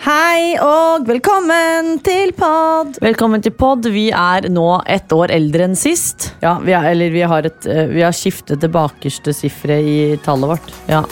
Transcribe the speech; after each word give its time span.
Hei 0.00 0.56
og 0.56 1.04
velkommen 1.04 1.98
til 2.00 2.30
pod. 2.32 2.96
Velkommen 3.04 3.42
til 3.44 3.52
pod. 3.52 3.84
Vi 3.92 4.06
er 4.08 4.46
nå 4.48 4.64
ett 4.88 5.12
år 5.12 5.30
eldre 5.30 5.66
enn 5.68 5.76
sist. 5.76 6.30
Ja, 6.40 6.54
vi 6.64 6.72
er, 6.72 6.86
eller 6.94 7.12
vi 7.12 7.20
har, 7.20 7.44
et, 7.44 7.66
eh, 7.68 7.90
vi 7.92 8.00
har 8.00 8.14
skiftet 8.16 8.62
det 8.62 8.70
bakerste 8.72 9.34
sifferet 9.36 9.84
i 9.84 10.16
tallet 10.24 10.48
vårt. 10.54 10.72
Ja. 10.88 11.04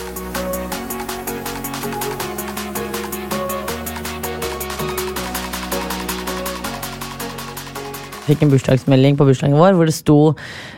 fikk 8.30 8.44
en 8.46 8.50
bursdagsmelding 8.52 9.16
på 9.18 9.26
bursdagen 9.26 9.58
vår 9.58 9.74
hvor 9.74 9.88
det 9.90 9.94
sto 9.96 10.16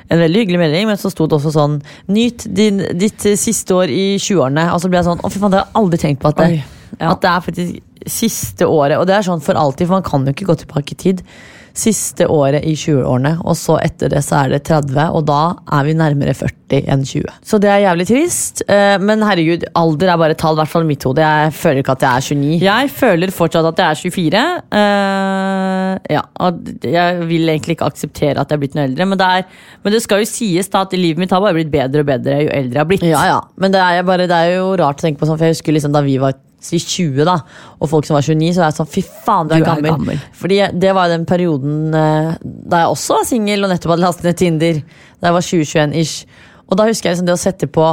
en 0.08 0.20
veldig 0.22 0.40
hyggelig 0.40 0.58
melding, 0.58 0.86
men 0.88 0.96
så 0.96 1.10
sto 1.12 1.26
det 1.28 1.36
også 1.36 1.52
sånn 1.52 1.78
Nyt 2.08 2.46
din, 2.48 2.80
ditt 2.96 3.20
siste 3.20 3.76
år 3.76 3.92
i 3.92 4.16
20-årene. 4.16 4.70
Og 4.72 4.80
så 4.80 4.88
ble 4.88 5.00
jeg 5.00 5.08
sånn 5.10 5.20
Å, 5.20 5.30
fy 5.30 5.38
faen, 5.38 5.52
det 5.52 5.60
har 5.60 5.68
jeg 5.68 5.80
aldri 5.82 6.00
tenkt 6.00 6.22
på 6.24 6.32
at 6.32 6.40
det, 6.40 6.48
Oi, 6.48 6.92
ja. 6.98 7.12
at 7.12 7.20
det 7.20 7.30
er 7.30 7.48
faktisk 7.48 7.88
siste 8.10 8.68
året. 8.68 8.98
Og 8.98 9.08
det 9.08 9.16
er 9.16 9.26
sånn 9.26 9.42
for 9.44 9.58
alltid, 9.58 9.88
for 9.88 10.00
man 10.00 10.06
kan 10.06 10.26
jo 10.26 10.34
ikke 10.34 10.50
gå 10.50 10.62
tilbake 10.62 10.96
i 10.96 11.02
tid. 11.06 11.26
Siste 11.72 12.26
året 12.28 12.66
i 12.68 12.74
20-årene, 12.76 13.38
og 13.48 13.54
så 13.56 13.78
etter 13.80 14.10
det 14.12 14.20
så 14.26 14.42
er 14.42 14.50
det 14.52 14.58
30, 14.68 15.06
og 15.16 15.22
da 15.24 15.54
er 15.72 15.86
vi 15.86 15.94
nærmere 15.96 16.34
40 16.36 16.90
enn 16.92 17.04
20. 17.08 17.38
Så 17.48 17.56
det 17.62 17.70
er 17.72 17.86
jævlig 17.86 18.06
trist, 18.10 18.60
eh, 18.68 18.98
men 19.00 19.24
herregud, 19.24 19.64
alder 19.80 20.12
er 20.12 20.20
bare 20.20 20.36
tall, 20.36 20.58
i 20.58 20.60
hvert 20.60 20.72
fall 20.74 20.84
i 20.84 20.90
mitt 20.90 21.06
hode. 21.08 21.24
Jeg 21.24 21.54
føler 21.56 21.80
ikke 21.80 21.96
at 21.96 22.04
jeg 22.04 22.12
er 22.12 22.26
29. 22.42 22.66
Jeg 22.66 22.92
føler 22.98 23.32
fortsatt 23.32 23.70
at 23.72 23.80
jeg 23.80 23.88
er 23.88 24.02
24. 24.18 24.44
Uh, 24.68 26.12
ja, 26.12 26.22
og 26.44 26.60
jeg 26.92 27.26
vil 27.32 27.54
egentlig 27.54 27.78
ikke 27.78 27.88
akseptere 27.88 28.36
at 28.36 28.52
jeg 28.52 28.60
er 28.60 28.64
blitt 28.66 28.76
noe 28.76 28.86
eldre, 28.90 29.08
men 29.08 29.24
det, 29.24 29.32
er, 29.40 29.66
men 29.80 29.96
det 29.96 30.04
skal 30.04 30.20
jo 30.20 30.28
sies 30.28 30.68
da 30.72 30.84
at 30.84 30.96
livet 30.98 31.24
mitt 31.24 31.32
har 31.32 31.40
bare 31.40 31.56
blitt 31.56 31.72
bedre 31.72 32.04
og 32.04 32.12
bedre 32.12 32.42
jo 32.44 32.52
eldre 32.52 32.76
jeg 32.76 32.84
har 32.84 32.92
blitt. 32.92 33.08
Ja, 33.08 33.26
ja, 33.32 33.42
men 33.56 33.72
det 33.72 33.80
er, 33.80 34.04
bare, 34.04 34.28
det 34.28 34.44
er 34.44 34.58
jo 34.58 34.74
rart 34.76 35.00
å 35.00 35.08
tenke 35.08 35.24
på 35.24 35.30
sånn, 35.30 35.40
for 35.40 35.48
jeg 35.48 35.56
husker 35.56 35.80
liksom 35.80 35.96
da 35.96 36.04
vi 36.04 36.20
var 36.20 36.36
si 36.62 36.78
20, 36.78 37.24
da, 37.26 37.34
og 37.80 37.90
folk 37.90 38.06
som 38.06 38.16
var 38.16 38.24
29, 38.26 38.52
så 38.54 38.62
er 38.62 38.68
jeg 38.70 38.78
sånn 38.78 38.92
fy 38.92 39.02
faen, 39.26 39.50
du 39.50 39.56
er, 39.56 39.58
Du 39.58 39.66
er 39.66 39.68
gammel. 39.72 39.90
gammel. 39.90 40.22
Fordi 40.38 40.60
det 40.78 40.94
var 40.94 41.10
den 41.10 41.26
perioden 41.28 41.92
eh, 41.98 42.30
da 42.42 42.84
jeg 42.84 42.94
også 42.94 43.18
var 43.18 43.28
singel 43.28 43.66
og 43.66 43.74
nettopp 43.74 43.96
hadde 43.96 44.06
lastet 44.06 44.30
ned 44.30 44.40
Tinder. 44.40 44.80
Da 45.18 45.30
jeg 45.30 45.38
var 45.38 45.46
20-21 45.50 46.00
ish. 46.02 46.40
Og 46.70 46.78
da 46.78 46.88
husker 46.88 47.10
jeg 47.10 47.16
liksom 47.16 47.28
det 47.28 47.36
å 47.36 47.42
sette 47.42 47.68
på 47.68 47.90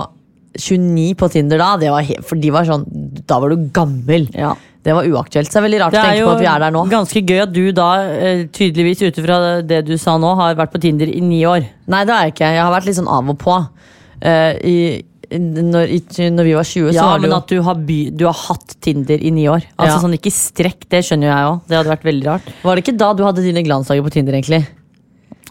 29 0.60 1.14
på 1.20 1.30
Tinder 1.34 1.62
da, 1.62 1.74
det 1.82 1.92
var 1.94 2.06
helt, 2.08 2.26
for 2.26 2.40
de 2.42 2.50
var 2.54 2.66
sånn 2.66 2.86
Da 3.30 3.38
var 3.42 3.54
du 3.54 3.70
gammel. 3.74 4.30
Ja. 4.34 4.56
Det 4.86 4.96
var 4.96 5.06
uaktuelt. 5.06 5.50
Så 5.50 5.58
det 5.58 5.60
er 5.60 5.66
veldig 5.68 5.80
rart 5.82 5.98
å 5.98 6.02
tenke 6.02 6.24
på 6.24 6.32
at 6.38 6.42
vi 6.42 6.48
er 6.50 6.62
der 6.64 6.72
nå. 6.74 6.86
ganske 6.90 7.22
gøy 7.22 7.42
at 7.44 7.52
du 7.52 7.66
da, 7.76 7.90
eh, 8.16 8.46
tydeligvis 8.56 9.04
ut 9.04 9.20
ifra 9.20 9.38
det 9.62 9.84
du 9.90 9.98
sa 10.00 10.16
nå, 10.18 10.32
har 10.40 10.56
vært 10.56 10.72
på 10.72 10.82
Tinder 10.82 11.12
i 11.12 11.20
ni 11.20 11.42
år. 11.46 11.68
Nei, 11.92 12.06
det 12.08 12.16
har 12.16 12.24
jeg 12.24 12.34
ikke. 12.38 12.52
Jeg 12.56 12.64
har 12.64 12.72
vært 12.72 12.88
litt 12.88 12.98
sånn 12.98 13.12
av 13.12 13.30
og 13.30 13.38
på. 13.42 13.58
Uh, 14.20 14.54
i, 14.68 14.78
når, 15.30 15.92
når 16.34 16.48
vi 16.48 16.54
var 16.58 16.66
20, 16.66 16.90
så 16.90 16.96
Ja, 16.96 17.06
var 17.12 17.20
det 17.20 17.28
men 17.28 17.36
at 17.38 17.48
du 17.52 17.62
har, 17.62 17.76
by, 17.76 18.00
du 18.18 18.26
har 18.26 18.34
hatt 18.48 18.76
Tinder 18.82 19.22
i 19.22 19.30
ni 19.32 19.46
år. 19.52 19.62
Altså 19.78 19.96
Ja. 19.96 20.02
sånn 20.02 20.16
Ikke 20.18 20.32
strekk, 20.34 20.88
det 20.90 21.04
skjønner 21.06 21.30
jeg 21.30 21.46
òg. 21.52 21.62
Det 21.70 21.78
hadde 21.78 21.94
vært 21.94 22.08
veldig 22.10 22.26
rart. 22.26 22.50
Var 22.64 22.76
det 22.76 22.84
ikke 22.86 22.98
da 22.98 23.14
du 23.14 23.24
hadde 23.24 23.44
dine 23.46 23.64
glansdager 23.64 24.04
på 24.04 24.12
Tinder, 24.12 24.34
egentlig? 24.34 24.66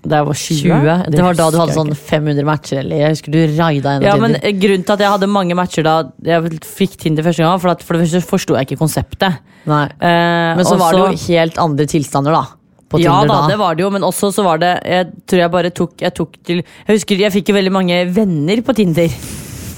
Da 0.03 0.21
jeg 0.21 0.27
var 0.27 0.35
20? 0.35 0.63
20? 0.63 1.11
Det, 1.11 1.23
var 1.23 1.35
da 1.35 1.51
du 1.51 1.59
hadde 1.59 1.75
sånn 1.75 1.91
500 1.95 2.45
matcher, 2.47 2.79
eller 2.83 2.97
jeg 3.03 3.15
husker 3.17 3.35
du 3.35 3.39
raida 3.59 3.97
en 3.97 4.03
av 4.03 4.07
Ja, 4.07 4.17
men 4.17 4.35
Tinder. 4.35 4.47
Men 4.53 4.61
Grunnen 4.63 4.85
til 4.87 4.93
at 4.95 5.01
jeg 5.01 5.11
hadde 5.15 5.29
mange 5.31 5.55
matcher 5.59 5.83
da 5.87 5.97
jeg 6.23 6.61
fikk 6.65 6.97
Tinder 7.03 7.27
første 7.27 7.43
gang, 7.43 7.59
for, 7.63 7.71
at, 7.75 7.83
for 7.83 7.95
det 7.99 8.07
første 8.07 8.23
forsto 8.29 8.55
jeg 8.59 8.69
ikke 8.69 8.79
konseptet. 8.83 9.39
Nei. 9.67 9.85
Eh, 9.99 10.55
Men 10.59 10.65
så 10.65 10.75
også, 10.75 10.83
var 10.83 10.93
det 10.95 11.03
jo 11.03 11.35
helt 11.35 11.59
andre 11.59 11.87
tilstander, 11.87 12.33
da. 12.33 12.45
Tinder, 12.89 13.05
ja 13.05 13.17
da, 13.27 13.35
da. 13.43 13.49
det 13.51 13.59
var 13.61 13.75
det 13.77 13.83
jo, 13.85 13.91
men 13.93 14.03
også 14.07 14.31
så 14.33 14.43
var 14.47 14.57
det 14.63 14.71
Jeg 14.89 15.11
tror 15.29 15.41
jeg 15.43 15.51
bare 15.53 15.71
tok 15.77 16.01
Jeg 16.01 16.15
tok 16.17 16.39
til 16.43 16.63
Jeg 16.63 16.89
husker 16.89 17.21
jeg 17.21 17.35
fikk 17.35 17.51
jo 17.51 17.57
veldig 17.59 17.73
mange 17.75 17.99
venner 18.17 18.63
på 18.65 18.73
Tinder. 18.79 19.13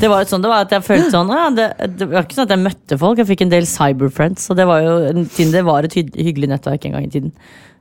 Det 0.01 0.09
var 0.09 0.23
jo 0.23 0.31
sånn, 0.31 0.45
det 0.45 0.51
var 0.51 0.65
at 0.65 0.71
jeg 0.73 0.85
følte 0.87 1.11
sånn 1.13 1.31
ja, 1.35 1.49
det, 1.53 1.67
det 2.01 2.07
var 2.09 2.25
ikke 2.25 2.39
sånn 2.39 2.47
at 2.49 2.55
jeg 2.55 2.65
møtte 2.65 2.97
folk, 3.01 3.21
jeg 3.21 3.29
fikk 3.29 3.43
en 3.45 3.53
del 3.53 3.67
cyberfriends. 3.69 4.47
Og 4.53 4.57
det 4.57 4.67
var 4.71 4.85
jo, 4.85 4.95
Tinder 5.37 5.67
var 5.67 5.87
et 5.87 5.97
hyggelig 5.99 6.49
nettverk 6.55 6.87
en 6.89 6.97
gang 6.97 7.09
i 7.09 7.13
tiden. 7.13 7.35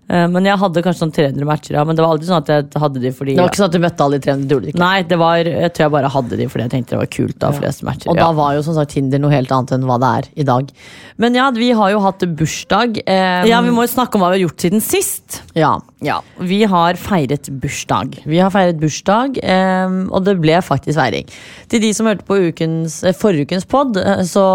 Eh, 0.09 0.25
men 0.33 0.47
jeg 0.47 0.57
hadde 0.57 0.81
kanskje 0.81 1.03
sånn 1.03 1.11
300 1.13 1.45
matcher, 1.45 1.75
ja, 1.77 1.83
men 1.85 1.97
det 1.97 2.01
var 2.01 2.15
aldri 2.15 2.25
sånn 2.25 2.41
at 2.41 2.49
jeg 2.49 2.81
hadde 2.81 3.01
de 3.03 3.11
fordi 3.13 3.35
Det 3.37 3.43
var 3.43 3.51
ikke 3.51 3.61
sånn 3.61 3.69
at 3.69 3.75
du 3.75 3.83
møtte 3.83 4.05
alle 4.05 4.17
de 4.17 4.25
300, 4.25 4.47
gjorde 4.49 4.65
du 4.65 4.71
ikke. 4.71 4.81
Nei, 4.81 4.95
det 5.11 5.19
var, 5.21 5.49
jeg 5.49 5.73
tror 5.75 5.85
jeg 5.85 5.93
bare 5.95 6.11
hadde 6.15 6.39
de 6.39 6.47
fordi 6.49 6.65
jeg 6.65 6.73
tenkte 6.73 6.95
det 6.95 7.01
var 7.03 7.11
kult. 7.13 7.35
da, 7.43 7.51
flest 7.59 7.83
matcher. 7.85 8.09
Og 8.09 8.17
ja. 8.17 8.23
da 8.25 8.29
var 8.39 8.55
jo 8.57 8.63
som 8.65 8.77
sagt 8.77 8.95
Tinder 8.95 9.21
noe 9.21 9.33
helt 9.35 9.53
annet 9.53 9.75
enn 9.77 9.85
hva 9.85 9.99
det 10.01 10.09
er 10.21 10.31
i 10.41 10.47
dag. 10.49 10.71
Men 11.21 11.37
ja, 11.37 11.49
vi 11.53 11.69
har 11.77 11.93
jo 11.93 12.01
hatt 12.01 12.25
bursdag. 12.39 12.97
Um, 13.05 13.49
ja, 13.51 13.61
vi 13.61 13.75
må 13.75 13.85
jo 13.85 13.91
snakke 13.93 14.17
om 14.17 14.25
hva 14.25 14.31
vi 14.33 14.39
har 14.39 14.47
gjort 14.47 14.65
siden 14.65 14.83
sist. 14.83 15.43
ja. 15.53 15.77
Ja, 15.99 16.21
Vi 16.39 16.61
har 16.63 16.95
feiret 16.95 17.49
bursdag. 17.59 18.21
Vi 18.23 18.37
har 18.39 18.47
feiret 18.53 18.77
bursdag, 18.79 19.35
um, 19.43 19.97
og 20.15 20.23
det 20.23 20.37
ble 20.39 20.55
faktisk 20.63 20.95
feiring. 20.95 21.27
Til 21.67 21.81
de 21.83 21.89
som 21.91 22.07
hørte 22.07 22.23
på 22.23 22.37
ukens, 22.47 23.01
forrige 23.19 23.49
ukens 23.49 23.67
pod, 23.67 23.99
så 24.23 24.45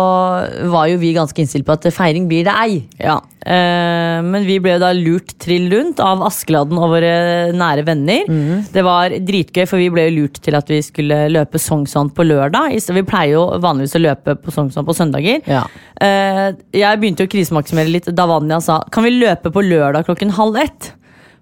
var 0.72 0.88
jo 0.88 0.96
vi 1.02 1.12
ganske 1.12 1.36
innstilt 1.44 1.68
på 1.68 1.76
at 1.76 1.84
feiring 1.92 2.30
blir 2.32 2.48
det 2.48 2.56
ei. 2.64 2.80
Ja, 2.96 3.20
Uh, 3.44 4.24
Men 4.24 4.46
vi 4.48 4.56
ble 4.62 4.78
da 4.80 4.88
lurt 4.96 5.34
trill 5.44 5.68
rundt 5.72 6.00
av 6.02 6.22
Askeladden 6.26 6.78
og 6.80 6.90
våre 6.94 7.12
nære 7.54 7.84
venner. 7.86 8.24
Det 8.72 8.84
var 8.86 9.12
dritgøy, 9.12 9.66
for 9.68 9.80
vi 9.82 9.90
ble 9.92 10.08
lurt 10.16 10.40
til 10.44 10.56
at 10.58 10.72
vi 10.72 10.80
skulle 10.84 11.26
løpe 11.32 11.60
Sognsvann 11.60 12.10
på 12.16 12.24
lørdag. 12.26 12.74
Vi 12.96 13.04
pleier 13.06 13.36
jo 13.36 13.44
vanligvis 13.62 13.96
å 13.98 14.02
løpe 14.06 14.36
på 14.40 14.54
Sognsvann 14.54 14.88
på 14.88 14.96
søndager. 14.96 15.44
Ja. 15.46 15.62
Eh, 16.00 16.50
jeg 16.80 17.00
begynte 17.02 17.28
å 17.28 17.30
krisemaksimere 17.30 17.92
litt 17.92 18.08
da 18.16 18.26
Vanja 18.30 18.60
sa 18.64 18.80
kan 18.90 19.04
vi 19.06 19.12
løpe 19.18 19.52
på 19.54 19.62
lørdag 19.64 20.08
klokken 20.08 20.32
halv 20.40 20.56
ett. 20.64 20.92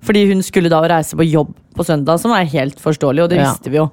Fordi 0.02 0.24
hun 0.32 0.42
skulle 0.42 0.70
da 0.72 0.80
reise 0.90 1.14
på 1.14 1.22
jobb 1.30 1.52
på 1.78 1.84
søndag, 1.86 2.18
som 2.18 2.32
er 2.34 2.48
helt 2.50 2.80
forståelig, 2.82 3.22
og 3.22 3.30
det 3.30 3.38
Ja. 3.38 3.52
visste 3.52 3.70
vi 3.70 3.78
jo. 3.78 3.90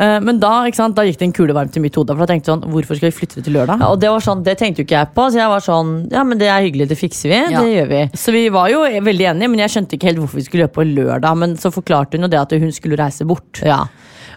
Eh, 0.00 0.16
men 0.26 0.40
da, 0.42 0.52
sant, 0.74 0.96
da 0.96 1.04
gikk 1.06 1.20
det 1.20 1.28
en 1.28 1.34
kule 1.36 1.54
varmt 1.54 1.76
i 1.78 1.82
mitt 1.82 1.94
hode. 1.98 2.14
For 2.14 2.24
da 2.24 2.32
tenkte 2.32 2.50
jeg 2.50 2.56
sånn, 2.56 2.72
hvorfor 2.72 2.98
skal 2.98 3.10
vi 3.10 3.16
flytte 3.18 3.38
det 3.38 3.46
til 3.46 3.56
lørdag? 3.58 3.82
Ja, 3.84 3.90
og 3.94 4.00
det 4.02 4.10
var 4.10 4.24
sånn, 4.24 4.42
det 4.46 4.56
tenkte 4.60 4.82
jo 4.82 4.88
ikke 4.88 4.98
jeg 4.98 5.12
på, 5.14 5.26
så 5.30 5.40
jeg 5.40 5.52
var 5.52 5.64
sånn 5.64 5.92
Ja, 6.14 6.24
men 6.26 6.40
det 6.40 6.48
er 6.50 6.64
hyggelig, 6.66 6.88
det 6.90 6.98
fikser 6.98 7.30
vi. 7.30 7.38
Ja. 7.54 7.62
Det 7.62 7.76
gjør 7.76 7.92
vi. 7.92 8.02
Så 8.24 8.34
vi 8.34 8.42
var 8.54 8.72
jo 8.72 8.82
veldig 8.82 9.28
enige, 9.34 9.52
men 9.52 9.62
jeg 9.62 9.74
skjønte 9.76 9.98
ikke 9.98 10.10
helt 10.10 10.22
hvorfor 10.24 10.40
vi 10.40 10.46
skulle 10.48 10.66
løpe 10.66 10.80
på 10.80 10.88
lørdag. 10.90 11.38
Men 11.44 11.56
så 11.60 11.72
forklarte 11.74 12.18
hun 12.18 12.26
jo 12.26 12.32
det 12.34 12.42
at 12.42 12.56
hun 12.58 12.74
skulle 12.74 12.98
reise 13.00 13.26
bort. 13.28 13.62
Ja. 13.62 13.84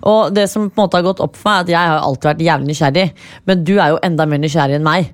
Og 0.08 0.34
det 0.36 0.46
som 0.52 0.70
på 0.70 0.78
en 0.78 0.86
måte 0.86 1.00
har 1.00 1.08
gått 1.08 1.24
opp 1.26 1.38
for 1.40 1.50
meg, 1.50 1.58
er 1.58 1.66
at 1.66 1.74
jeg 1.74 1.92
har 1.94 2.06
alltid 2.06 2.32
vært 2.32 2.48
jævlig 2.48 2.72
nysgjerrig. 2.72 3.08
Men 3.50 3.64
du 3.66 3.78
er 3.80 3.96
jo 3.96 4.02
enda 4.06 4.30
mer 4.30 4.44
nysgjerrig 4.44 4.78
enn 4.78 4.86
meg. 4.86 5.14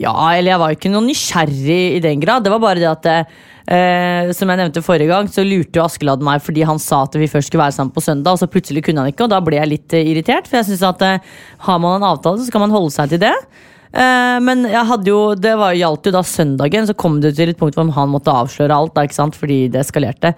Ja, 0.00 0.14
eller 0.32 0.54
jeg 0.54 0.60
var 0.62 0.72
jo 0.72 0.78
ikke 0.78 0.92
noe 0.94 1.04
nysgjerrig 1.04 1.80
i 1.98 2.00
den 2.00 2.22
grad. 2.22 2.46
Det 2.46 2.52
var 2.54 2.62
bare 2.62 2.80
det 2.80 2.88
at 2.88 3.10
eh, 3.66 4.30
Som 4.36 4.52
jeg 4.52 4.60
nevnte 4.60 4.84
forrige 4.84 5.10
gang, 5.10 5.28
så 5.30 5.44
lurte 5.46 5.80
jo 5.80 5.84
Askeladd 5.84 6.24
meg 6.24 6.42
fordi 6.44 6.64
han 6.68 6.80
sa 6.82 7.04
at 7.06 7.18
vi 7.18 7.30
først 7.30 7.50
skulle 7.50 7.64
være 7.64 7.76
sammen 7.76 7.94
på 7.94 8.04
søndag, 8.04 8.34
og 8.34 8.42
så 8.42 8.50
plutselig 8.50 8.84
kunne 8.86 9.04
han 9.04 9.12
ikke, 9.12 9.26
og 9.26 9.34
da 9.34 9.42
ble 9.44 9.60
jeg 9.60 9.72
litt 9.72 9.98
eh, 9.98 10.08
irritert. 10.14 10.48
For 10.48 10.60
jeg 10.60 10.70
synes 10.70 10.86
at 10.90 11.06
eh, 11.06 11.36
har 11.68 11.82
man 11.82 12.00
en 12.00 12.08
avtale, 12.12 12.40
så 12.40 12.48
skal 12.50 12.64
man 12.64 12.74
holde 12.74 12.94
seg 12.94 13.14
til 13.14 13.22
det. 13.26 13.36
Eh, 13.92 14.38
men 14.40 14.64
jeg 14.70 14.88
hadde 14.88 15.10
jo, 15.10 15.20
det 15.36 15.52
var, 15.60 15.76
gjaldt 15.76 16.08
jo 16.08 16.14
da 16.14 16.24
søndagen, 16.24 16.88
så 16.88 16.96
kom 16.96 17.20
det 17.20 17.34
til 17.36 17.52
et 17.52 17.58
punkt 17.60 17.76
hvor 17.76 17.90
han 17.96 18.12
måtte 18.12 18.32
avsløre 18.32 18.76
alt, 18.76 18.94
da, 18.96 19.04
ikke 19.06 19.18
sant? 19.18 19.36
fordi 19.38 19.66
det 19.72 19.82
eskalerte. 19.84 20.32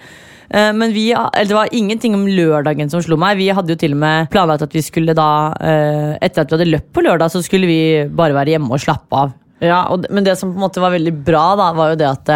Eh, 0.50 0.73
men 0.76 0.94
vi, 0.94 1.09
eller 1.15 1.50
det 1.50 1.59
var 1.59 1.76
ingenting 1.76 2.17
om 2.19 2.26
lørdagen 2.26 2.91
som 2.93 3.03
slo 3.05 3.19
meg. 3.21 3.38
Vi 3.38 3.53
hadde 3.55 3.75
jo 3.75 3.81
til 3.81 3.94
og 3.97 4.03
med 4.03 4.32
planlagt 4.35 4.67
at 4.67 4.75
vi 4.75 4.82
skulle 4.85 5.17
da 5.17 5.31
eh, 5.61 6.12
Etter 6.25 6.44
at 6.44 6.50
vi 6.50 6.59
hadde 6.59 6.73
løpt 6.73 6.93
på 6.94 7.05
lørdag, 7.06 7.32
så 7.32 7.43
skulle 7.44 7.71
vi 7.71 7.81
bare 8.11 8.37
være 8.37 8.56
hjemme 8.56 8.75
og 8.75 8.82
slappe 8.82 9.25
av. 9.25 9.35
Ja, 9.62 9.84
og, 9.92 10.06
Men 10.10 10.26
det 10.26 10.34
som 10.38 10.50
på 10.50 10.58
en 10.58 10.64
måte 10.64 10.82
var 10.82 10.94
veldig 10.94 11.12
bra, 11.24 11.44
da, 11.58 11.70
var 11.76 11.92
jo 11.92 12.00
det 12.00 12.08
at 12.08 12.32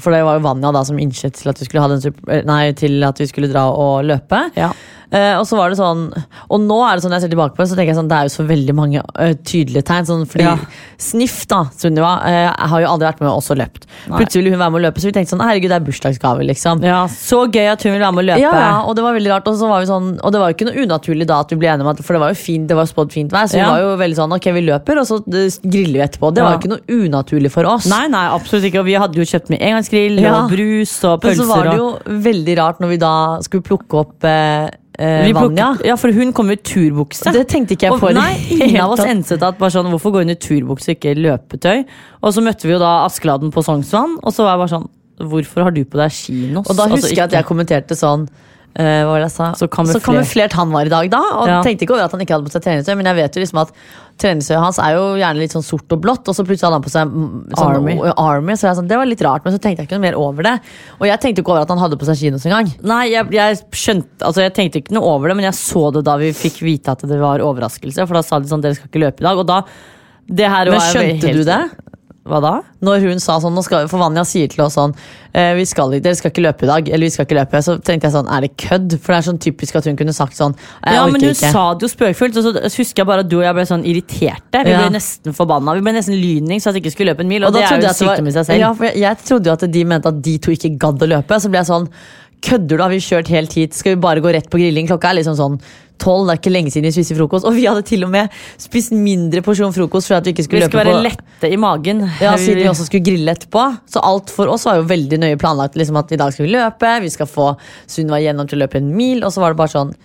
For 0.00 0.14
det 0.14 0.24
var 0.26 0.38
jo 0.38 0.44
Vanja 0.46 0.72
da 0.74 0.82
som 0.88 0.98
innsett 1.00 1.38
til 1.38 1.52
eh, 2.10 2.74
til 2.76 3.06
at 3.06 3.22
vi 3.22 3.28
skulle 3.30 3.50
dra 3.52 3.68
og 3.70 4.06
løpe. 4.08 4.42
Ja. 4.58 4.72
Eh, 5.14 5.34
og 5.38 5.44
så 5.46 5.54
var 5.54 5.70
det 5.70 5.76
sånn 5.78 6.08
Og 6.50 6.58
nå 6.58 6.76
er 6.82 6.96
det 6.96 7.04
sånn, 7.04 7.12
jeg 7.14 7.22
ser 7.22 7.30
tilbake 7.30 7.54
på 7.54 7.62
det, 7.62 7.68
så 7.70 7.76
tenker 7.78 7.92
jeg 7.92 7.98
sånn, 8.00 8.08
det 8.10 8.16
er 8.18 8.26
jo 8.26 8.32
så 8.34 8.44
veldig 8.46 8.74
mange 8.74 9.02
uh, 9.02 9.34
tydelige 9.46 9.86
tegn. 9.86 10.06
Sånn, 10.08 10.24
fordi 10.26 10.46
Ja. 10.48 10.56
Sniff, 10.98 11.44
da, 11.50 11.60
Sunniva, 11.76 12.12
uh, 12.24 12.66
har 12.70 12.82
jo 12.82 12.88
aldri 12.90 13.06
vært 13.06 13.20
med 13.22 13.30
og 13.30 13.38
også 13.42 13.54
løpt. 13.58 13.86
Nei. 14.08 14.18
Plutselig 14.18 14.42
ville 14.42 14.56
hun 14.56 14.62
være 14.64 14.74
med 14.74 14.80
og 14.80 14.84
løpe, 14.86 15.02
så 15.02 15.10
vi 15.10 15.14
tenkte 15.14 15.34
sånn 15.34 15.44
herregud, 15.44 15.70
det 15.70 15.78
er 15.78 15.86
bursdagsgave, 15.86 16.46
liksom. 16.50 16.82
Ja, 16.86 17.04
Så 17.12 17.44
gøy 17.46 17.70
at 17.72 17.84
hun 17.86 17.92
ville 17.94 18.02
være 18.02 18.16
med 18.16 18.24
å 18.24 18.26
løpe. 18.32 18.42
Ja, 18.42 18.70
og 18.82 18.96
det 18.98 19.04
var 19.06 19.16
veldig 19.18 19.32
rart. 19.34 19.50
Og, 19.50 19.58
så 19.60 19.70
var 19.70 19.84
vi 19.84 19.90
sånn, 19.90 20.08
og 20.22 20.32
det 20.34 20.40
var 20.42 20.50
jo 20.50 20.56
ikke 20.56 20.68
noe 20.70 20.86
unaturlig 20.86 21.28
da 21.28 21.40
at 21.44 21.52
vi 21.54 21.60
ble 21.60 21.70
enige 21.74 21.86
om 21.86 21.92
at 21.92 22.02
For 22.06 22.16
det 22.16 22.22
var 22.24 22.32
jo 22.34 22.38
fint, 22.40 22.66
det 22.70 22.78
var 22.78 22.88
spådd 22.90 23.12
fint 23.14 23.34
vær, 23.34 23.50
så 23.50 23.60
vi 23.60 23.66
var 23.66 23.84
jo 23.84 23.92
veldig 24.00 24.18
sånn 24.18 24.36
ok, 24.36 24.48
vi 24.56 24.64
løper, 24.66 25.02
og 25.02 25.06
så 25.08 25.20
griller 25.26 25.96
vi 26.00 26.04
etterpå. 26.06 26.32
Det 26.34 26.46
var 26.46 26.56
jo 26.56 26.62
ikke 26.62 26.72
noe 26.74 27.04
unaturlig 27.06 27.52
for 27.54 27.68
oss. 27.70 27.86
Nei, 27.92 28.06
nei, 28.12 28.24
absolutt 28.32 28.66
ikke. 28.70 28.82
Og 28.82 28.88
vi 28.90 28.98
hadde 28.98 29.20
jo 29.20 29.28
kjøpt 29.28 29.52
med 29.52 29.62
engangsgrill 29.62 30.18
og 30.32 30.50
brus 30.50 30.96
og 31.04 31.20
Men 31.20 31.22
pølser. 31.28 31.42
så 31.44 31.48
var 31.52 31.70
det 31.70 31.76
jo 31.78 31.88
veldig 32.26 32.58
rart 32.58 32.82
når 32.82 32.94
vi 32.94 32.98
da 33.04 33.14
skulle 33.44 33.66
plukke 33.66 34.02
opp 34.02 34.26
eh, 34.98 35.32
Vanja. 35.36 35.68
Ja, 35.84 35.96
for 36.00 36.12
hun 36.12 36.32
kom 36.32 36.48
jo 36.50 36.56
i 36.56 36.62
turbukse. 36.62 37.32
Det 37.34 37.46
tenkte 37.52 37.76
ikke 37.76 37.90
jeg 37.90 38.00
på. 38.00 38.10
nei, 38.16 38.32
ingen 38.56 38.80
av 38.84 38.96
oss 38.96 39.04
enset 39.04 39.42
at 39.42 39.58
bare 39.60 39.74
sånn, 39.74 39.90
hvorfor 39.92 40.14
går 40.16 40.26
hun 40.26 40.34
i 40.34 40.38
turbukse 40.40 40.92
og 40.92 40.96
ikke 40.98 41.14
løpetøy? 41.20 41.84
Og 42.22 42.34
så 42.34 42.44
møtte 42.44 42.68
vi 42.68 42.74
jo 42.74 42.80
da 42.82 43.04
Askeladden 43.04 43.52
på 43.54 43.64
Sognsvann, 43.66 44.18
og 44.22 44.32
så 44.34 44.46
var 44.46 44.56
jeg 44.56 44.64
bare 44.64 44.74
sånn 44.78 44.88
Hvorfor 45.16 45.64
har 45.64 45.72
du 45.72 45.80
på 45.88 45.96
deg 45.96 46.12
kinos? 46.12 46.66
Og 46.68 46.76
da 46.76 46.84
Altså, 46.84 46.98
husker 46.98 47.16
jeg 47.16 47.24
at 47.24 47.32
jeg 47.38 47.46
kommenterte 47.48 47.96
sånn 47.96 48.26
sa? 48.76 49.52
Så 49.56 49.68
kamuflert. 49.68 50.52
han 50.52 50.70
var 50.70 50.84
i 50.84 50.88
dag 50.92 51.10
da. 51.10 51.20
Og 51.40 51.48
Ja. 51.48 51.62
tenkte 51.62 51.86
ikke 51.86 51.94
over 51.96 52.04
at 52.04 52.12
han 52.12 52.20
ikke 52.20 52.34
hadde 52.36 52.44
på 52.44 52.52
seg 52.52 52.62
treningstøy, 52.62 52.96
men 52.96 53.06
jeg 53.06 53.16
vet 53.16 53.34
jo 53.34 53.40
liksom 53.40 53.60
at 53.62 53.72
treningstøyet 54.18 54.60
hans 54.60 54.78
er 54.78 54.92
jo 54.96 55.04
gjerne 55.16 55.38
litt 55.40 55.52
sånn 55.52 55.64
sort 55.64 55.92
og 55.92 56.00
blått, 56.00 56.28
og 56.28 56.34
så 56.36 56.44
plutselig 56.44 56.68
hadde 56.68 56.78
han 56.78 56.84
på 56.84 56.92
seg 56.92 57.08
sånn, 57.56 57.76
Army. 57.76 57.96
army 58.16 58.52
så 58.52 58.74
sånn, 58.76 58.88
det 58.88 58.96
var 58.96 59.06
litt 59.06 59.22
rart, 59.22 59.44
men 59.44 59.54
så 59.54 59.60
tenkte 59.60 59.80
jeg 59.84 59.88
ikke 59.88 59.98
noe 59.98 60.06
mer 60.06 60.14
over 60.20 60.42
det. 60.42 60.60
Og 61.00 61.06
jeg 61.08 61.20
tenkte 61.20 61.42
ikke 61.42 61.52
over 61.52 61.62
at 61.62 61.68
han 61.68 61.78
hadde 61.78 61.96
på 62.00 62.04
seg 62.08 62.16
kinos 62.20 62.44
engang. 62.44 62.70
Nei, 62.82 63.10
jeg, 63.12 63.30
jeg 63.32 63.60
skjønte 63.72 64.24
Altså 64.24 64.40
jeg 64.44 64.54
tenkte 64.54 64.80
ikke 64.82 64.92
noe 64.96 65.04
over 65.16 65.28
det, 65.28 65.36
men 65.36 65.44
jeg 65.48 65.54
så 65.54 65.92
det 65.92 66.04
da 66.04 66.16
vi 66.16 66.32
fikk 66.32 66.60
vite 66.64 66.88
at 66.92 67.00
det 67.00 67.18
var 67.20 67.38
overraskelse. 67.40 68.06
For 68.06 68.14
da 68.14 68.22
sa 68.22 68.38
de 68.40 68.48
sånn, 68.48 68.62
dere 68.64 68.74
skal 68.74 68.88
ikke 68.88 69.04
løpe 69.04 69.20
i 69.20 69.28
dag. 69.28 69.38
Og 69.38 69.46
da 69.46 69.62
det 70.26 70.48
her 70.50 70.70
Men 70.70 70.80
skjønte 70.80 71.32
du 71.32 71.44
det? 71.46 71.60
Hva 72.26 72.40
da? 72.42 72.54
Når 72.82 73.04
hun 73.06 73.20
sa 73.22 73.38
sånn, 73.40 73.56
skal, 73.62 73.86
for 73.88 73.98
Vanja 74.02 74.24
sier 74.26 74.48
til 74.50 74.64
oss 74.64 74.74
sånn 74.76 74.92
eh, 75.32 75.52
vi 75.54 75.64
skal, 75.64 75.90
Dere 76.02 76.16
skal 76.18 76.32
ikke 76.32 76.42
løpe 76.42 76.66
i 76.66 76.70
dag. 76.70 76.88
Eller 76.90 77.06
vi 77.06 77.10
skal 77.14 77.24
ikke 77.28 77.38
løpe 77.38 77.60
Så 77.62 77.76
tenkte 77.86 78.08
jeg 78.08 78.14
sånn, 78.16 78.28
er 78.28 78.40
det 78.46 78.50
kødd? 78.58 78.96
For 79.00 79.14
det 79.14 79.18
er 79.20 79.26
sånn 79.30 79.38
typisk 79.46 79.78
at 79.78 79.86
hun 79.86 79.96
kunne 79.96 80.12
sagt 80.16 80.36
sånn 80.36 80.56
Ja, 80.84 81.06
men 81.06 81.20
hun 81.22 81.30
ikke. 81.30 81.52
sa 81.54 81.64
det 81.74 81.86
jo 81.86 81.92
spøkefullt, 81.94 82.36
og 82.42 82.48
så 82.48 82.80
husker 82.80 83.02
jeg 83.04 83.06
bare 83.06 83.24
at 83.24 83.30
du 83.30 83.38
og 83.38 83.44
jeg 83.46 83.54
ble 83.54 83.66
sånn 83.70 83.86
irriterte. 83.86 84.64
Vi 84.66 84.74
Ja. 84.74 84.82
ble 84.84 84.96
nesten 84.98 85.32
forbanna. 85.36 85.74
Vi 85.78 85.86
ble 85.86 85.92
nesten 85.96 86.18
lyning 86.20 86.60
så 86.60 86.68
at 86.72 86.74
vi 86.74 86.82
ikke 86.84 86.92
skulle 86.96 87.14
løpe 87.14 87.20
en 87.24 87.28
mil. 87.28 87.44
Og, 87.44 87.48
Og 87.48 87.54
det 87.54 87.64
er 87.64 87.80
jo 87.80 87.94
sykdom 87.94 88.26
i 88.28 88.36
seg 88.36 88.46
selv. 88.50 88.58
Ja, 88.60 88.72
for 88.74 88.84
jeg, 88.90 88.98
jeg 89.06 89.18
trodde 89.24 89.46
jo 89.46 89.52
at 89.56 89.66
de 89.72 89.84
mente 89.84 90.06
at 90.12 90.20
de 90.22 90.38
to 90.38 90.50
ikke 90.50 90.74
gadd 90.78 91.02
å 91.02 91.10
løpe. 91.16 91.40
Så 91.40 91.48
ble 91.50 91.62
jeg 91.62 91.70
sånn 91.70 91.88
Kødder 92.46 92.78
du? 92.78 92.82
Har 92.84 92.92
vi 92.92 93.02
kjørt 93.02 93.30
helt 93.32 93.56
hit? 93.58 93.74
Skal 93.74 93.96
vi 93.96 94.02
bare 94.04 94.22
gå 94.22 94.30
rett 94.34 94.46
på 94.52 94.60
grilling? 94.60 94.86
Klokka 94.86 95.10
er 95.10 95.18
liksom 95.18 95.36
sånn 95.38 95.58
tolv. 96.02 96.28
Det 96.28 96.34
er 96.34 96.40
ikke 96.40 96.52
lenge 96.52 96.72
siden 96.72 96.86
vi 96.88 96.94
spiste 96.94 97.16
frokost. 97.18 97.46
Og 97.48 97.56
vi 97.56 97.64
hadde 97.66 97.82
til 97.88 98.06
og 98.06 98.12
med 98.12 98.32
spist 98.62 98.94
mindre 98.94 99.42
porsjon 99.46 99.74
frokost 99.74 100.10
for 100.10 100.18
at 100.18 100.28
vi 100.28 100.34
ikke 100.34 100.46
skulle, 100.46 100.66
vi 100.66 100.70
skulle 100.70 100.84
løpe 100.86 101.00
på 101.00 101.06
lette 101.08 101.50
i 101.52 101.58
magen. 101.60 102.04
ja, 102.22 102.36
siden 102.38 102.62
vi 102.62 102.68
også 102.70 102.86
skulle 102.88 103.06
grille 103.06 103.34
etterpå. 103.34 103.64
Så 103.90 104.02
alt 104.04 104.30
for 104.34 104.52
oss 104.52 104.66
var 104.68 104.80
jo 104.80 104.86
veldig 104.90 105.20
nøye 105.24 105.40
planlagt. 105.40 105.78
Liksom 105.80 105.98
at 105.98 106.12
i 106.12 106.20
dag 106.20 106.34
skal 106.34 106.46
vi 106.46 106.52
løpe, 106.54 106.92
vi 107.02 107.12
skal 107.12 107.30
få 107.30 107.48
Sunniva 107.90 108.22
gjennom 108.22 108.48
til 108.48 108.60
å 108.60 108.64
løpe 108.66 108.78
en 108.82 108.92
mil, 108.94 109.24
og 109.26 109.34
så 109.34 109.42
var 109.42 109.54
det 109.54 109.62
bare 109.62 109.74
sånn 109.74 109.96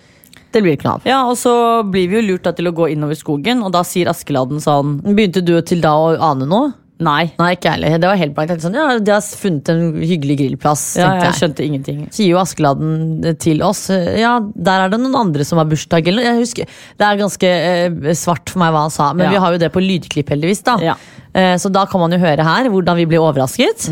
Det 0.52 0.60
blir 0.60 0.74
ikke 0.76 0.88
noe 0.88 0.98
av. 0.98 1.06
Ja, 1.08 1.22
og 1.30 1.38
så 1.40 1.54
blir 1.88 2.10
vi 2.10 2.18
jo 2.18 2.26
lurt 2.32 2.44
da 2.44 2.52
til 2.56 2.68
å 2.68 2.74
gå 2.76 2.90
innover 2.92 3.16
skogen, 3.16 3.62
og 3.64 3.72
da 3.72 3.80
sier 3.86 4.10
Askeladden 4.10 4.60
sånn 4.60 4.98
Begynte 5.06 5.40
du 5.44 5.54
til 5.64 5.80
da 5.84 5.94
å 5.96 6.12
ane 6.32 6.48
noe? 6.48 6.72
Nei. 7.02 7.32
Nei, 7.38 7.50
ikke 7.56 7.72
heller. 7.74 7.98
Det 7.98 8.08
var 8.08 8.16
helt 8.20 8.34
blankt. 8.36 8.52
Jeg 8.54 8.62
Sånn, 8.64 8.76
ja, 8.78 8.98
de 8.98 9.12
har 9.14 9.20
funnet 9.42 9.68
en 9.72 9.82
hyggelig 10.00 10.36
grillplass. 10.38 10.84
Ja, 11.00 11.08
jeg 11.18 11.24
jeg. 11.28 11.38
skjønte 11.40 11.66
ingenting. 11.66 12.02
sier 12.14 12.30
jo 12.32 12.38
Askeladden 12.42 13.36
til 13.42 13.62
oss 13.66 13.88
Ja, 13.90 14.36
der 14.40 14.84
er 14.86 14.92
det 14.92 15.00
noen 15.02 15.16
andre 15.26 15.44
som 15.48 15.58
har 15.58 15.66
bursdag 15.70 16.06
eller. 16.12 16.22
Jeg 16.30 16.38
husker, 16.44 16.66
Det 16.98 17.06
er 17.08 17.16
ganske 17.20 17.48
eh, 17.52 18.14
svart 18.14 18.48
for 18.52 18.58
meg 18.62 18.72
hva 18.72 18.86
han 18.86 18.94
sa, 18.94 19.12
men 19.12 19.26
Ja. 19.26 19.30
vi 19.34 19.42
har 19.46 19.52
jo 19.52 19.58
det 19.58 19.72
på 19.74 19.82
lydklipp, 19.82 20.28
heldigvis. 20.30 20.62
da 20.64 20.78
Ja. 20.80 20.94
Eh, 21.34 21.56
Så 21.56 21.72
da 21.72 21.86
kan 21.86 22.00
man 22.00 22.12
jo 22.12 22.18
høre 22.18 22.42
her 22.44 22.68
hvordan 22.70 22.96
vi 22.96 23.06
blir 23.06 23.20
overrasket. 23.20 23.90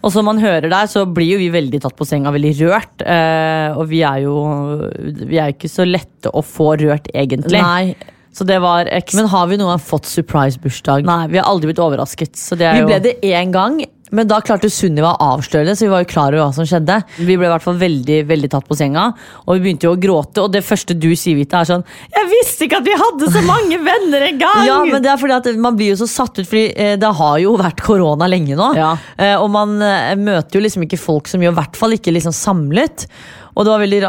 Og 0.00 0.12
som 0.14 0.24
man 0.24 0.40
hører 0.40 0.70
der, 0.72 0.88
så 0.88 1.04
blir 1.04 1.34
jo 1.34 1.40
vi 1.42 1.50
veldig 1.52 1.82
tatt 1.84 1.96
på 1.98 2.06
senga, 2.08 2.32
veldig 2.32 2.52
rørt. 2.62 3.02
Eh, 3.04 3.76
og 3.76 3.84
vi 3.90 4.00
er 4.06 4.22
jo 4.24 4.36
Vi 5.28 5.36
er 5.38 5.52
ikke 5.52 5.68
så 5.70 5.84
lette 5.84 6.32
å 6.32 6.40
få 6.44 6.72
rørt, 6.80 7.10
egentlig. 7.12 7.60
Nei, 7.60 7.94
Så 8.32 8.46
det 8.48 8.60
var 8.62 8.88
ekstra 8.88 9.24
Men 9.24 9.30
har 9.32 9.46
vi 9.50 9.58
noen 9.60 9.74
gang 9.74 9.82
fått 9.84 10.08
surprise-bursdag? 10.08 11.04
Nei, 11.04 11.24
vi 11.28 11.40
har 11.40 11.50
aldri 11.50 11.72
blitt 11.72 11.82
overrasket. 11.84 12.32
Så 12.38 12.56
det 12.56 12.70
er 12.70 12.78
Vi 12.78 12.84
jo, 12.86 12.90
ble 12.92 13.00
det 13.04 13.14
én 13.28 13.52
gang, 13.52 13.82
men 14.16 14.28
da 14.30 14.40
klarte 14.44 14.70
Sunniva 14.72 15.12
å 15.14 15.30
avsløre 15.36 15.68
det, 15.68 15.76
så 15.78 15.86
vi 15.86 15.92
var 15.92 16.04
jo 16.04 16.10
klar 16.10 16.34
over 16.34 16.42
hva 16.44 16.54
som 16.54 16.66
skjedde. 16.68 16.96
vi 17.18 17.36
ble 17.36 17.48
i 17.48 17.52
hvert 17.52 17.64
fall 17.64 17.78
veldig 17.80 18.18
veldig 18.28 18.50
tatt 18.52 18.66
på 18.68 18.76
senga, 18.78 19.10
og 19.46 19.56
vi 19.56 19.64
begynte 19.64 19.88
jo 19.88 19.94
å 19.94 20.00
gråte. 20.00 20.44
Og 20.44 20.52
det 20.54 20.64
første 20.66 20.96
du 20.98 21.10
sier, 21.14 21.38
Vita, 21.38 21.60
er 21.60 21.70
sånn 21.70 21.84
Jeg 22.14 22.30
visste 22.30 22.66
ikke 22.66 22.80
at 22.80 22.88
vi 22.88 22.96
hadde 23.00 23.30
så 23.32 23.42
mange 23.46 23.78
venner 23.90 24.26
engang! 24.30 24.62
Ja, 24.66 24.78
men 24.86 25.02
det 25.04 25.12
er 25.12 25.20
fordi 25.20 25.36
at 25.38 25.48
Man 25.60 25.78
blir 25.78 25.92
jo 25.94 26.00
så 26.02 26.08
satt 26.10 26.38
ut, 26.40 26.46
Fordi 26.48 26.66
eh, 26.74 26.96
det 27.00 27.12
har 27.20 27.36
jo 27.42 27.56
vært 27.60 27.82
korona 27.84 28.28
lenge 28.30 28.58
nå. 28.58 28.70
Ja. 28.78 28.94
Eh, 29.16 29.36
og 29.38 29.50
man 29.54 29.76
eh, 29.84 30.14
møter 30.18 30.58
jo 30.58 30.64
liksom 30.66 30.86
ikke 30.86 31.00
folk 31.00 31.30
som 31.30 31.42
gjør 31.42 31.54
i 31.54 31.60
hvert 31.60 31.78
fall 31.78 31.96
ikke 31.96 32.14
liksom 32.14 32.34
samlet. 32.36 33.06
Og 33.56 33.66
det, 33.66 33.72
var 33.72 33.82
veldig, 33.82 34.00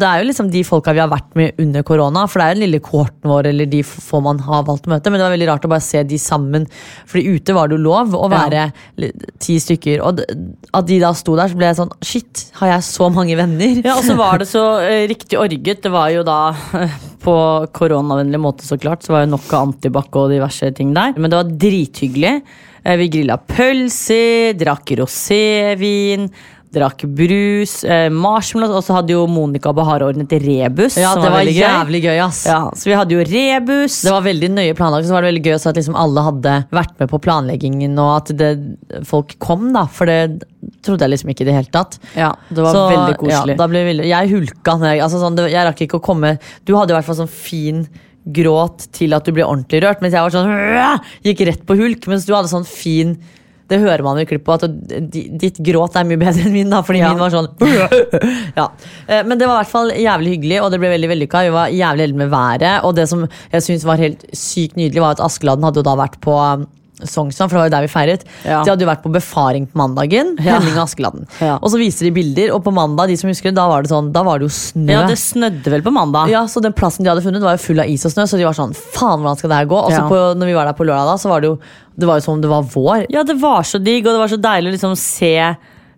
det 0.00 0.06
er 0.06 0.20
jo 0.20 0.28
liksom 0.28 0.50
de 0.52 0.62
folka 0.66 0.92
vi 0.96 1.02
har 1.02 1.10
vært 1.10 1.36
med 1.38 1.60
under 1.62 1.84
korona. 1.86 2.26
For 2.28 2.40
det 2.40 2.46
er 2.46 2.52
jo 2.52 2.58
den 2.58 2.64
lille 2.66 2.82
kohorten 2.84 3.32
vår 3.32 3.48
eller 3.50 3.70
de 3.70 3.82
få 3.86 4.20
man 4.24 4.42
har 4.44 4.66
valgt 4.68 4.88
å 4.88 4.92
møte. 4.92 5.10
Men 5.12 5.20
det 5.20 5.26
var 5.26 5.34
veldig 5.34 5.48
rart 5.50 5.66
å 5.66 5.72
bare 5.72 5.84
se 5.84 6.02
de 6.06 6.18
sammen. 6.20 6.66
Fordi 7.10 7.36
ute 7.36 7.56
var 7.56 7.70
det 7.70 7.78
jo 7.78 7.84
lov 7.86 8.16
å 8.18 8.28
være 8.30 8.66
ja. 8.68 9.10
ti 9.42 9.56
stykker. 9.62 10.04
Og 10.04 10.20
at 10.20 10.88
de 10.90 11.00
da 11.02 11.12
sto 11.16 11.36
der, 11.38 11.50
så 11.50 11.58
ble 11.60 11.70
jeg 11.70 11.80
sånn 11.80 11.94
Shit, 12.04 12.46
har 12.60 12.74
jeg 12.74 12.86
så 12.86 13.10
mange 13.12 13.36
venner? 13.38 13.80
Ja, 13.84 13.96
og 13.96 14.06
så 14.06 14.16
var 14.18 14.42
det 14.42 14.48
så 14.54 14.64
eh, 14.84 15.06
riktig 15.10 15.40
orget. 15.40 15.84
Det 15.86 15.92
var 15.94 16.12
jo 16.14 16.24
da 16.26 16.40
på 17.24 17.36
koronavennlig 17.76 18.40
måte, 18.42 18.68
så 18.68 18.78
klart. 18.80 19.04
Så 19.06 19.16
var 19.16 19.24
jo 19.24 19.34
nok 19.34 19.48
av 19.52 19.70
antibac 19.70 20.12
og 20.20 20.32
diverse 20.34 20.72
ting 20.76 20.92
der. 20.96 21.16
Men 21.16 21.32
det 21.32 21.40
var 21.40 21.54
drithyggelig. 21.66 22.36
Eh, 22.84 22.96
Vi 23.00 23.10
grilla 23.16 23.40
pølser, 23.40 24.54
drakk 24.60 24.96
rosévin. 25.00 26.30
Drakk 26.70 27.02
brus, 27.18 27.80
eh, 27.82 28.06
marshmallows, 28.14 28.76
og 28.78 28.84
så 28.86 28.94
hadde 29.00 29.10
jo 29.16 29.24
Monica 29.26 29.72
og 29.72 29.78
Bahar 29.80 30.04
ordnet 30.06 30.30
rebus. 30.30 30.94
Ja, 31.00 31.16
det 31.18 31.30
var 31.32 31.42
gøy. 31.42 31.56
jævlig 31.58 32.00
gøy, 32.04 32.18
ass. 32.22 32.44
Ja, 32.46 32.60
så 32.70 32.86
vi 32.86 32.94
hadde 32.94 33.16
jo 33.16 33.24
rebus. 33.26 33.96
Det 34.06 34.12
var 34.14 34.22
veldig 34.22 34.50
nøye 34.54 34.76
planlagt, 34.78 35.08
så 35.08 35.16
var 35.16 35.26
det 35.26 35.32
veldig 35.32 35.42
gøy 35.48 35.56
at 35.58 35.80
liksom 35.80 35.98
alle 35.98 36.22
hadde 36.28 36.52
vært 36.70 36.94
med 37.02 37.10
på 37.10 37.18
planleggingen, 37.24 37.98
og 37.98 38.12
at 38.20 38.30
det, 38.38 38.52
folk 39.08 39.34
kom, 39.42 39.72
da. 39.74 39.82
For 39.90 40.06
det 40.06 40.44
trodde 40.86 41.02
jeg 41.02 41.14
liksom 41.16 41.32
ikke 41.34 41.42
i 41.42 41.48
det 41.50 41.56
hele 41.58 41.74
tatt. 41.74 41.98
Ja, 42.14 42.30
det 42.50 42.62
var 42.62 42.78
Så, 42.78 42.84
veldig 42.92 43.18
koselig. 43.18 43.58
Ja, 43.58 43.66
ble 43.66 44.06
jeg 44.06 44.30
hulka 44.30 44.76
jeg, 44.86 45.02
altså 45.02 45.18
sånn, 45.18 45.42
jeg 45.50 45.66
rakk 45.66 45.82
ikke 45.82 45.98
å 45.98 46.04
komme 46.04 46.36
Du 46.64 46.76
hadde 46.76 46.94
i 46.94 46.96
hvert 46.98 47.08
fall 47.08 47.18
sånn 47.18 47.32
fin 47.32 47.82
gråt 48.30 48.86
til 48.94 49.14
at 49.16 49.26
du 49.26 49.32
ble 49.34 49.42
ordentlig 49.42 49.82
rørt, 49.82 50.02
mens 50.04 50.14
jeg 50.14 50.22
var 50.22 50.30
sånn 50.30 51.04
Gikk 51.26 51.44
rett 51.48 51.66
på 51.66 51.76
hulk, 51.80 52.06
mens 52.06 52.28
du 52.28 52.34
hadde 52.36 52.52
sånn 52.52 52.68
fin 52.68 53.16
det 53.70 53.78
hører 53.80 54.02
man 54.02 54.18
jo 54.18 54.24
i 54.26 54.28
klippet 54.32 54.64
at 54.66 54.72
ditt 55.40 55.60
gråt 55.64 55.94
er 55.96 56.06
mye 56.08 56.18
bedre 56.20 56.42
enn 56.48 56.52
min. 56.56 56.70
da 56.72 56.80
Fordi 56.82 56.98
Ja. 57.04 57.12
min 57.14 57.22
var 57.22 57.30
sånn 57.30 57.48
ja. 58.58 58.66
Eh, 59.06 59.22
Men 59.24 59.38
det 59.38 59.46
var 59.46 59.60
i 59.60 59.62
hvert 59.62 59.70
fall 59.72 59.92
jævlig 59.94 60.34
hyggelig, 60.36 60.58
og 60.64 60.70
det 60.74 60.80
ble 60.82 60.90
veldig 60.96 61.10
vellykka. 61.14 61.44
Vi 61.46 61.54
var 61.54 61.70
jævlig 61.74 62.04
heldige 62.06 62.20
med 62.24 62.30
været. 62.34 62.84
Og 62.84 62.94
det 62.98 63.06
som 63.08 63.26
jeg 63.52 63.62
syns 63.66 63.86
var 63.86 64.02
helt 64.02 64.26
sykt 64.36 64.76
nydelig, 64.76 65.00
var 65.00 65.16
at 65.16 65.22
Askeladden 65.24 65.64
hadde 65.68 65.80
jo 65.82 65.86
da 65.86 65.94
vært 66.02 66.18
på 66.24 66.34
um, 66.34 66.66
Sognsvann, 67.08 67.48
for 67.50 67.56
det 67.56 67.60
var 67.62 67.68
jo 67.70 67.74
der 67.76 67.86
vi 67.86 67.90
feiret. 67.92 68.24
Ja. 68.44 68.62
De 68.64 68.70
hadde 68.72 68.84
jo 68.84 68.88
vært 68.90 69.02
på 69.04 69.12
befaring 69.14 69.66
på 69.70 69.78
mandagen. 69.80 70.34
Ja. 70.40 70.58
Henning 70.58 70.76
og 70.78 70.84
Askeladden. 70.84 71.26
Ja. 71.40 71.56
Og 71.62 71.70
så 71.72 71.80
viser 71.80 72.08
de 72.08 72.12
bilder, 72.16 72.52
og 72.56 72.62
på 72.66 72.72
mandag 72.74 73.08
de 73.12 73.16
som 73.20 73.30
husker 73.30 73.50
det, 73.50 73.56
da 73.60 73.66
var 73.70 73.82
det 73.86 73.90
sånn, 73.92 74.12
da 74.14 74.22
var 74.26 74.38
det 74.42 74.48
jo 74.48 74.54
snø. 74.56 74.92
Ja, 74.92 75.06
det 75.08 75.18
snødde 75.20 75.72
vel 75.74 75.82
på 75.86 75.92
mandag. 75.94 76.28
Ja, 76.32 76.44
så 76.50 76.62
den 76.64 76.72
plassen 76.76 77.04
de 77.06 77.12
hadde 77.12 77.24
funnet 77.24 77.42
var 77.44 77.56
jo 77.58 77.64
full 77.64 77.80
av 77.80 77.88
is 77.88 78.04
og 78.08 78.12
snø, 78.14 78.26
så 78.30 78.36
de 78.40 78.46
var 78.48 78.56
sånn, 78.58 78.74
faen 78.76 79.20
hvordan 79.22 79.38
skal 79.40 79.50
det 79.54 79.60
her 79.62 79.70
gå? 79.70 79.80
Og 79.80 79.92
så 79.94 80.04
på, 80.10 80.20
når 80.40 80.52
vi 80.52 80.56
var 80.58 80.70
der 80.70 80.78
på 80.78 80.86
lørdag 80.88 81.12
da, 81.14 81.18
så 81.22 81.32
var 81.32 81.40
det 81.44 81.50
jo, 81.52 81.58
det 82.00 82.08
var 82.08 82.20
jo 82.20 82.26
som 82.28 82.34
om 82.38 82.40
det 82.44 82.50
var 82.52 82.62
vår. 82.74 83.06
Ja, 83.12 83.22
det 83.26 83.36
var 83.40 83.62
så 83.68 83.78
digg, 83.82 84.06
og 84.06 84.14
det 84.16 84.22
var 84.22 84.32
så 84.32 84.40
deilig 84.40 84.70
å 84.72 84.76
liksom 84.78 84.96
se 84.96 85.34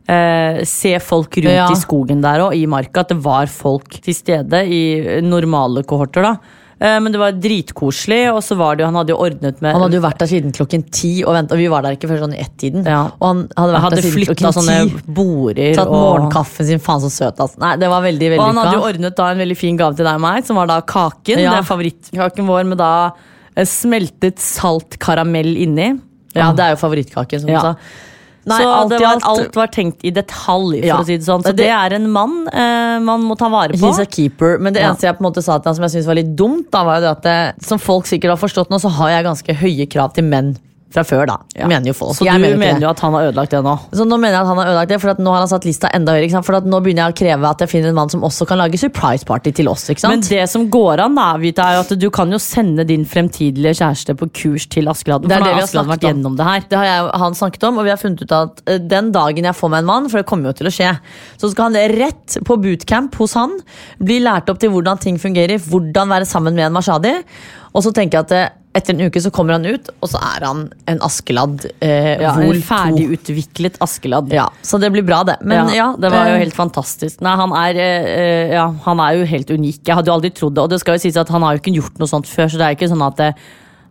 eh, 0.09 0.63
se 0.67 0.99
folk 1.01 1.37
rundt 1.39 1.53
Ja. 1.55 1.69
i 1.71 1.79
skogen 1.79 2.23
der 2.25 2.41
og 2.49 2.55
i 2.59 2.65
marka. 2.67 3.01
At 3.05 3.13
det 3.15 3.21
var 3.23 3.47
folk 3.47 4.01
til 4.03 4.15
stede 4.15 4.65
i 4.67 5.21
normale 5.23 5.85
kohorter. 5.85 6.23
da 6.23 6.37
Men 6.83 7.13
det 7.15 7.19
var 7.21 7.37
dritkoselig, 7.39 8.21
og 8.35 8.41
så 8.43 8.57
var 8.59 8.75
det 8.75 8.83
jo 8.83 8.89
Han 8.89 8.97
hadde 8.99 9.13
jo 9.15 9.19
ordnet 9.23 9.61
med 9.63 9.73
Han 9.77 9.85
hadde 9.85 9.99
jo 10.01 10.03
vært 10.03 10.19
der 10.19 10.31
siden 10.33 10.53
klokken 10.57 10.83
ti, 10.91 11.13
og, 11.23 11.31
vent, 11.37 11.53
og 11.55 11.61
vi 11.61 11.69
var 11.71 11.85
der 11.87 11.95
ikke 11.95 12.09
før 12.11 12.25
sånn 12.25 12.35
i 12.35 12.41
ett-tiden. 12.43 12.83
Ja. 12.89 13.05
Og 13.21 13.27
han 13.29 13.43
hadde 13.57 13.73
vært 13.77 13.85
hadde 13.87 14.01
der 14.01 14.07
siden 14.09 14.27
klokken 14.33 14.57
sånne 14.59 14.79
ti. 14.91 15.03
border. 15.21 15.75
Tatt 15.79 15.87
og- 15.87 15.95
morgenkaffen 15.95 16.67
sin. 16.67 16.83
Faen, 16.83 17.01
så 17.05 17.11
søt. 17.15 17.39
Altså. 17.39 17.59
Nei, 17.63 17.77
det 17.77 17.89
var 17.93 18.03
veldig, 18.03 18.29
veldig 18.35 18.41
Og 18.41 18.47
han 18.51 18.61
hadde 18.65 18.77
jo 18.81 18.87
ordnet 18.91 19.17
da 19.17 19.29
en 19.31 19.39
veldig 19.45 19.57
fin 19.57 19.77
gave 19.79 19.95
til 19.97 20.05
deg 20.05 20.15
og 20.15 20.25
meg, 20.27 20.45
som 20.45 20.57
var 20.57 20.67
da 20.67 20.81
kaken. 20.81 21.39
Ja. 21.39 21.55
Det 21.55 21.61
er 21.63 21.69
favorittkaken 21.71 22.47
vår 22.51 22.67
med 22.73 22.79
da 22.79 22.93
eh, 23.57 23.65
smeltet 23.65 24.39
salt 24.43 24.99
karamell 24.99 25.55
inni. 25.57 26.01
Ja, 26.35 26.51
det 26.57 26.65
er 26.65 26.71
jo 26.75 26.81
favorittkaken, 26.81 27.41
som 27.41 27.47
du 27.53 27.59
sa. 27.61 27.77
Nei, 28.45 28.59
så 28.59 28.69
alt 28.75 28.91
var, 28.91 29.05
alt- 29.07 29.25
alt 29.25 29.55
var 29.55 29.67
tenkt 29.69 30.01
i 30.03 30.11
detalj, 30.11 30.81
for 30.81 30.87
Ja. 30.87 30.97
å 30.99 31.05
si 31.07 31.17
det 31.17 31.25
sånn. 31.27 31.43
Så 31.43 31.55
Det- 31.55 31.59
det 31.63 31.69
er 31.71 31.95
en 31.95 32.11
mann 32.11 32.49
eh, 32.53 32.99
man 32.99 33.23
må 33.23 33.37
ta 33.39 33.49
vare 33.49 33.71
på. 33.73 33.79
He's 33.79 34.01
a 34.01 34.05
keeper. 34.07 34.59
Men 34.59 34.73
det 34.73 34.83
Ja. 34.83 34.91
eneste 34.91 35.03
jeg 35.03 35.19
på 35.19 35.25
en 35.25 35.33
måte 35.33 35.43
sa 35.43 35.59
til 35.59 35.69
han 35.71 35.75
som 35.77 35.83
jeg 35.85 35.91
syntes 35.93 36.07
var 36.07 36.15
litt 36.17 36.35
dumt, 36.37 36.71
da, 36.73 36.83
var 36.85 36.97
jo 36.97 37.01
det 37.03 37.11
at 37.11 37.23
det, 37.23 37.65
som 37.65 37.79
folk 37.79 38.05
sikkert 38.07 38.31
har 38.31 38.37
forstått 38.49 38.69
nå, 38.71 38.81
så 38.81 38.91
har 38.91 39.09
jeg 39.11 39.25
ganske 39.25 39.55
høye 39.57 39.87
krav 39.89 40.13
til 40.15 40.25
menn 40.25 40.57
fra 40.95 41.05
før, 41.07 41.25
da. 41.31 41.37
Ja. 41.57 41.69
Mener 41.71 41.93
jo 41.93 41.97
folk. 41.97 42.17
Så 42.19 42.27
Jeg 42.27 42.39
du 42.41 42.45
mener 42.45 42.61
mener, 42.61 42.83
jo 42.85 42.91
at 42.91 43.01
han 43.05 43.15
har 43.17 43.31
ødelagt 43.31 43.55
det 43.55 43.63
nå? 43.65 43.75
Så 43.93 44.07
nå 44.09 44.19
mener 44.21 44.37
jeg 44.37 44.43
at 44.43 44.51
han 44.53 44.61
har 44.61 44.71
ødelagt 44.73 44.93
det, 44.93 45.01
for 45.03 45.23
nå 45.23 45.35
har 45.35 45.45
han 45.45 45.51
satt 45.53 45.67
lista 45.69 45.91
enda 45.97 46.17
høyere. 46.17 46.43
For 46.47 46.69
nå 46.73 46.81
begynner 46.85 47.09
jeg 47.09 47.15
å 47.15 47.19
kreve 47.23 47.53
at 47.53 47.65
jeg 47.65 47.73
finner 47.73 47.93
en 47.93 47.99
mann 47.99 48.13
som 48.13 48.25
også 48.27 48.47
kan 48.49 48.61
lage 48.61 48.81
surprise 48.81 49.27
party 49.29 49.55
til 49.57 49.71
oss. 49.73 49.89
Men 50.07 50.25
det 50.27 50.45
som 50.53 50.69
går 50.73 51.05
an, 51.07 51.17
da, 51.19 51.29
Vita, 51.43 51.69
er 51.71 51.81
jo 51.81 51.85
at 51.87 51.95
du 52.01 52.09
kan 52.15 52.33
jo 52.33 52.41
sende 52.43 52.87
din 52.89 53.05
fremtidige 53.09 53.75
kjæreste 53.81 54.17
på 54.19 54.29
kurs 54.43 54.69
til 54.73 54.91
Askeladden. 54.93 55.31
Det 55.31 55.39
er 55.39 55.47
det 55.47 55.55
vi 55.55 55.61
har 55.61 55.69
Askeladden 55.69 55.93
snakket 55.93 56.07
vært 56.07 56.11
om. 56.11 56.21
gjennom 56.23 56.39
det 56.41 56.49
her. 56.51 56.67
Det 56.69 56.81
har 56.81 56.89
jeg 56.91 57.09
han 57.23 57.39
snakket 57.39 57.69
om, 57.69 57.79
og 57.81 57.89
vi 57.89 57.95
har 57.95 58.01
funnet 58.01 58.23
ut 58.25 58.37
at 58.37 58.63
eh, 58.67 58.83
den 58.93 59.13
dagen 59.15 59.49
jeg 59.49 59.59
får 59.59 59.73
meg 59.73 59.85
en 59.85 59.91
mann, 59.93 60.11
for 60.13 60.21
det 60.23 60.29
kommer 60.29 60.51
jo 60.53 60.59
til 60.61 60.71
å 60.71 60.75
skje, 60.75 60.93
så 61.41 61.51
skal 61.53 61.71
han 61.71 61.97
rett 61.97 62.39
på 62.47 62.59
bootcamp 62.63 63.17
hos 63.21 63.37
han, 63.39 63.59
bli 64.03 64.21
lært 64.25 64.51
opp 64.53 64.61
til 64.63 64.73
hvordan 64.75 65.01
ting 65.03 65.19
fungerer, 65.23 65.63
hvordan 65.63 66.13
være 66.13 66.29
sammen 66.29 66.57
med 66.59 66.69
en 66.69 66.77
Mashadi, 66.77 67.17
og 67.73 67.85
så 67.85 67.93
tenker 67.95 68.19
jeg 68.19 68.27
at 68.27 68.33
det, 68.33 68.43
etter 68.77 68.97
en 68.97 69.09
uke 69.09 69.21
så 69.21 69.31
kommer 69.33 69.59
han 69.59 69.67
ut, 69.69 69.91
og 70.01 70.09
så 70.09 70.21
er 70.25 70.45
han 70.47 70.63
en 70.89 71.01
Askeladd 71.05 71.67
eh, 71.85 72.21
Ja, 72.23 72.33
en 72.41 72.63
ferdigutviklet 72.65 73.77
Askeladd. 73.85 74.33
Ja, 74.33 74.47
så 74.65 74.81
det 74.81 74.89
blir 74.95 75.05
bra 75.05 75.21
det. 75.29 75.39
Men 75.45 75.69
ja, 75.77 75.91
det 76.01 76.13
var 76.13 76.31
jo 76.31 76.39
eh, 76.39 76.45
helt 76.47 76.57
fantastisk. 76.57 77.21
Nei, 77.25 77.35
han 77.37 77.53
er, 77.59 77.81
eh, 77.83 78.55
ja, 78.57 78.71
han 78.87 79.03
er 79.05 79.19
jo 79.19 79.27
helt 79.29 79.53
unik. 79.53 79.83
Jeg 79.85 79.99
hadde 79.99 80.09
jo 80.09 80.17
aldri 80.17 80.33
trodd 80.33 80.57
det. 80.57 80.65
Og 80.65 80.73
det 80.73 80.81
skal 80.81 80.97
jo 80.97 81.05
sies 81.05 81.21
at 81.21 81.33
han 81.33 81.45
har 81.45 81.57
jo 81.57 81.63
ikke 81.63 81.75
gjort 81.77 82.01
noe 82.01 82.09
sånt 82.09 82.31
før, 82.31 82.49
så 82.49 82.61
det 82.61 82.67
er 82.67 82.73
jo 82.73 82.81
ikke 82.81 82.91
sånn 82.95 83.05
at 83.09 83.21
det, 83.21 83.29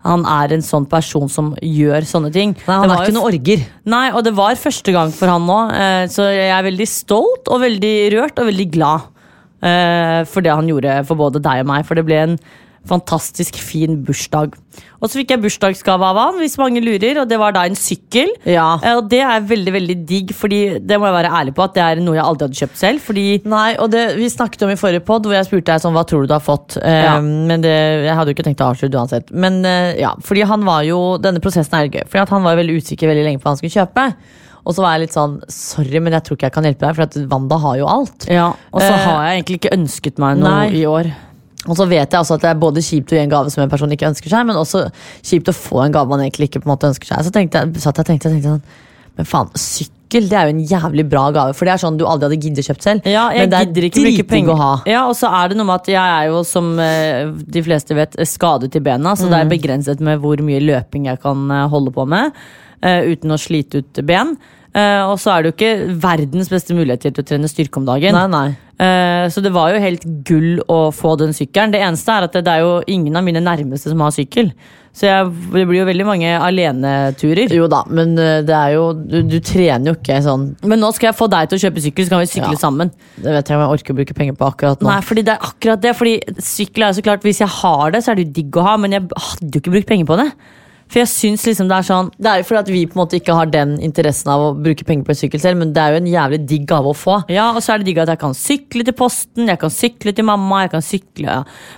han 0.08 0.26
er 0.26 0.56
en 0.56 0.66
sånn 0.66 0.88
person 0.90 1.30
som 1.30 1.52
gjør 1.62 2.06
sånne 2.10 2.32
ting. 2.34 2.56
Nei, 2.66 2.80
han 2.82 2.90
er 2.90 3.04
ikke 3.04 3.18
noe 3.20 3.30
orger. 3.30 3.66
Nei, 3.94 4.08
og 4.16 4.26
det 4.26 4.34
var 4.38 4.58
første 4.58 4.96
gang 4.96 5.14
for 5.14 5.30
han 5.30 5.46
nå, 5.46 5.60
eh, 5.78 6.06
så 6.10 6.26
jeg 6.34 6.50
er 6.50 6.66
veldig 6.66 6.90
stolt 6.90 7.54
og 7.54 7.62
veldig 7.68 7.96
rørt 8.16 8.42
og 8.42 8.50
veldig 8.50 8.68
glad 8.74 9.06
eh, 9.62 10.20
for 10.26 10.42
det 10.42 10.58
han 10.58 10.70
gjorde 10.74 11.04
for 11.06 11.22
både 11.22 11.44
deg 11.44 11.62
og 11.62 11.70
meg. 11.70 11.86
For 11.86 12.02
det 12.02 12.08
ble 12.10 12.22
en 12.24 12.36
fantastisk 12.88 13.56
fin 13.62 14.00
bursdag. 14.06 14.56
Og 15.02 15.10
så 15.10 15.20
fikk 15.20 15.32
jeg 15.34 15.42
bursdagsgave 15.44 16.06
av 16.08 16.18
han, 16.18 16.38
hvis 16.42 16.56
mange 16.58 16.82
lurer, 16.84 17.20
og 17.22 17.28
det 17.30 17.38
var 17.42 17.54
da 17.56 17.64
en 17.68 17.76
sykkel. 17.78 18.30
Ja. 18.50 18.80
Eh, 18.82 18.96
Og 18.98 19.08
det 19.12 19.20
er 19.22 19.42
veldig 19.46 19.74
veldig 19.76 19.96
digg, 20.10 20.34
fordi 20.38 20.80
det 20.80 20.98
må 21.00 21.06
jeg 21.10 21.16
være 21.18 21.32
ærlig 21.42 21.54
på 21.58 21.64
at 21.66 21.74
det 21.78 21.84
er 21.84 22.02
noe 22.02 22.16
jeg 22.18 22.26
aldri 22.26 22.48
hadde 22.48 22.60
kjøpt 22.62 22.78
selv. 22.82 23.04
Fordi 23.06 23.26
Nei, 23.46 23.76
og 23.78 23.92
det 23.94 24.04
vi 24.18 24.30
snakket 24.30 24.66
om 24.66 24.74
i 24.74 24.80
forrige 24.80 25.04
pod, 25.06 25.26
hvor 25.26 25.34
jeg 25.38 25.46
spurte 25.50 25.72
deg 25.74 25.82
sånn, 25.84 25.94
hva 25.98 26.06
tror 26.10 26.26
du 26.26 26.32
du 26.32 26.36
har 26.38 26.44
fått. 26.46 26.78
Ja. 26.82 27.02
Ja. 27.16 27.16
Men 27.22 27.62
det, 27.66 27.76
jeg 28.08 28.16
hadde 28.18 28.32
jo 28.34 28.38
ikke 28.38 28.48
tenkt 28.50 28.62
å 28.66 28.70
avslutte 28.74 28.98
uansett. 29.02 29.32
Men 29.34 29.62
uh, 29.66 29.92
ja, 30.00 30.14
fordi 30.26 30.46
han 30.50 30.66
var 30.66 30.84
jo, 30.88 31.02
denne 31.22 31.42
prosessen 31.44 31.78
er 31.80 31.90
gøy. 31.92 32.06
Fordi 32.10 32.30
han 32.34 32.44
var 32.46 32.56
jo 32.56 32.62
veldig 32.64 32.78
usikker 32.82 33.12
veldig 33.12 33.26
lenge 33.28 33.42
på 33.42 33.50
hva 33.50 33.54
han 33.56 33.62
skulle 33.62 33.78
kjøpe. 33.78 34.08
Og 34.62 34.76
så 34.78 34.84
var 34.86 34.94
jeg 34.94 35.08
litt 35.08 35.16
sånn, 35.18 35.40
sorry, 35.50 35.98
men 36.06 36.14
jeg 36.14 36.22
tror 36.28 36.38
ikke 36.38 36.46
jeg 36.52 36.54
kan 36.54 36.66
hjelpe 36.70 36.86
deg, 36.86 36.94
for 37.00 37.08
at 37.08 37.16
Wanda 37.32 37.58
har 37.64 37.78
jo 37.80 37.88
alt. 37.90 38.28
ja, 38.30 38.52
Og 38.72 38.82
så 38.82 38.92
Eh, 38.94 39.06
har 39.10 39.24
jeg 39.26 39.40
egentlig 39.42 39.58
ikke 39.58 39.72
ønsket 39.74 40.20
meg 40.22 40.38
noe 40.38 40.52
nei. 40.54 40.68
i 40.78 40.86
år. 40.86 41.10
Og 41.70 41.76
så 41.78 41.86
vet 41.86 42.10
jeg 42.10 42.18
også 42.20 42.40
at 42.40 42.42
det 42.42 42.50
er 42.50 42.62
både 42.62 42.82
kjipt 42.82 43.12
å 43.14 43.16
gi 43.20 43.22
en 43.22 43.30
gave 43.30 43.52
som 43.54 43.62
en 43.62 43.70
person 43.70 43.92
ikke 43.94 44.08
ønsker 44.10 44.30
seg, 44.34 44.46
men 44.50 44.58
også 44.58 44.88
kjipt 45.22 45.52
å 45.52 45.54
få 45.54 45.84
en 45.86 45.92
gave 45.94 46.10
man 46.10 46.24
egentlig 46.26 46.48
ikke 46.50 46.62
på 46.64 46.70
en 46.70 46.74
måte 46.76 46.90
ønsker 46.90 47.06
seg. 47.12 47.26
Så 47.28 47.34
tenkte 47.36 47.62
jeg, 47.62 47.82
satt 47.84 48.00
jeg 48.02 48.08
tenkte, 48.10 48.32
tenkte 48.34 48.56
sånn, 48.56 48.64
men 49.20 49.28
faen, 49.30 49.52
sykkel 49.62 50.26
det 50.32 50.38
er 50.40 50.48
jo 50.50 50.54
en 50.56 50.64
jævlig 50.68 51.06
bra 51.12 51.28
gave, 51.36 51.54
for 51.56 51.70
det 51.70 51.74
er 51.76 51.82
sånn 51.84 52.00
du 52.00 52.06
aldri 52.10 52.28
hadde 52.32 52.40
giddet 52.48 52.66
kjøpt 52.68 52.84
selv. 52.88 53.06
Ja, 53.08 53.28
men 53.30 53.52
det 53.52 53.60
er 53.60 53.70
dritdigg 53.78 54.50
å 54.50 54.56
ha. 54.60 54.72
Ja, 54.90 55.04
og 55.08 55.14
så 55.20 55.30
er 55.38 55.52
det 55.54 55.60
noe 55.60 55.68
med 55.70 55.76
at 55.84 55.92
jeg 55.94 56.02
er 56.02 56.32
jo, 56.32 56.42
som 56.48 56.72
eh, 56.82 57.30
de 57.30 57.64
fleste 57.64 57.96
vet, 57.96 58.18
skadet 58.28 58.74
i 58.76 58.82
bena. 58.84 59.14
Så 59.16 59.30
det 59.30 59.38
Mm. 59.38 59.46
er 59.46 59.52
begrenset 59.54 60.02
med 60.02 60.20
hvor 60.20 60.42
mye 60.42 60.60
løping 60.66 61.06
jeg 61.12 61.22
kan 61.22 61.46
eh, 61.52 61.68
holde 61.70 61.94
på 61.94 62.08
med 62.08 62.32
eh, 62.82 63.06
uten 63.14 63.32
å 63.32 63.38
slite 63.40 63.84
ut 63.86 64.02
ben. 64.04 64.34
Og 64.74 65.18
så 65.20 65.34
er 65.34 65.44
det 65.44 65.50
jo 65.52 65.56
ikke 65.58 65.96
verdens 66.00 66.48
beste 66.48 66.72
muligheter 66.74 67.12
til 67.12 67.24
å 67.24 67.28
trene 67.28 67.48
styrke 67.52 67.76
om 67.82 67.86
dagen. 67.86 68.16
Nei, 68.16 68.28
nei. 68.32 68.56
Eh, 68.82 69.30
så 69.30 69.44
det 69.46 69.52
var 69.54 69.74
jo 69.76 69.82
helt 69.84 70.06
gull 70.26 70.62
å 70.72 70.84
få 70.96 71.14
den 71.22 71.36
sykkelen. 71.38 71.74
Det 71.76 71.82
eneste 71.86 72.14
er 72.16 72.26
at 72.26 72.38
det, 72.40 72.48
er 72.50 72.64
jo 72.64 72.80
ingen 72.90 73.18
av 73.20 73.26
mine 73.26 73.44
nærmeste 73.44 73.92
som 73.92 74.02
har 74.02 74.14
sykkel. 74.16 74.50
Så 74.92 75.06
jeg, 75.06 75.28
det 75.54 75.64
blir 75.70 75.78
jo 75.80 75.88
veldig 75.88 76.06
mange 76.08 76.32
aleneturer. 76.36 77.54
Jo 77.56 77.68
da, 77.72 77.84
men 77.94 78.16
eh, 78.20 78.42
det 78.48 78.56
er 78.58 78.74
jo 78.76 78.88
du, 78.98 79.20
du 79.30 79.38
trener 79.46 79.94
jo 79.94 79.96
ikke 79.96 80.18
sånn 80.26 80.50
Men 80.68 80.82
nå 80.84 80.90
skal 80.98 81.12
jeg 81.12 81.18
få 81.20 81.30
deg 81.32 81.48
til 81.48 81.60
å 81.60 81.64
kjøpe 81.64 81.84
sykkel, 81.86 82.08
så 82.08 82.16
kan 82.16 82.24
vi 82.24 82.32
sykle 82.32 82.56
Ja. 82.58 82.60
sammen. 82.64 82.92
Det 83.16 83.36
vet 83.38 83.52
jeg 83.52 83.60
om 83.60 83.64
jeg 83.64 83.78
orker 83.78 83.94
å 83.94 84.00
bruke 84.02 84.18
penger 84.18 84.40
på 84.40 84.50
akkurat 84.50 84.82
nå. 84.82 84.90
Nei, 84.90 84.98
fordi 85.06 85.26
det 85.30 85.36
er 85.38 85.46
akkurat 85.52 85.86
det. 85.86 85.94
Fordi 86.00 86.42
sykkel 86.42 86.88
er 86.88 86.92
jo 86.92 87.00
så 87.00 87.06
klart 87.06 87.28
Hvis 87.28 87.44
jeg 87.44 87.54
har 87.62 87.94
det, 87.94 88.02
så 88.04 88.12
er 88.12 88.20
det 88.20 88.28
jo 88.28 88.36
digg 88.42 88.60
å 88.60 88.66
ha, 88.66 88.76
men 88.82 88.98
jeg 88.98 89.08
hadde 89.14 89.54
jo 89.54 89.64
ikke 89.64 89.76
brukt 89.78 89.92
penger 89.94 90.10
på 90.10 90.20
det. 90.24 90.28
For 90.92 91.02
jeg 91.02 91.10
syns 91.12 91.46
liksom 91.48 91.70
det 91.72 91.78
er 91.78 91.88
sånn 91.88 92.10
Det 92.20 92.28
er 92.28 92.42
jo 92.42 92.48
fordi 92.50 92.60
at 92.62 92.72
vi 92.74 92.82
på 92.90 92.98
en 92.98 93.02
måte 93.04 93.18
ikke 93.20 93.36
har 93.38 93.52
den 93.52 93.78
interessen 93.84 94.32
av 94.34 94.44
å 94.44 94.52
bruke 94.58 94.86
penger 94.88 95.08
på 95.08 95.14
en 95.14 95.20
sykkel 95.22 95.44
selv, 95.44 95.62
men 95.62 95.72
det 95.76 95.84
er 95.84 95.96
jo 95.96 96.02
en 96.02 96.10
jævlig 96.12 96.42
digg 96.50 96.66
gave 96.70 96.92
å 96.92 96.98
få. 96.98 97.22
Ja, 97.32 97.50
og 97.56 97.64
så 97.64 97.74
er 97.74 97.82
det 97.82 97.90
digg 97.90 98.02
at 98.04 98.12
jeg 98.12 98.22
kan 98.22 98.36
sykle 98.38 98.86
til 98.88 98.98
posten, 98.98 99.48
jeg 99.48 99.62
kan 99.62 99.74
sykle 99.74 100.14
til 100.18 100.28
mamma, 100.28 100.66
jeg 100.66 100.74
kan 100.76 100.86
sykle 100.86 101.30
ja. 101.30 101.38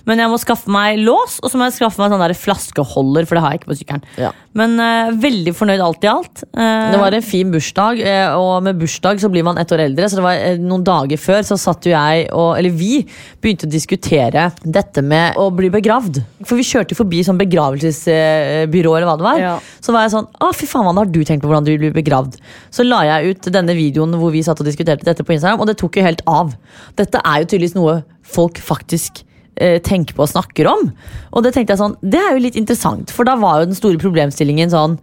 Men 0.10 0.24
jeg 0.24 0.32
må 0.32 0.39
skaffe 0.41 0.72
meg 0.74 1.01
lås, 1.03 1.38
og 1.43 1.51
så 1.51 1.60
må 1.60 1.70
jeg 1.70 1.77
skaffe 1.77 2.01
meg 2.01 2.13
sånn 2.13 2.24
der 2.24 2.36
flaskeholder, 2.38 3.27
for 3.29 3.38
det 3.38 3.46
har 3.46 3.53
jeg 3.53 3.62
ikke 3.62 3.72
på 3.74 3.79
sykkelen. 3.84 4.08
Ja. 4.22 4.32
Men 4.58 4.75
uh, 4.77 5.13
veldig 5.17 5.53
fornøyd 5.58 5.82
alt 5.82 6.05
i 6.05 6.10
alt. 6.12 6.43
Uh, 6.53 6.91
Det 6.93 7.01
var 7.01 7.17
en 7.17 7.25
fin 7.25 7.53
bursdag, 7.53 8.01
eh, 8.05 8.36
og 8.38 8.65
med 8.65 8.77
bursdag 8.82 9.22
så 9.22 9.29
blir 9.34 9.46
man 9.46 9.58
ett 9.62 9.72
år 9.74 9.86
eldre. 9.88 10.10
Så 10.10 10.20
det 10.20 10.25
var 10.25 10.62
noen 10.62 10.86
dager 10.86 11.22
før 11.22 11.41
så 11.48 11.58
satt 11.60 11.88
jo 11.88 11.93
jeg 11.93 12.27
og 12.34 12.58
Eller 12.58 12.74
vi 12.74 13.01
begynte 13.41 13.67
å 13.67 13.72
diskutere 13.72 14.50
dette 14.62 15.01
med 15.05 15.38
å 15.41 15.48
bli 15.53 15.70
begravd. 15.74 16.22
For 16.46 16.60
vi 16.60 16.65
kjørte 16.67 16.98
forbi 16.98 17.24
sånn 17.25 17.39
begravelsesbyrå 17.41 18.93
eller 19.03 19.12
hva 19.12 19.19
det 19.19 19.27
var. 19.27 19.41
Ja. 19.41 19.53
Så 19.83 19.95
var 19.95 20.05
jeg 20.05 20.13
sånn 20.15 20.29
Å, 20.39 20.51
fy 20.55 20.69
faen, 20.69 20.89
har 20.98 21.12
du 21.12 21.19
tenkt 21.27 21.43
på 21.43 21.51
hvordan 21.51 21.67
du 21.67 21.74
blir 21.75 21.93
begravd? 21.95 22.39
Så 22.74 22.86
la 22.88 23.03
jeg 23.10 23.33
ut 23.33 23.51
denne 23.53 23.75
videoen 23.77 24.15
hvor 24.19 24.33
vi 24.33 24.43
satt 24.45 24.63
og 24.63 24.69
diskuterte 24.69 25.05
dette 25.05 25.25
på 25.27 25.36
Instagram, 25.36 25.62
og 25.62 25.69
det 25.69 25.77
tok 25.81 26.00
jo 26.00 26.07
helt 26.07 26.24
av. 26.29 26.55
Dette 27.00 27.22
er 27.22 27.43
jo 27.43 27.50
tydeligvis 27.51 27.77
noe 27.77 28.00
folk 28.33 28.62
faktisk 28.63 29.25
eh, 29.60 29.79
tenker 29.83 30.15
på 30.15 30.25
og 30.25 30.31
snakker 30.31 30.69
om. 30.72 30.88
Og 31.33 31.45
det 31.45 31.53
tenkte 31.55 31.75
jeg 31.75 31.83
sånn, 31.83 32.00
det 32.01 32.22
er 32.22 32.33
jo 32.33 32.45
litt 32.48 32.60
interessant, 32.60 33.13
for 33.13 33.27
da 33.27 33.36
var 33.39 33.62
jo 33.62 33.69
den 33.72 33.79
store 33.79 34.01
problemstillingen 34.01 34.74
sånn 34.74 34.98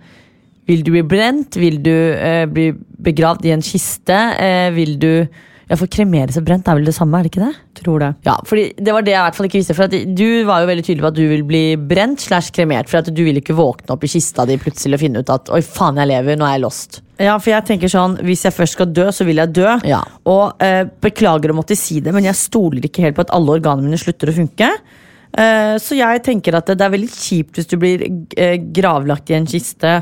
vil 0.70 0.84
du 0.86 0.92
bli 0.94 1.02
brent? 1.06 1.56
Vil 1.58 1.80
du 1.82 1.94
eh, 2.14 2.44
bli 2.46 2.70
begravd 3.02 3.46
i 3.48 3.54
en 3.56 3.64
kiste? 3.64 4.18
Eh, 4.38 4.68
vil 4.76 4.98
du 5.02 5.12
Ja, 5.70 5.76
for 5.78 5.86
kremeres 5.86 6.34
og 6.34 6.46
brent 6.48 6.66
er 6.66 6.74
vel 6.74 6.88
det 6.88 6.96
samme, 6.96 7.14
er 7.20 7.26
det 7.26 7.30
ikke 7.30 7.44
det? 7.44 7.52
Tror 7.78 8.02
det. 8.02 8.08
Ja, 8.26 8.34
fordi 8.42 8.64
Det 8.74 8.94
var 8.94 9.04
det 9.06 9.12
jeg 9.12 9.20
i 9.20 9.26
hvert 9.28 9.36
fall 9.38 9.46
ikke 9.46 9.60
visste. 9.60 9.76
For 9.78 9.86
Du 9.86 10.44
var 10.48 10.64
jo 10.64 10.70
veldig 10.70 10.84
tydelig 10.84 11.04
på 11.04 11.10
at 11.12 11.18
du 11.20 11.28
vil 11.30 11.44
bli 11.46 11.62
brent 11.76 12.24
slash 12.24 12.50
kremert. 12.50 12.90
For 12.90 12.98
at 12.98 13.10
du 13.14 13.22
vil 13.22 13.38
ikke 13.38 13.54
våkne 13.54 13.94
opp 13.94 14.02
i 14.02 14.10
kista 14.10 14.44
di 14.50 14.58
plutselig 14.58 14.98
og 14.98 15.02
finne 15.04 15.22
ut 15.22 15.30
at 15.30 15.52
oi 15.54 15.60
faen, 15.62 16.00
jeg 16.02 16.10
lever, 16.10 16.40
nå 16.40 16.48
er 16.48 16.56
jeg 16.56 16.64
lost. 16.64 17.00
Ja, 17.20 17.36
for 17.38 17.52
jeg 17.52 17.66
tenker 17.68 17.90
sånn 17.92 18.16
Hvis 18.24 18.46
jeg 18.46 18.56
først 18.56 18.78
skal 18.78 18.88
dø, 18.96 19.06
så 19.14 19.26
vil 19.28 19.38
jeg 19.42 19.54
dø. 19.54 19.68
Ja. 19.86 20.00
Og 20.26 20.58
eh, 20.64 20.88
beklager 21.04 21.52
å 21.52 21.58
måtte 21.60 21.78
si 21.78 22.00
det, 22.02 22.14
men 22.16 22.26
jeg 22.26 22.38
stoler 22.40 22.88
ikke 22.88 23.04
helt 23.06 23.18
på 23.18 23.26
at 23.28 23.34
alle 23.36 23.60
organene 23.60 23.86
mine 23.86 24.00
slutter 24.00 24.32
å 24.32 24.36
funke. 24.40 24.72
Eh, 25.38 25.76
så 25.78 25.94
jeg 25.94 26.24
tenker 26.26 26.58
at 26.58 26.66
det, 26.66 26.80
det 26.80 26.86
er 26.88 26.96
veldig 26.96 27.12
kjipt 27.14 27.60
hvis 27.60 27.70
du 27.70 27.76
blir 27.78 28.02
eh, 28.34 28.56
gravlagt 28.74 29.30
i 29.30 29.38
en 29.38 29.46
kiste, 29.46 30.00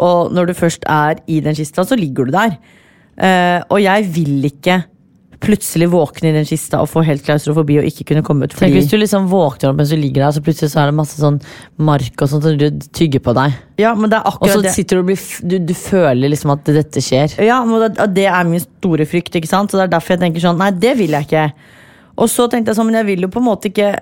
og 0.00 0.32
når 0.32 0.48
du 0.48 0.56
først 0.56 0.86
er 0.88 1.20
i 1.28 1.42
den 1.44 1.58
kista, 1.58 1.84
så 1.84 1.98
ligger 1.98 2.30
du 2.30 2.32
der. 2.38 2.56
Eh, 3.20 3.58
og 3.68 3.82
jeg 3.84 4.08
vil 4.14 4.48
ikke 4.48 4.78
plutselig 5.40 5.88
våkne 5.92 6.30
i 6.30 6.34
den 6.34 6.46
kista 6.48 6.82
og 6.82 6.90
få 6.92 7.02
helt 7.06 7.24
klaustrofobi 7.24 7.78
og 7.80 7.88
ikke 7.88 8.06
kunne 8.10 8.22
komme 8.26 8.44
ut. 8.44 8.54
Tenk 8.58 8.76
hvis 8.76 8.90
du 8.90 8.98
liksom 9.00 9.28
våkner 9.30 9.70
opp 9.70 9.78
mens 9.80 9.92
du 9.92 9.96
ligger 9.96 10.26
der, 10.26 10.34
så 10.36 10.42
plutselig 10.44 10.74
så 10.74 10.82
er 10.82 10.90
det 10.90 10.96
masse 10.98 11.16
sånn 11.20 11.40
mark 11.80 12.20
og 12.20 12.30
sånt, 12.32 12.44
som 12.44 12.58
du 12.60 12.86
tygger 12.96 13.24
på 13.24 13.34
deg. 13.38 13.56
ja, 13.80 13.94
men 13.96 14.12
det 14.12 14.20
er 14.20 14.28
akkurat 14.28 14.60
Og 14.60 14.68
så 14.68 14.74
sitter 14.76 15.00
du 15.00 15.04
og 15.04 15.10
blir 15.10 15.26
du, 15.40 15.58
du 15.64 15.74
føler 15.74 16.32
liksom 16.34 16.52
at 16.54 16.68
dette 16.68 17.02
skjer. 17.04 17.38
Ja, 17.40 17.62
men 17.64 17.80
det, 17.86 17.94
og 18.04 18.16
det 18.16 18.28
er 18.28 18.48
min 18.48 18.60
store 18.62 19.08
frykt, 19.08 19.36
ikke 19.40 19.48
sant? 19.48 19.72
Så 19.72 19.80
det 19.80 19.88
er 19.88 19.94
derfor 19.96 20.16
jeg 20.16 20.24
tenker 20.26 20.44
sånn, 20.44 20.60
nei, 20.60 20.70
det 20.76 20.96
vil 21.00 21.16
jeg 21.16 21.28
ikke. 21.30 21.48
Og 22.20 22.28
så 22.28 22.46
tenkte 22.52 22.72
jeg 22.72 22.78
sånn, 22.78 22.90
men 22.90 23.00
jeg 23.00 23.08
vil 23.08 23.24
jo 23.26 23.30
på 23.32 23.40
en 23.40 23.46
måte 23.46 23.70
ikke 23.70 23.94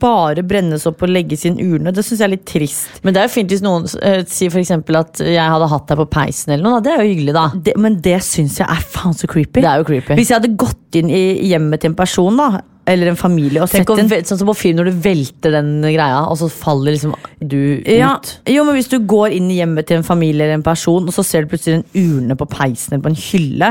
bare 0.00 0.42
brennes 0.46 0.84
opp 0.88 1.04
og 1.06 1.12
legges 1.12 1.44
i 1.46 1.52
en 1.52 1.60
urne. 1.62 1.92
Det 1.94 2.02
syns 2.04 2.20
jeg 2.20 2.26
er 2.26 2.32
litt 2.34 2.46
trist. 2.48 3.00
Men 3.04 3.14
det 3.14 3.22
er 3.22 3.28
jo 3.28 3.34
fint 3.36 3.52
hvis 3.54 3.62
noen 3.64 3.86
uh, 3.86 4.20
sier 4.28 4.56
eksempel 4.60 4.98
at 5.00 5.22
jeg 5.24 5.54
hadde 5.54 5.70
hatt 5.70 5.86
deg 5.88 6.00
på 6.02 6.08
peisen 6.18 6.54
eller 6.54 6.66
noe. 6.66 6.80
da. 6.80 6.84
Det 6.84 6.92
er 6.92 7.04
jo 7.04 7.12
hyggelig, 7.14 7.36
da. 7.36 7.46
Det, 7.68 7.76
men 7.80 8.00
det 8.04 8.18
syns 8.26 8.58
jeg 8.60 8.68
er 8.68 8.82
faen 8.96 9.16
så 9.16 9.30
creepy. 9.30 9.62
Det 9.62 9.70
er 9.70 9.80
jo 9.80 9.88
creepy. 9.88 10.18
Hvis 10.18 10.32
jeg 10.32 10.40
hadde 10.40 10.52
gått 10.60 11.00
inn 11.00 11.12
i 11.14 11.22
hjemmet 11.52 11.84
til 11.84 11.92
en 11.92 11.98
person, 11.98 12.40
da, 12.42 12.64
eller 12.88 13.10
en 13.10 13.18
familie 13.18 13.60
og 13.62 13.70
Tenk 13.70 13.84
sett 13.84 13.92
å, 13.92 13.96
en 14.00 14.28
sånn 14.30 14.40
som 14.40 14.48
på 14.48 14.56
film 14.56 14.80
når 14.80 14.90
du 14.90 15.02
velter 15.04 15.52
den 15.54 15.72
greia, 15.84 16.22
og 16.26 16.38
så 16.40 16.48
faller 16.50 16.96
liksom 16.96 17.12
du 17.38 17.58
ut. 17.80 17.90
ja, 17.92 18.14
jo, 18.50 18.64
men 18.66 18.78
Hvis 18.78 18.90
du 18.92 18.98
går 19.04 19.36
inn 19.36 19.50
i 19.52 19.60
hjemmet 19.60 19.88
til 19.90 20.00
en 20.00 20.06
familie 20.06 20.46
eller 20.46 20.58
en 20.58 20.66
person, 20.66 21.06
og 21.06 21.14
så 21.14 21.24
ser 21.26 21.44
du 21.44 21.52
plutselig 21.52 21.80
en 21.80 21.86
urne 22.00 22.36
på 22.40 22.48
peisen 22.50 22.96
eller 22.96 23.04
på 23.04 23.12
en 23.12 23.20
hylle 23.20 23.70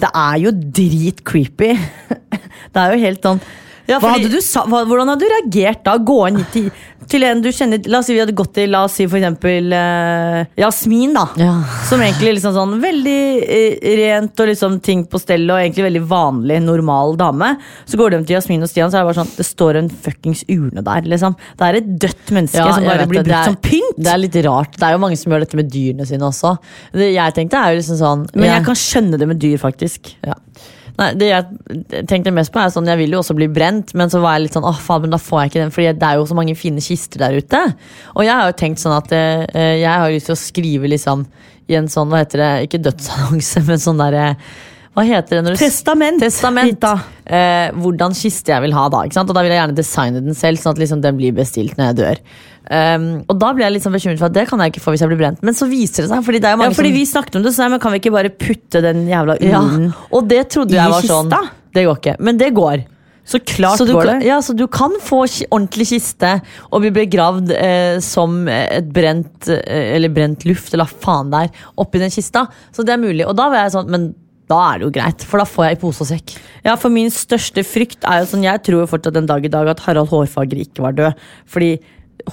Det 0.00 0.10
er 0.12 0.40
jo 0.44 0.54
dritcreepy. 0.80 1.70
Det 2.72 2.82
er 2.82 2.94
jo 2.94 3.04
helt 3.06 3.24
sånn 3.24 3.42
Ja, 3.88 4.00
fordi- 4.00 4.24
hadde 4.24 4.30
du 4.32 4.40
sa, 4.42 4.64
Hvordan 4.66 5.08
hadde 5.12 5.20
du 5.20 5.30
reagert 5.30 5.84
da? 5.86 5.96
Gå 5.98 6.16
inn 6.28 6.40
til, 6.52 6.70
til 7.06 7.22
en 7.22 7.40
du 7.40 7.48
kjenner 7.54 7.86
La 7.86 8.00
oss 8.00 8.06
si 8.08 8.14
vi 8.16 8.20
hadde 8.20 8.34
gått 8.34 8.52
til 8.56 8.70
La 8.72 8.80
oss 8.88 8.96
si 8.98 9.06
for 9.06 9.16
eksempel 9.20 9.70
uh, 9.70 10.44
Jasmin, 10.58 11.12
da. 11.14 11.26
Ja. 11.38 11.52
Som 11.86 12.02
egentlig 12.02 12.32
liksom 12.36 12.54
sånn 12.56 12.74
veldig 12.82 13.20
uh, 13.46 13.86
rent 14.00 14.42
og 14.42 14.50
liksom 14.50 14.80
ting 14.82 15.04
på 15.06 15.20
stell 15.22 15.46
og 15.50 15.60
egentlig 15.60 15.86
veldig 15.86 16.02
vanlig, 16.10 16.58
normal 16.66 17.14
dame. 17.20 17.52
Så 17.86 18.00
går 18.00 18.16
de 18.16 18.22
til 18.26 18.36
Jasmin 18.40 18.66
og 18.66 18.72
Stian, 18.72 18.90
så 18.90 18.98
er 18.98 19.04
det 19.06 19.10
bare 19.12 19.20
sånn 19.22 19.34
det 19.36 19.46
står 19.46 19.80
en 19.84 19.90
fuckings 19.90 20.42
urne 20.50 20.82
der. 20.86 21.06
liksom 21.14 21.36
Det 21.56 21.68
er 21.68 21.80
et 21.80 21.92
dødt 22.06 22.32
menneske 22.34 22.58
Ja, 22.58 22.72
som 22.74 22.84
bare 22.90 23.06
blir 23.06 23.22
brukt 23.22 23.30
Det 23.30 23.38
er- 23.38 23.44
som 23.52 23.56
pynt. 23.56 23.96
Det 24.02 24.12
er 24.12 24.18
litt 24.24 24.40
rart. 24.48 24.72
Det 24.76 24.82
er 24.88 24.96
jo 24.96 25.02
mange 25.06 25.16
som 25.20 25.30
gjør 25.32 25.46
dette 25.46 25.56
med 25.62 25.70
dyrene 25.70 26.06
sine 26.06 26.26
også. 26.26 26.56
Det 26.92 27.12
jeg 27.14 27.34
tenkte 27.38 27.54
er 27.62 27.72
jo 27.74 27.78
liksom 27.80 28.00
sånn 28.02 28.26
Men 28.34 28.50
jeg 28.50 28.64
kan 28.66 28.74
skjønne 28.74 29.18
det 29.18 29.28
med 29.28 29.38
dyr, 29.38 29.58
faktisk. 29.62 30.16
Ja. 30.26 30.34
Nei, 30.96 31.10
det 31.20 31.26
jeg 31.28 32.04
tenkte 32.08 32.32
mest 32.32 32.52
på 32.54 32.60
er 32.62 32.70
sånn, 32.72 32.88
Jeg 32.88 33.02
vil 33.02 33.16
jo 33.16 33.20
også 33.20 33.36
bli 33.36 33.48
brent, 33.52 33.92
men 33.98 34.12
så 34.12 34.22
var 34.22 34.36
jeg 34.36 34.46
litt 34.46 34.56
sånn 34.56 34.68
åh 34.68 34.78
faen, 34.80 35.04
men 35.04 35.12
da 35.12 35.20
får 35.20 35.42
jeg 35.42 35.52
ikke 35.52 35.62
den. 35.64 35.74
Fordi 35.74 35.90
det 36.00 36.08
er 36.08 36.20
jo 36.20 36.28
så 36.30 36.38
mange 36.38 36.56
fine 36.56 36.84
kister 36.84 37.20
der 37.20 37.36
ute. 37.36 37.60
Og 38.14 38.24
jeg 38.24 38.32
har 38.32 38.48
jo 38.48 38.56
tenkt 38.62 38.80
sånn 38.80 38.96
at 38.96 39.12
eh, 39.12 39.76
jeg 39.82 39.92
har 39.92 40.12
lyst 40.12 40.30
til 40.30 40.36
å 40.36 40.40
skrive 40.40 40.88
liksom 40.92 41.26
i 41.66 41.76
en 41.76 41.90
sånn, 41.90 42.08
hva 42.12 42.22
heter 42.22 42.42
det, 42.42 42.52
ikke 42.68 42.82
dødsannonse, 42.86 43.64
men 43.68 43.82
sånn 43.82 44.00
derre 44.00 44.30
Hva 44.96 45.04
heter 45.04 45.38
det 45.38 45.44
når 45.44 45.56
du 45.56 45.60
Testament. 45.60 46.22
Testament. 46.24 46.84
Eh, 47.28 47.68
hvordan 47.76 48.14
kiste 48.16 48.54
jeg 48.54 48.64
vil 48.64 48.72
ha 48.72 48.86
da. 48.92 49.02
Ikke 49.04 49.18
sant? 49.18 49.28
Og 49.28 49.36
da 49.36 49.42
vil 49.44 49.52
jeg 49.52 49.60
gjerne 49.60 49.76
designe 49.76 50.22
den 50.24 50.38
selv, 50.38 50.62
sånn 50.62 50.72
at 50.72 50.80
liksom 50.80 51.02
den 51.04 51.18
blir 51.18 51.34
bestilt 51.36 51.76
når 51.76 51.90
jeg 51.90 51.98
dør. 52.00 52.22
Um, 52.66 53.04
og 53.30 53.36
da 53.38 53.52
blir 53.54 53.62
jeg 53.62 53.76
litt 53.76 53.84
sånn 53.84 53.94
bekymret 53.94 54.18
for 54.18 54.26
at 54.26 54.34
det 54.34 54.46
kan 54.50 54.58
jeg 54.58 54.72
ikke 54.72 54.82
få 54.82 54.94
hvis 54.94 55.04
jeg 55.04 55.12
blir 55.12 55.20
brent. 55.20 55.44
Men 55.46 55.54
så 55.54 55.68
viser 55.70 56.06
det 56.06 56.10
seg, 56.10 56.24
fordi 56.26 56.40
det 56.42 56.50
Ja, 56.50 56.58
fordi 56.72 56.90
som 56.90 56.96
vi 56.96 57.04
snakket 57.12 57.38
om 57.38 57.44
det, 57.44 57.52
så 57.54 57.62
nei, 57.62 57.70
men 57.76 57.84
kan 57.84 57.94
vi 57.94 58.00
ikke 58.00 58.14
bare 58.16 58.32
putte 58.32 58.82
den 58.82 59.04
jævla 59.10 59.36
ja, 59.44 59.62
Og 60.16 60.26
det 60.32 60.42
trodde 60.56 60.74
jeg 60.74 60.96
var 60.96 61.06
sånn. 61.06 61.30
kista? 61.30 61.42
Det 61.76 61.84
går 61.86 62.00
ikke. 62.00 62.16
Men 62.24 62.40
det 62.40 62.50
går. 62.56 62.86
Så 63.26 63.40
klart 63.42 63.78
Så 63.78 63.84
du, 63.84 63.92
går 63.92 64.06
det. 64.06 64.18
ja, 64.28 64.40
så 64.42 64.54
du 64.54 64.64
kan 64.70 64.92
få 65.02 65.24
ordentlig 65.26 65.88
kiste 65.90 66.36
og 66.70 66.84
bli 66.84 66.92
begravd 66.94 67.50
eh, 67.52 67.96
som 68.04 68.44
et 68.48 68.86
brent 68.94 69.48
eh, 69.50 69.96
Eller 69.96 70.12
brent 70.14 70.46
luft, 70.46 70.70
eller 70.72 70.86
hva 70.86 71.02
faen 71.02 71.32
det 71.32 71.40
er, 71.48 71.64
oppi 71.82 72.02
den 72.02 72.14
kista. 72.14 72.46
Så 72.72 72.86
det 72.86 72.94
er 72.94 73.02
mulig. 73.02 73.26
Og 73.26 73.34
da 73.36 73.50
var 73.50 73.66
jeg 73.66 73.74
sånn, 73.74 73.90
men 73.90 74.14
da 74.50 74.60
er 74.70 74.78
det 74.78 74.86
jo 74.86 74.94
greit, 74.94 75.26
for 75.26 75.42
da 75.42 75.46
får 75.48 75.66
jeg 75.66 75.76
i 75.76 75.80
pose 75.82 76.04
og 76.04 76.10
sekk. 76.12 76.36
Ja, 76.66 76.76
for 76.78 76.94
min 76.94 77.10
største 77.14 77.64
frykt 77.66 78.06
er 78.06 78.22
jo 78.22 78.30
sånn 78.30 78.46
Jeg 78.46 78.62
tror 78.66 78.84
jo 78.84 78.90
fortsatt 78.90 79.16
den 79.16 79.28
dag 79.28 79.44
i 79.44 79.50
dag 79.52 79.70
at 79.72 79.82
Harald 79.86 80.10
Hårfagre 80.12 80.62
ikke 80.62 80.84
var 80.84 80.96
død. 80.98 81.24
Fordi 81.50 81.72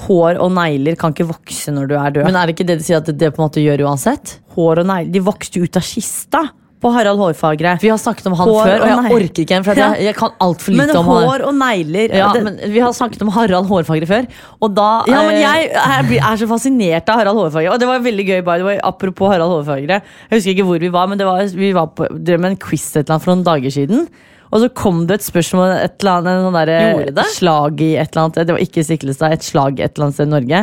hår 0.05 0.39
og 0.41 0.53
negler 0.55 0.97
kan 0.99 1.13
ikke 1.13 1.29
vokse 1.31 1.73
når 1.73 1.89
du 1.89 1.95
er 1.97 2.17
død. 2.17 2.27
Men 2.29 2.37
er 2.39 2.47
det 2.47 2.55
ikke 2.55 2.69
det 2.69 2.79
de 2.81 2.87
sier 2.87 3.01
at 3.01 3.09
det, 3.09 3.17
det 3.21 3.33
på 3.33 3.41
en 3.41 3.47
måte 3.47 3.63
gjør 3.63 3.87
uansett? 3.89 4.37
hår 4.53 4.83
og 4.83 4.89
negler 4.89 5.13
De 5.15 5.23
vokste 5.25 5.59
jo 5.59 5.67
ut 5.67 5.79
av 5.79 5.85
kista 5.85 6.43
på 6.83 6.91
Harald 6.93 7.21
Hårfagre. 7.23 7.77
Vi 7.81 7.89
har 7.89 7.99
snakket 8.01 8.27
om 8.29 8.35
han 8.37 8.49
Hår 8.51 8.59
før, 8.67 8.73
og 8.75 8.83
og 8.83 8.89
jeg 8.91 8.97
negler. 9.05 9.15
orker 9.23 9.43
ikke 9.45 9.55
en, 9.57 9.65
for 9.65 9.79
jeg, 9.81 10.03
jeg 10.09 10.15
kan 10.19 10.33
altfor 10.43 10.75
lite 10.75 10.81
Men 10.83 10.99
om 10.99 11.09
han. 11.13 11.27
hår 11.29 11.45
og 11.47 11.55
negler 11.61 12.15
Ja, 12.19 12.27
men 12.43 12.59
Vi 12.75 12.83
har 12.83 12.91
snakket 12.97 13.23
om 13.25 13.31
Harald 13.37 13.69
Hårfagre 13.71 14.09
før, 14.09 14.27
og 14.59 14.75
da 14.77 14.89
ja, 15.09 15.21
men 15.23 15.37
eh, 15.37 15.41
jeg 15.45 15.71
er, 15.71 16.11
er 16.19 16.41
så 16.43 16.49
fascinert 16.51 17.09
av 17.13 17.21
Harald 17.23 17.39
Hårfagre. 17.39 17.71
Og 17.73 17.79
det 17.81 17.87
var 17.89 18.03
veldig 18.03 18.27
gøy, 18.27 18.41
by 18.45 18.59
the 18.59 18.67
way, 18.67 18.77
apropos 18.83 19.31
Harald 19.33 19.55
Hårfagre. 19.55 20.01
Jeg 20.29 20.37
husker 20.37 20.51
ikke 20.57 20.67
hvor 20.67 20.83
vi 20.83 20.91
var, 20.93 21.07
men 21.07 21.17
det 21.21 21.25
var, 21.29 21.41
vi 21.55 21.71
var 21.75 21.89
på, 21.95 22.11
drev 22.19 22.43
med 22.43 22.53
en 22.53 22.61
quiz 22.67 22.89
et 22.93 23.03
eller 23.05 23.15
annet 23.15 23.25
for 23.25 23.33
noen 23.33 23.47
dager 23.47 23.73
siden. 23.79 24.07
Og 24.53 24.61
så 24.61 24.69
kom 24.77 25.03
det 25.09 25.17
et 25.17 25.25
spørsmål, 25.25 25.71
et 25.81 25.95
eller 26.03 26.19
annet, 26.19 26.43
sånn 26.45 26.57
derre 26.59 27.13
det? 27.17 27.25
slag 27.33 27.79
i 27.81 27.93
et 27.97 28.11
eller 28.13 28.27
annet 28.27 28.41
Det 28.45 28.53
var 28.53 28.61
ikke 28.61 28.83
Stiklestad, 28.85 29.33
et 29.33 29.45
slag 29.45 29.79
et 29.81 29.95
eller 29.95 30.07
annet 30.07 30.17
sted 30.19 30.29
i 30.29 30.33
Norge. 30.33 30.59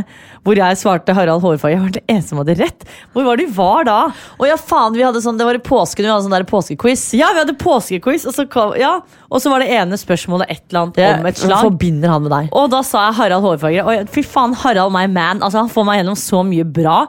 Hvor 0.47 0.61
jeg 0.61 0.78
svarte 0.78 1.16
Harald 1.16 1.42
Hårfagre. 1.42 1.75
Jeg 1.75 1.82
var 1.82 1.94
den 1.97 2.06
eneste 2.14 2.30
som 2.30 2.42
hadde 2.42 2.56
rett. 2.61 2.87
Hvor 3.14 3.26
var 3.26 3.40
vi 3.42 3.49
var 3.56 3.88
da? 3.88 3.97
Å 4.38 4.47
ja, 4.47 4.59
faen, 4.61 4.94
vi 4.94 5.02
hadde 5.02 5.23
sånn, 5.25 5.40
Det 5.40 5.49
var 5.49 5.59
i 5.59 5.62
påsken 5.64 6.06
vi 6.06 6.12
hadde 6.12 6.26
sånn 6.28 6.37
der 6.37 6.47
påskequiz. 6.47 7.09
Ja, 7.18 7.32
vi 7.35 7.42
hadde 7.42 7.56
påskequiz, 7.59 8.28
og 8.30 8.37
så, 8.37 8.47
kom, 8.50 8.76
ja, 8.78 9.00
og 9.28 9.42
så 9.42 9.50
var 9.50 9.64
det 9.64 9.73
ene 9.75 9.99
spørsmålet 9.99 10.54
et 10.54 10.62
eller 10.70 10.87
annet 10.87 11.02
om 11.20 11.28
et 11.32 11.42
slag. 11.42 11.66
forbinder 11.66 12.14
han 12.14 12.25
med 12.28 12.35
deg. 12.37 12.54
Og 12.54 12.70
da 12.70 12.85
sa 12.87 13.09
jeg 13.09 13.18
Harald 13.18 13.47
Hårfagre. 13.49 13.85
Og 13.90 14.14
fy 14.14 14.23
faen, 14.26 14.54
Harald 14.62 14.94
my 14.94 15.06
man. 15.11 15.42
Altså, 15.42 15.64
han 15.64 15.73
får 15.73 15.90
meg 15.90 16.00
gjennom 16.02 16.18
så 16.18 16.47
mye 16.47 16.66
bra. 16.78 17.02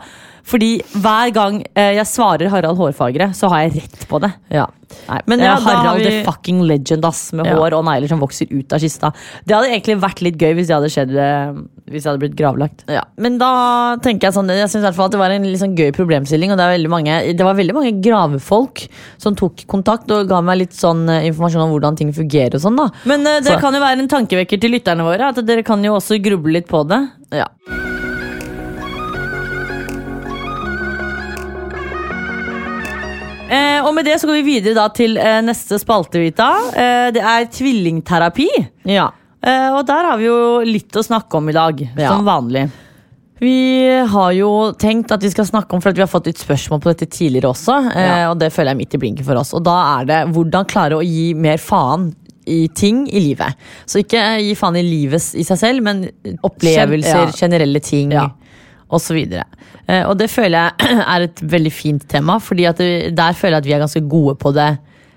Fordi 0.51 0.71
hver 0.99 1.31
gang 1.35 1.61
eh, 1.75 1.93
jeg 1.97 2.07
svarer 2.11 2.51
Harald 2.51 2.77
Hårfagre, 2.77 3.31
så 3.37 3.49
har 3.51 3.65
jeg 3.65 3.81
rett 3.81 4.07
på 4.11 4.19
det. 4.23 4.33
Ja. 4.51 4.67
Nei, 5.07 5.21
Men 5.31 5.39
ja, 5.39 5.53
Harald 5.55 6.01
vi- 6.01 6.09
the 6.09 6.23
fucking 6.27 6.61
legend, 6.67 7.05
ass. 7.07 7.31
Med 7.31 7.45
Ja. 7.47 7.55
hår 7.55 7.73
og 7.77 7.85
negler 7.87 8.09
som 8.11 8.19
vokser 8.19 8.49
ut 8.51 8.73
av 8.75 8.79
kista. 8.83 9.13
Det 9.47 9.55
hadde 9.55 9.69
egentlig 9.71 9.95
vært 10.01 10.21
litt 10.21 10.37
gøy 10.37 10.53
hvis 10.57 10.67
det 10.67 10.75
hadde 10.75 10.89
skjedd 10.91 11.15
eh, 11.15 11.53
Hvis 11.91 12.03
det 12.03 12.09
hadde 12.11 12.19
blitt 12.21 12.35
gravlagt. 12.35 12.83
Ja, 12.91 13.01
men 13.17 13.37
da 13.37 13.95
tenker 14.03 14.27
jeg 14.29 14.33
sånn 14.35 14.47
Jeg 14.51 14.63
at 14.67 15.11
det 15.11 15.19
var 15.19 15.31
en 15.31 15.43
sånn 15.59 15.75
gøy 15.75 15.91
problemstilling 15.95 16.51
Og 16.51 16.57
det, 16.59 16.67
er 16.67 16.87
mange, 16.91 17.35
det 17.35 17.43
var 17.43 17.55
veldig 17.55 17.73
mange 17.73 18.01
gravefolk 18.03 18.87
Som 19.17 19.35
tok 19.35 19.65
kontakt 19.67 20.09
og 20.11 20.27
ga 20.29 20.41
meg 20.41 20.59
litt 20.59 20.73
sånn 20.77 21.07
eh, 21.09 21.25
informasjon 21.31 21.63
Om 21.65 21.71
hvordan 21.75 21.97
ting 21.97 22.11
fungerer 22.15 22.55
og 22.55 22.61
sånn 22.63 22.77
da 22.79 22.89
Men 23.05 23.25
eh, 23.27 23.39
det 23.39 23.55
Så- 23.55 23.59
kan 23.59 23.73
jo 23.73 23.79
være 23.83 23.99
en 23.99 24.07
tankevekker 24.11 24.59
til 24.61 24.71
lytterne 24.71 25.03
våre. 25.03 25.29
At 25.31 25.45
dere 25.45 25.63
kan 25.63 25.83
jo 25.83 25.95
også 25.97 26.21
gruble 26.21 26.51
litt 26.59 26.67
på 26.67 26.83
det. 26.87 27.01
ja. 27.31 27.47
Eh, 33.51 33.79
og 33.83 33.91
med 33.97 34.05
det 34.07 34.15
så 34.21 34.29
går 34.29 34.39
vi 34.39 34.45
videre 34.55 34.77
da 34.77 34.85
til 34.95 35.17
eh, 35.19 35.41
neste 35.43 35.75
spalte, 35.81 36.21
Vita. 36.23 36.47
Eh, 36.71 37.09
det 37.15 37.23
er 37.23 37.49
tvillingterapi. 37.51 38.49
ja 38.97 39.09
Eh, 39.41 39.71
og 39.73 39.87
der 39.89 40.05
har 40.05 40.19
vi 40.21 40.27
jo 40.27 40.59
litt 40.61 40.93
å 40.93 41.01
snakke 41.01 41.39
om 41.39 41.47
i 41.49 41.53
dag, 41.55 41.79
Ja. 41.97 42.11
som 42.11 42.23
vanlig. 42.27 42.67
Vi 43.41 43.89
har 44.05 44.31
jo 44.37 44.71
tenkt 44.77 45.09
at 45.11 45.23
vi 45.25 45.31
skal 45.33 45.47
snakke 45.49 45.73
om 45.73 45.81
For 45.81 45.89
at 45.89 45.95
vi 45.97 46.03
har 46.03 46.11
fått 46.11 46.27
litt 46.29 46.37
spørsmål 46.37 46.79
på 46.83 46.91
dette 46.93 47.07
tidligere 47.09 47.49
også 47.49 47.73
eh, 47.89 48.27
Og 48.29 48.37
det 48.37 48.51
føler 48.53 48.69
jeg 48.69 48.75
er 48.75 48.81
midt 48.83 48.93
i 48.93 48.99
blinken 49.01 49.25
for 49.25 49.39
oss 49.41 49.55
Og 49.57 49.63
da 49.65 49.73
er 49.97 50.05
det 50.05 50.19
hvordan 50.35 50.67
klare 50.69 50.99
å 50.99 51.01
gi 51.01 51.33
mer 51.33 51.57
faen 51.57 52.11
i 52.45 52.67
ting 52.67 53.07
i 53.09 53.17
livet 53.19 53.57
Så 53.89 54.03
ikke 54.03 54.21
gi 54.45 54.53
faen 54.53 54.77
i 54.77 54.85
livet 54.85 55.33
i 55.33 55.41
seg 55.47 55.57
selv 55.57 55.81
Men 55.89 56.03
opplevelser, 56.45 57.31
ja. 57.31 57.33
generelle 57.33 57.81
ting 57.81 58.13
Ja. 58.13 58.27
Og 58.91 58.99
så 59.01 59.15
videre 59.15 59.45
eh, 59.87 60.03
Og 60.09 60.17
det 60.19 60.27
føler 60.31 60.57
jeg 60.57 60.97
er 61.15 61.27
et 61.29 61.41
veldig 61.53 61.71
fint 61.71 62.03
tema 62.11 62.39
Fordi 62.43 62.67
det, 62.77 62.89
der 63.17 63.37
føler 63.37 63.57
jeg 63.57 63.63
at 63.63 63.69
vi 63.69 63.75
er 63.77 63.85
ganske 63.85 64.03
gode 64.11 64.35
på 64.41 64.51
det 64.57 64.69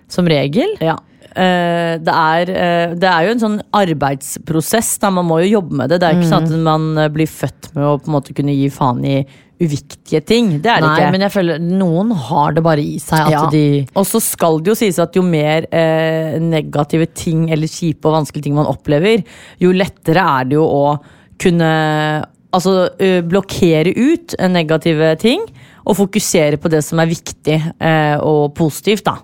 Som 0.08 0.30
regel 0.30 0.76
Ja. 0.84 0.96
Eh, 1.34 1.96
det, 1.98 2.14
er, 2.14 2.50
eh, 2.54 2.92
det 2.94 3.08
er 3.10 3.24
jo 3.26 3.32
en 3.34 3.40
sånn 3.42 3.56
arbeidsprosess. 3.74 4.92
Da. 5.02 5.08
Man 5.10 5.26
må 5.26 5.40
jo 5.42 5.56
jobbe 5.56 5.74
med 5.80 5.90
det. 5.90 5.98
Det 5.98 6.06
er 6.06 6.18
ikke 6.20 6.28
sånn 6.30 6.44
at 6.46 6.60
man 6.62 6.84
eh, 7.02 7.08
blir 7.10 7.26
født 7.26 7.72
med 7.74 7.88
å 7.88 7.96
på 7.98 8.06
en 8.10 8.14
måte 8.14 8.36
kunne 8.38 8.54
gi 8.54 8.68
faen 8.70 9.00
i 9.02 9.16
uviktige 9.64 10.20
ting. 10.26 10.52
Det 10.62 10.70
er 10.70 10.82
det 10.82 10.86
Nei, 10.86 10.94
ikke. 11.00 11.10
men 11.14 11.24
jeg 11.26 11.34
føler 11.34 11.64
noen 11.64 12.12
har 12.28 12.54
det 12.54 12.62
bare 12.66 12.82
i 12.84 13.00
seg 13.02 13.26
At 13.26 13.34
Ja. 13.34 13.42
de 13.50 13.64
Og 13.98 14.06
så 14.06 14.20
skal 14.22 14.60
det 14.62 14.70
jo 14.74 14.78
sies 14.78 14.98
at 15.02 15.18
jo 15.18 15.22
mer 15.26 15.66
eh, 15.74 16.38
negative 16.42 17.06
ting 17.18 17.48
eller 17.54 17.70
kjipe 17.70 18.06
og 18.10 18.16
vanskelige 18.20 18.46
ting 18.48 18.54
man 18.58 18.70
opplever, 18.70 19.22
jo 19.62 19.72
lettere 19.74 20.22
er 20.22 20.44
det 20.50 20.58
jo 20.58 20.66
å 20.70 20.84
kunne 21.42 21.72
altså, 22.54 22.88
blokkere 23.28 23.92
ut 23.96 24.34
negative 24.54 25.12
ting 25.22 25.44
og 25.84 25.98
fokusere 25.98 26.56
på 26.62 26.70
det 26.72 26.80
som 26.86 27.02
er 27.02 27.10
viktig 27.10 27.58
og 28.24 28.54
positivt. 28.56 29.04
da. 29.04 29.18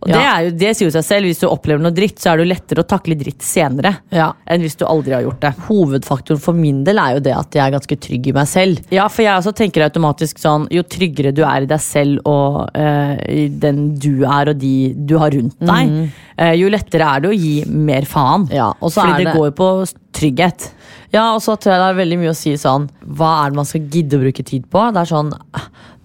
Og 0.00 0.06
det, 0.12 0.14
Ja. 0.14 0.36
er 0.38 0.44
jo, 0.46 0.50
det 0.54 0.76
sier 0.76 0.86
jo 0.86 0.92
seg 0.94 1.02
selv. 1.02 1.26
Hvis 1.26 1.40
du 1.42 1.48
opplever 1.48 1.82
noe 1.82 1.90
dritt, 1.90 2.20
så 2.22 2.30
er 2.30 2.36
det 2.38 2.44
jo 2.46 2.52
lettere 2.54 2.82
å 2.84 2.86
takle 2.86 3.16
dritt 3.18 3.42
senere 3.42 3.96
Ja. 4.14 4.28
enn 4.46 4.60
hvis 4.62 4.76
du 4.78 4.84
aldri 4.86 5.10
har 5.16 5.22
gjort 5.24 5.40
det. 5.42 5.50
Hovedfaktoren 5.66 6.38
for 6.40 6.54
min 6.54 6.84
del 6.86 6.98
er 7.02 7.14
jo 7.16 7.20
det 7.26 7.34
at 7.34 7.50
jeg 7.58 7.64
er 7.66 7.74
ganske 7.74 7.98
trygg 7.98 8.28
i 8.28 8.32
meg 8.36 8.46
selv. 8.46 8.78
Ja, 8.94 9.08
for 9.08 9.22
jeg 9.26 9.34
også 9.42 9.52
tenker 9.58 9.82
automatisk 9.88 10.38
sånn 10.38 10.68
Jo 10.70 10.82
tryggere 10.86 11.34
du 11.34 11.42
er 11.42 11.62
i 11.62 11.66
deg 11.66 11.80
selv 11.82 12.20
og 12.30 12.70
øh, 12.78 13.16
i 13.28 13.48
den 13.48 13.96
du 13.98 14.22
er 14.24 14.50
og 14.54 14.58
de 14.60 14.94
du 14.94 15.18
har 15.18 15.30
rundt 15.34 15.58
deg, 15.58 16.12
eh, 16.38 16.52
jo 16.54 16.68
lettere 16.70 17.02
er 17.16 17.20
det 17.26 17.30
å 17.32 17.36
gi 17.36 17.64
mer 17.66 18.02
faen. 18.02 18.48
Ja, 18.54 18.72
Fordi 18.80 19.24
det, 19.24 19.32
det- 19.32 19.34
går 19.34 19.50
på 19.50 19.92
trygghet. 20.12 20.70
Ja, 21.14 21.30
og 21.32 21.40
så 21.40 21.56
tror 21.56 21.72
jeg 21.72 21.80
det 21.80 21.88
er 21.88 22.00
veldig 22.02 22.20
mye 22.20 22.32
å 22.34 22.36
si 22.36 22.52
sånn 22.60 22.88
Hva 23.16 23.30
er 23.40 23.52
det 23.52 23.58
man 23.60 23.68
skal 23.68 23.84
gidde 23.88 24.18
å 24.18 24.22
bruke 24.26 24.44
tid 24.44 24.66
på? 24.68 24.84
Det 24.92 25.02
er 25.02 25.08
sånn 25.08 25.30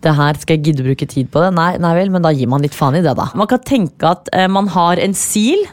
Det 0.04 0.16
her 0.16 0.39
skal 0.39 0.56
jeg 0.56 0.70
gidde 0.70 0.84
å 0.86 0.89
bruke 0.89 1.08
tid 1.12 1.32
på 1.34 1.44
det? 1.44 1.52
Nei, 1.58 1.72
nei 1.84 1.94
vel, 2.00 2.12
men 2.13 2.24
da 2.24 2.32
gir 2.36 2.52
man 2.52 2.63
litt 2.63 2.76
faen 2.78 2.96
i 3.00 3.04
det, 3.04 3.16
da. 3.20 3.30
Man 3.39 3.50
kan 3.52 3.63
tenke 3.68 4.13
at 4.16 4.32
eh, 4.36 4.50
man 4.52 4.70
har 4.72 5.00
en 5.00 5.16
sil. 5.16 5.63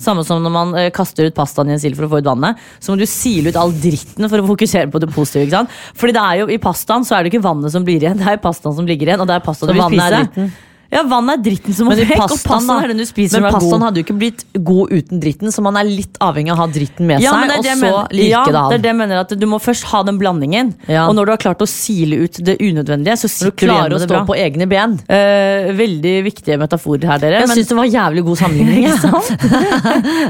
Samme 0.00 0.24
som 0.28 0.42
når 0.44 0.52
man 0.52 0.72
eh, 0.76 0.90
kaster 0.92 1.28
ut 1.28 1.36
pastaen 1.36 1.68
i 1.68 1.74
en 1.76 1.80
sil 1.80 1.96
for 1.96 2.04
å 2.04 2.10
få 2.12 2.20
ut 2.20 2.28
vannet. 2.28 2.60
Så 2.80 2.92
må 2.92 3.00
du 3.00 3.06
sile 3.08 3.52
ut 3.52 3.58
all 3.60 3.72
dritten 3.72 4.28
for 4.28 4.40
å 4.40 4.48
fokusere 4.48 4.92
på 4.92 5.00
det 5.00 5.10
positive. 5.12 5.44
ikke 5.44 5.60
sant? 5.60 5.76
Fordi 5.96 6.16
det 6.16 6.24
er 6.24 6.40
jo 6.42 6.48
I 6.52 6.60
pastaen 6.60 7.04
så 7.04 7.16
er 7.16 7.24
det 7.24 7.32
ikke 7.32 7.44
vannet 7.44 7.72
som 7.72 7.84
blir 7.84 8.00
igjen, 8.00 8.16
det 8.22 8.32
er 8.32 8.40
pastaen 8.44 8.76
som 8.76 8.88
ligger 8.88 9.12
igjen. 9.12 9.24
Og 9.24 9.28
det 9.28 9.36
er 9.38 9.44
pastaen 9.44 9.72
Så 9.72 9.76
vil 9.76 9.84
vannet 9.84 10.04
er 10.06 10.18
dritten? 10.18 10.52
Ja, 10.92 11.02
vann 11.02 11.28
er 11.32 11.36
dritten 11.42 11.74
som 11.74 11.88
må 11.88 11.96
vekk, 11.98 12.12
og 12.14 12.30
pastaen, 12.30 12.68
er 12.84 12.88
den 12.92 13.00
du 13.02 13.04
spiser 13.08 13.40
Men 13.42 13.52
pastaen 13.56 13.82
hadde 13.82 13.98
jo 14.00 14.04
ikke 14.06 14.16
blitt 14.20 14.44
god 14.64 14.92
uten 14.94 15.20
dritten, 15.20 15.50
så 15.50 15.62
man 15.66 15.76
er 15.80 15.88
litt 15.88 16.16
avhengig 16.22 16.52
av 16.52 16.58
å 16.58 16.60
ha 16.62 16.66
dritten 16.72 17.06
med 17.10 17.20
Ja, 17.24 17.32
seg, 17.34 17.48
det 17.50 17.56
og 17.58 17.64
det 17.66 17.72
så 17.74 17.80
mener. 17.82 18.12
like 18.14 18.28
ja, 18.30 18.44
det 18.46 18.54
av. 18.60 18.70
det 18.70 18.78
er 18.78 18.82
det 18.84 18.90
jeg 18.92 18.98
mener 19.00 19.20
at 19.24 19.34
Du 19.40 19.46
må 19.50 19.58
først 19.60 19.84
ha 19.90 20.02
den 20.06 20.18
blandingen, 20.20 20.74
Ja. 20.88 21.08
og 21.08 21.14
når 21.18 21.26
du 21.26 21.32
har 21.32 21.42
klart 21.42 21.64
å 21.64 21.68
sile 21.68 22.20
ut 22.22 22.38
det 22.44 22.58
unødvendige, 22.62 23.16
så 23.18 23.28
sitter 23.28 23.50
du 23.50 23.66
du 23.66 23.72
igjen 23.72 23.82
med 23.90 23.96
å 23.98 24.02
stå 24.04 24.08
bra. 24.14 24.24
på 24.30 24.36
egne 24.38 24.68
ben. 24.70 24.94
Eh, 25.08 25.72
veldig 25.74 26.14
viktige 26.24 26.58
metaforer 26.58 27.04
her, 27.10 27.18
dere. 27.18 27.40
Jeg 27.40 27.48
men- 27.48 27.56
syns 27.58 27.68
det 27.68 27.76
var 27.76 27.90
jævlig 27.90 28.24
god 28.24 28.38
sammenligning. 28.38 28.86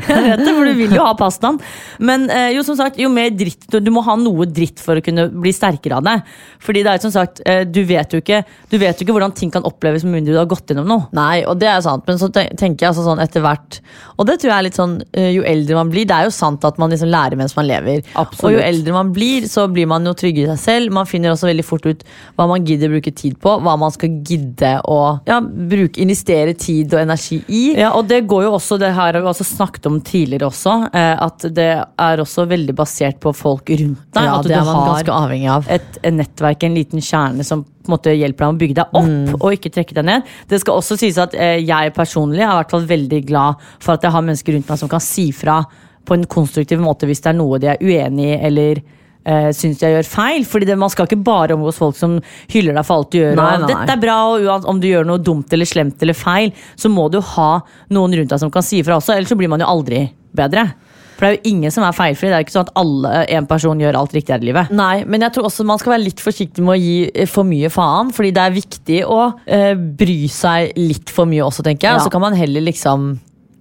Jeg. 0.06 0.22
vet 0.26 0.40
det, 0.44 0.52
for 0.56 0.64
du 0.68 0.72
vil 0.78 0.94
jo 0.96 1.02
ha 1.04 1.12
pastaen. 1.18 1.58
Men 2.00 2.28
eh, 2.30 2.50
jo, 2.56 2.62
som 2.66 2.76
sagt, 2.78 2.98
jo 3.00 3.08
mer 3.12 3.30
dritt 3.36 3.66
Du 3.70 3.78
du 3.80 3.90
må 3.94 4.02
ha 4.06 4.16
noe 4.18 4.46
dritt 4.46 4.80
for 4.82 4.96
å 4.98 5.04
kunne 5.04 5.28
bli 5.30 5.52
sterkere 5.54 5.98
av 6.00 6.04
det. 6.06 6.16
Fordi 6.64 6.82
det 6.82 6.92
er 6.92 6.98
jo 6.98 7.06
som 7.08 7.14
sagt, 7.14 7.40
eh, 7.46 7.64
du 7.64 7.82
vet 7.84 8.12
jo 8.16 8.20
ikke 8.22 8.42
Du 8.70 8.78
vet 8.78 8.98
jo 8.98 9.06
ikke 9.06 9.14
hvordan 9.16 9.34
ting 9.36 9.50
kan 9.54 9.62
oppleves 9.68 10.04
med 10.06 10.16
mindre 10.20 10.34
du 10.36 10.38
har 10.40 10.45
gått 10.50 10.70
gjennom 10.70 10.88
noe. 10.90 11.06
Nei, 11.16 11.44
og 11.48 11.58
det 11.60 11.68
er 11.70 11.82
sant, 11.84 12.04
men 12.08 12.18
så 12.20 12.28
tenker 12.32 12.86
jeg 12.86 12.90
altså 12.90 13.04
sånn 13.06 13.22
etter 13.22 13.44
hvert 13.44 13.78
Og 14.16 14.26
det 14.28 14.38
tror 14.40 14.50
jeg 14.50 14.56
er 14.56 14.66
litt 14.66 14.78
sånn 14.78 14.96
eh, 15.16 15.30
Jo 15.36 15.44
eldre 15.46 15.78
man 15.78 15.90
blir, 15.92 16.06
det 16.08 16.16
er 16.16 16.28
jo 16.28 16.34
sant 16.34 16.64
at 16.66 16.80
man 16.80 16.92
liksom 16.92 17.10
lærer 17.12 17.38
mens 17.38 17.56
man 17.56 17.68
lever. 17.68 18.02
Absolutt. 18.14 18.44
Og 18.48 18.56
jo 18.56 18.62
eldre 18.64 18.94
man 18.96 19.12
blir, 19.16 19.46
så 19.50 19.66
blir 19.72 19.88
man 19.90 20.06
jo 20.06 20.14
tryggere 20.16 20.48
i 20.48 20.56
seg 20.56 20.62
selv. 20.62 20.94
Man 20.96 21.08
finner 21.08 21.32
også 21.32 21.50
veldig 21.50 21.66
fort 21.66 21.86
ut 21.88 22.04
hva 22.36 22.48
man 22.50 22.66
gidder 22.66 22.90
å 22.90 22.96
bruke 22.96 23.12
tid 23.16 23.36
på, 23.42 23.56
hva 23.64 23.76
man 23.80 23.94
skal 23.94 24.18
gidde 24.26 24.72
å 24.88 24.98
ja, 25.28 25.40
bruke, 25.42 26.00
investere 26.02 26.56
tid 26.58 26.94
og 26.94 27.02
energi 27.02 27.40
i. 27.46 27.62
Ja, 27.78 27.92
og 27.98 28.08
det 28.10 28.22
går 28.30 28.46
jo 28.46 28.54
også, 28.56 28.80
det 28.80 28.92
her 28.96 29.12
har 29.12 29.22
vi 29.22 29.30
også 29.30 29.46
snakket 29.48 29.88
om 29.90 30.00
tidligere 30.04 30.50
også, 30.50 30.78
eh, 30.92 31.14
at 31.26 31.48
det 31.56 31.70
er 31.82 32.24
også 32.24 32.46
veldig 32.50 32.76
basert 32.76 33.20
på 33.22 33.32
folk 33.36 33.70
rundt 33.72 34.02
deg. 34.16 34.26
Ja, 34.26 34.38
at 34.38 34.48
det 34.48 34.54
du 34.54 34.58
er 34.58 34.66
man 34.66 34.80
har 34.80 34.92
ganske 34.94 35.16
avhengig 35.22 35.50
av. 35.52 35.70
et, 35.78 36.02
et 36.02 36.14
nettverk, 36.14 36.66
en 36.66 36.76
liten 36.76 37.04
kjerne 37.04 37.46
som 37.46 37.64
på 37.86 37.92
en 37.92 37.96
måte 37.96 38.14
hjelper 38.16 38.44
deg 38.44 38.50
med 38.50 38.56
å 38.58 38.62
bygge 38.64 38.78
deg 38.80 38.98
opp 39.00 39.42
og 39.42 39.56
ikke 39.56 39.72
trekke 39.76 39.96
deg 39.96 40.08
ned. 40.10 40.30
Det 40.50 40.60
skal 40.62 40.80
også 40.80 40.98
sies 41.00 41.18
at 41.22 41.34
eh, 41.34 41.58
jeg 41.62 41.94
personlig 41.96 42.42
er 42.42 42.50
i 42.50 42.58
hvert 42.60 42.74
fall 42.74 42.86
veldig 42.90 43.22
glad 43.28 43.62
for 43.78 43.94
at 43.96 44.04
jeg 44.06 44.14
har 44.14 44.26
mennesker 44.26 44.56
rundt 44.58 44.68
meg 44.72 44.82
som 44.82 44.90
kan 44.92 45.04
si 45.04 45.30
fra 45.32 45.62
på 46.06 46.14
en 46.14 46.26
konstruktiv 46.30 46.78
måte 46.82 47.08
hvis 47.08 47.22
det 47.24 47.32
er 47.32 47.38
noe 47.40 47.58
de 47.62 47.72
er 47.72 47.82
uenig 47.82 48.28
i 48.28 48.38
eller 48.46 48.82
eh, 49.26 49.50
syns 49.56 49.82
jeg 49.82 49.96
gjør 49.96 50.08
feil. 50.10 50.46
Fordi 50.46 50.68
det, 50.68 50.78
Man 50.78 50.92
skal 50.92 51.08
ikke 51.08 51.22
bare 51.26 51.56
omgås 51.56 51.80
folk 51.80 51.98
som 51.98 52.18
hyller 52.52 52.76
deg 52.76 52.86
for 52.86 53.00
alt 53.00 53.12
du 53.12 53.18
gjør. 53.20 53.36
Nei, 53.38 53.52
nei. 53.62 53.70
Dette 53.72 53.96
er 53.96 54.02
bra, 54.02 54.18
og 54.36 54.70
om 54.70 54.80
du 54.82 54.88
gjør 54.90 55.08
noe 55.08 55.22
dumt 55.22 55.52
eller 55.52 55.68
slemt 55.68 56.02
eller 56.02 56.16
feil, 56.16 56.52
så 56.78 56.92
må 56.92 57.08
du 57.12 57.20
ha 57.34 57.50
noen 57.94 58.18
rundt 58.20 58.34
deg 58.34 58.42
som 58.42 58.52
kan 58.54 58.66
si 58.66 58.82
fra 58.86 59.00
også, 59.00 59.16
ellers 59.16 59.32
så 59.32 59.38
blir 59.38 59.50
man 59.52 59.64
jo 59.64 59.70
aldri 59.70 60.06
bedre. 60.36 60.68
For 61.16 61.24
det 61.24 61.28
er 61.28 61.36
jo 61.38 61.54
ingen 61.54 61.72
som 61.72 61.86
er 61.86 61.96
feilfri. 61.96 62.28
Det 62.28 62.36
er 62.36 62.42
jo 62.42 62.46
ikke 62.46 62.56
sånn 62.58 62.66
at 62.68 62.74
alle, 62.82 63.12
en 63.38 63.48
person 63.48 63.80
gjør 63.80 63.96
alt 64.00 64.16
riktig 64.16 64.34
her 64.34 64.44
i 64.44 64.50
livet. 64.50 64.72
Nei, 64.76 65.00
men 65.08 65.24
jeg 65.24 65.32
tror 65.36 65.48
også 65.48 65.64
man 65.68 65.80
skal 65.80 65.94
være 65.94 66.04
litt 66.04 66.20
forsiktig 66.20 66.64
med 66.64 66.76
å 66.76 66.80
gi 66.80 66.96
eh, 67.08 67.30
for 67.30 67.48
mye 67.48 67.70
faen. 67.72 68.12
Fordi 68.16 68.34
det 68.36 68.42
er 68.42 68.58
viktig 68.58 69.00
å 69.08 69.20
eh, 69.44 69.72
bry 69.74 70.18
seg 70.32 70.76
litt 70.76 71.12
for 71.12 71.28
mye 71.30 71.46
også, 71.46 71.64
tenker 71.66 71.88
jeg. 71.88 72.02
Ja. 72.02 72.04
Så 72.04 72.12
kan 72.12 72.24
man 72.24 72.36
heller 72.36 72.64
liksom 72.68 73.14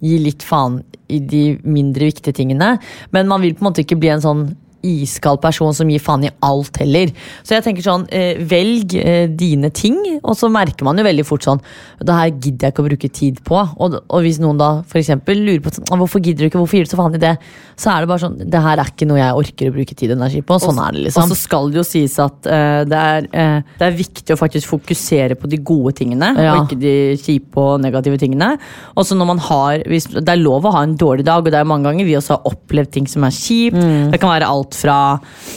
gi 0.04 0.20
litt 0.20 0.44
faen 0.44 0.82
i 1.08 1.22
de 1.22 1.42
mindre 1.64 2.10
viktige 2.10 2.36
tingene. 2.36 2.74
Men 3.16 3.30
man 3.30 3.40
vil 3.44 3.56
på 3.56 3.64
en 3.64 3.70
måte 3.70 3.86
ikke 3.86 3.98
bli 4.00 4.12
en 4.12 4.24
sånn 4.24 4.46
iskald 4.86 5.40
person 5.42 5.74
som 5.76 5.90
gir 5.90 6.02
faen 6.02 6.26
i 6.28 6.32
alt 6.46 6.80
heller. 6.82 7.12
Så 7.42 7.56
jeg 7.56 7.66
tenker 7.66 7.86
sånn, 7.86 8.06
eh, 8.14 8.38
velg 8.46 8.94
eh, 9.00 9.26
dine 9.28 9.70
ting, 9.74 9.98
og 10.22 10.36
så 10.38 10.50
merker 10.52 10.86
man 10.86 10.98
jo 10.98 11.04
veldig 11.06 11.24
fort 11.26 11.44
sånn 11.46 11.60
Det 12.00 12.12
her 12.14 12.30
gidder 12.30 12.66
jeg 12.68 12.74
ikke 12.74 12.84
å 12.84 12.88
bruke 12.88 13.10
tid 13.12 13.40
på. 13.46 13.60
Og, 13.82 13.98
og 14.08 14.24
hvis 14.24 14.38
noen 14.42 14.58
da 14.60 14.70
for 14.86 15.00
eksempel 15.00 15.40
lurer 15.46 15.62
på 15.64 15.72
sånn, 15.74 15.88
hvorfor 16.00 16.22
gidder 16.22 16.44
du 16.44 16.50
ikke, 16.50 16.60
hvorfor 16.60 16.78
gir 16.78 16.86
du 16.86 16.92
så 16.92 17.00
faen 17.00 17.16
i 17.18 17.22
det, 17.22 17.34
så 17.76 17.92
er 17.92 18.04
det 18.04 18.10
bare 18.10 18.22
sånn 18.22 18.36
Det 18.50 18.62
her 18.64 18.80
er 18.80 18.90
ikke 18.92 19.08
noe 19.08 19.18
jeg 19.20 19.40
orker 19.42 19.70
å 19.70 19.74
bruke 19.76 19.96
tid 19.96 20.12
og 20.12 20.18
energi 20.20 20.42
på. 20.46 20.58
Sånn 20.62 20.78
er 20.80 20.96
det, 20.96 21.04
liksom. 21.08 21.26
Og 21.26 21.32
så 21.32 21.38
skal 21.40 21.70
det 21.72 21.80
jo 21.80 21.86
sies 21.86 22.16
at 22.22 22.46
eh, 22.52 22.82
det, 22.88 23.00
er, 23.16 23.28
eh, 23.32 23.74
det 23.80 23.88
er 23.88 23.98
viktig 23.98 24.36
å 24.36 24.40
faktisk 24.40 24.70
fokusere 24.74 25.36
på 25.40 25.50
de 25.52 25.60
gode 25.60 25.94
tingene, 26.00 26.32
Ja. 26.36 26.54
og 26.56 26.66
ikke 26.66 26.78
de 26.80 26.94
kjipe 27.20 27.60
og 27.60 27.80
negative 27.84 28.18
tingene. 28.20 28.52
Og 28.96 29.06
så 29.08 29.16
når 29.18 29.30
man 29.32 29.42
har, 29.48 29.82
hvis, 29.88 30.08
Det 30.16 30.28
er 30.28 30.40
lov 30.40 30.64
å 30.68 30.72
ha 30.76 30.82
en 30.86 30.96
dårlig 30.96 31.24
dag, 31.26 31.44
og 31.44 31.52
det 31.52 31.58
er 31.60 31.68
mange 31.68 31.88
ganger 31.88 32.08
vi 32.08 32.16
også 32.18 32.36
har 32.36 32.50
opplevd 32.52 32.92
ting 32.94 33.06
som 33.10 33.24
er 33.26 33.34
kjipt. 33.34 33.76
Mm. 33.76 34.10
Det 34.12 34.20
kan 34.22 34.32
være 34.32 34.48
alt 34.48 34.75
fra 34.76 34.96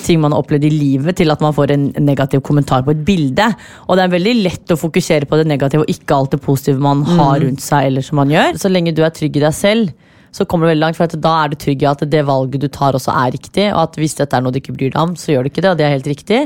ting 0.06 0.22
man 0.24 0.32
har 0.34 0.42
opplevd 0.44 0.66
i 0.70 0.72
livet, 0.74 1.16
til 1.20 1.32
at 1.34 1.42
man 1.44 1.54
får 1.54 1.72
en 1.76 1.88
negativ 2.06 2.42
kommentar 2.48 2.84
på 2.88 2.92
et 2.96 3.04
bilde. 3.06 3.48
Og 3.88 3.98
det 4.00 4.06
er 4.08 4.14
veldig 4.16 4.36
lett 4.44 4.74
å 4.76 4.80
fokusere 4.80 5.28
på 5.30 5.38
det 5.42 5.48
negative 5.52 5.84
og 5.86 5.92
ikke 5.94 6.16
alt 6.18 6.32
det 6.38 6.42
positive 6.46 6.80
man 6.80 7.04
Mm. 7.06 7.18
har 7.20 7.40
rundt 7.46 7.62
seg. 7.62 7.86
eller 7.88 8.02
som 8.02 8.16
man 8.18 8.30
gjør. 8.30 8.54
så 8.60 8.70
lenge 8.72 8.94
du 8.96 9.04
er 9.04 9.10
trygg 9.12 9.36
i 9.38 9.40
deg 9.46 9.54
selv, 9.54 9.94
så 10.36 10.46
kommer 10.46 10.68
du 10.68 10.74
veldig 10.74 10.86
langt. 10.86 11.00
For 11.00 11.20
da 11.20 11.36
er 11.44 11.52
du 11.52 11.58
trygg 11.60 11.86
i 11.86 11.89
at 11.89 12.04
det 12.10 12.26
valget 12.28 12.63
du 12.63 12.70
tar, 12.72 12.98
også 12.98 13.15
er 13.15 13.34
riktig. 13.36 13.70
Og 13.74 13.82
at 13.88 13.98
hvis 14.00 14.18
dette 14.20 14.38
er 14.38 14.46
noe 14.46 14.56
du 14.56 14.62
ikke 14.62 14.76
bryr 14.76 14.94
deg 14.94 15.02
om, 15.02 15.18
så 15.20 15.34
gjør 15.34 15.46
du 15.46 15.52
ikke 15.54 15.65
det, 15.65 15.74
og 15.74 15.82
det 15.82 15.88
er 15.88 15.98
helt 15.98 16.13
riktig. 16.13 16.44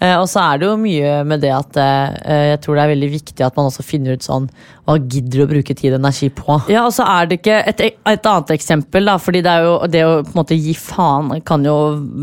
Eh, 0.00 0.16
og 0.16 0.24
så 0.32 0.40
er 0.40 0.60
det 0.60 0.68
jo 0.68 0.76
mye 0.80 1.16
med 1.28 1.42
det 1.44 1.50
at 1.52 1.76
eh, 1.76 2.44
jeg 2.54 2.60
tror 2.64 2.78
det 2.78 2.84
er 2.84 2.92
veldig 2.94 3.08
viktig 3.12 3.44
at 3.44 3.58
man 3.58 3.66
også 3.68 3.84
finner 3.84 4.16
ut 4.16 4.24
sånn 4.24 4.46
Hva 4.88 4.94
gidder 4.96 5.42
du 5.42 5.44
å 5.44 5.48
bruke 5.50 5.74
tid 5.76 5.92
og 5.92 5.98
energi 5.98 6.30
på? 6.32 6.56
Ja, 6.72 6.86
og 6.86 6.94
så 6.96 7.04
er 7.04 7.28
det 7.28 7.40
ikke 7.42 7.58
et, 7.68 7.82
et 8.08 8.28
annet 8.30 8.54
eksempel, 8.56 9.10
da, 9.10 9.18
fordi 9.20 9.42
det, 9.44 9.56
jo, 9.66 9.74
det 9.92 10.06
å 10.08 10.14
på 10.24 10.32
en 10.32 10.40
måte 10.40 10.56
gi 10.56 10.72
faen 10.78 11.44
kan 11.44 11.68
jo 11.68 11.76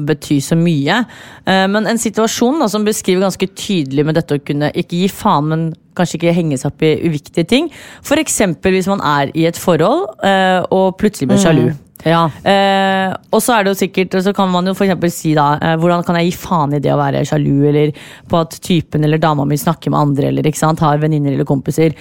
bety 0.09 0.39
så 0.41 0.57
mye. 0.57 1.03
Eh, 1.45 1.65
men 1.69 1.89
en 1.91 2.01
situasjon 2.01 2.63
da, 2.63 2.71
som 2.71 2.87
beskriver 2.87 3.27
ganske 3.27 3.51
tydelig 3.53 4.07
med 4.09 4.17
dette 4.17 4.39
å 4.39 4.45
kunne 4.49 4.73
ikke 4.73 5.03
gi 5.03 5.11
faen, 5.13 5.53
men 5.53 5.69
kanskje 5.97 6.21
ikke 6.21 6.37
henge 6.37 6.59
seg 6.61 6.71
opp 6.71 6.85
i 6.85 6.93
uviktige 7.07 7.47
ting. 7.47 7.71
Eksempel 8.17 8.73
hvis 8.73 8.87
man 8.89 9.01
er 9.05 9.31
i 9.37 9.45
et 9.47 9.57
forhold 9.57 10.07
eh, 10.25 10.61
og 10.73 10.97
plutselig 10.99 11.29
blir 11.29 11.41
sjalu. 11.41 11.67
Ja. 12.05 12.27
Eh, 12.45 13.09
og 13.33 13.41
så 13.41 13.55
er 13.55 13.65
det 13.65 13.71
jo 13.71 13.79
sikkert 13.79 14.13
Så 14.21 14.29
kan 14.37 14.51
man 14.53 14.69
jo 14.69 14.75
for 14.77 15.09
si 15.09 15.31
da 15.33 15.47
eh, 15.57 15.73
Hvordan 15.81 16.05
kan 16.05 16.19
jeg 16.19 16.29
gi 16.29 16.37
faen 16.37 16.75
i 16.77 16.79
det 16.83 16.91
å 16.93 16.99
være 16.99 17.23
sjalu, 17.25 17.65
eller 17.71 17.93
på 18.29 18.37
at 18.37 18.53
typen 18.61 19.03
eller 19.03 19.17
dama 19.17 19.47
mi 19.49 19.57
snakker 19.57 19.89
med 19.89 19.99
andre, 19.99 20.29
eller 20.29 20.45
ikke 20.45 20.61
sant, 20.61 20.83
har 20.83 21.01
venninner 21.01 21.33
eller 21.33 21.47
kompiser. 21.47 21.95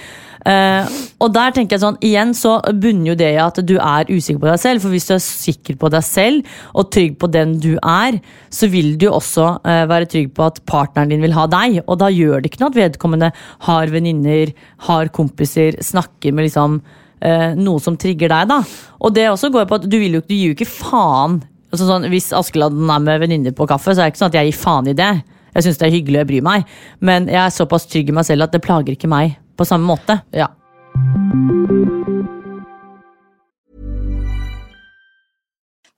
Eh, 0.47 0.97
og 1.23 1.33
der 1.35 1.55
tenker 1.55 1.75
jeg 1.75 1.81
sånn 1.81 1.97
Igjen 2.05 2.33
så 2.37 2.53
bunner 2.69 3.09
jo 3.11 3.15
det 3.19 3.31
i 3.33 3.39
at 3.41 3.57
du 3.67 3.73
er 3.75 4.11
usikker 4.11 4.39
på 4.43 4.49
deg 4.51 4.61
selv. 4.61 4.83
For 4.83 4.93
hvis 4.93 5.09
du 5.09 5.15
er 5.17 5.23
sikker 5.23 5.79
på 5.81 5.91
deg 5.93 6.05
selv 6.05 6.59
og 6.77 6.91
trygg 6.93 7.17
på 7.19 7.31
den 7.33 7.57
du 7.63 7.73
er, 7.81 8.19
så 8.53 8.69
vil 8.71 8.93
du 8.99 9.07
jo 9.09 9.15
også 9.17 9.49
eh, 9.65 9.83
være 9.89 10.11
trygg 10.13 10.31
på 10.37 10.45
at 10.47 10.61
partneren 10.69 11.11
din 11.11 11.25
vil 11.25 11.35
ha 11.37 11.47
deg. 11.51 11.81
Og 11.87 11.99
da 12.03 12.11
gjør 12.13 12.43
det 12.43 12.51
ikke 12.51 12.63
noe 12.63 12.71
at 12.73 12.79
vedkommende 12.83 13.33
har 13.67 13.91
venninner, 13.93 14.53
har 14.87 15.11
kompiser, 15.15 15.81
snakker 15.83 16.35
med 16.35 16.49
liksom 16.49 16.79
eh, 17.21 17.53
noe 17.57 17.79
som 17.83 17.97
trigger 17.99 18.33
deg. 18.33 18.49
da 18.51 18.61
Og 18.99 19.13
det 19.15 19.29
også 19.29 19.51
går 19.53 19.67
på 19.69 19.79
at 19.81 19.87
du, 19.89 19.97
vil 19.99 20.19
jo, 20.19 20.21
du 20.21 20.35
gir 20.35 20.51
jo 20.51 20.57
ikke 20.57 20.69
faen. 20.69 21.41
Altså 21.71 21.87
sånn, 21.89 22.07
hvis 22.11 22.31
Askeladden 22.35 22.89
er 22.89 23.03
med 23.03 23.23
venninner 23.25 23.55
på 23.55 23.67
kaffe, 23.67 23.93
så 23.93 24.01
er 24.01 24.07
det 24.07 24.15
ikke 24.15 24.23
sånn 24.23 24.33
at 24.33 24.39
jeg 24.39 24.51
gir 24.51 24.61
faen 24.61 24.87
i 24.87 24.95
det. 24.97 25.11
Jeg 25.57 25.65
syns 25.65 25.79
det 25.81 25.87
er 25.87 25.95
hyggelig 25.95 26.19
og 26.19 26.21
jeg 26.21 26.29
bryr 26.29 26.45
meg, 26.45 26.77
men 27.01 27.27
jeg 27.31 27.41
er 27.41 27.53
såpass 27.53 27.87
trygg 27.89 28.11
i 28.11 28.15
meg 28.15 28.27
selv 28.27 28.45
at 28.45 28.53
det 28.53 28.61
plager 28.61 28.93
ikke 28.93 29.09
meg 29.09 29.39
på 29.57 29.65
samme 29.65 29.89
måte. 29.89 30.21
ja. 30.31 30.51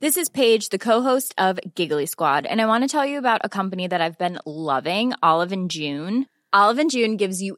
This 0.02 0.16
is 0.16 0.30
Paige, 0.30 0.70
the 0.70 0.78
co-host 0.78 1.36
of 1.38 1.60
Giggly 1.76 2.06
Squad, 2.06 2.46
and 2.46 2.62
I 2.62 2.66
want 2.68 2.86
to 2.86 2.88
tell 2.88 3.06
you 3.06 3.18
about 3.18 3.42
a 3.44 3.50
company 3.50 3.86
that 3.86 4.00
I've 4.00 4.18
been 4.18 4.40
loving, 4.46 5.12
Olive 5.22 5.52
and 5.52 5.70
June. 5.70 6.26
Olive 6.54 6.80
and 6.80 6.90
June 6.90 7.18
gives 7.18 7.42
you 7.44 7.58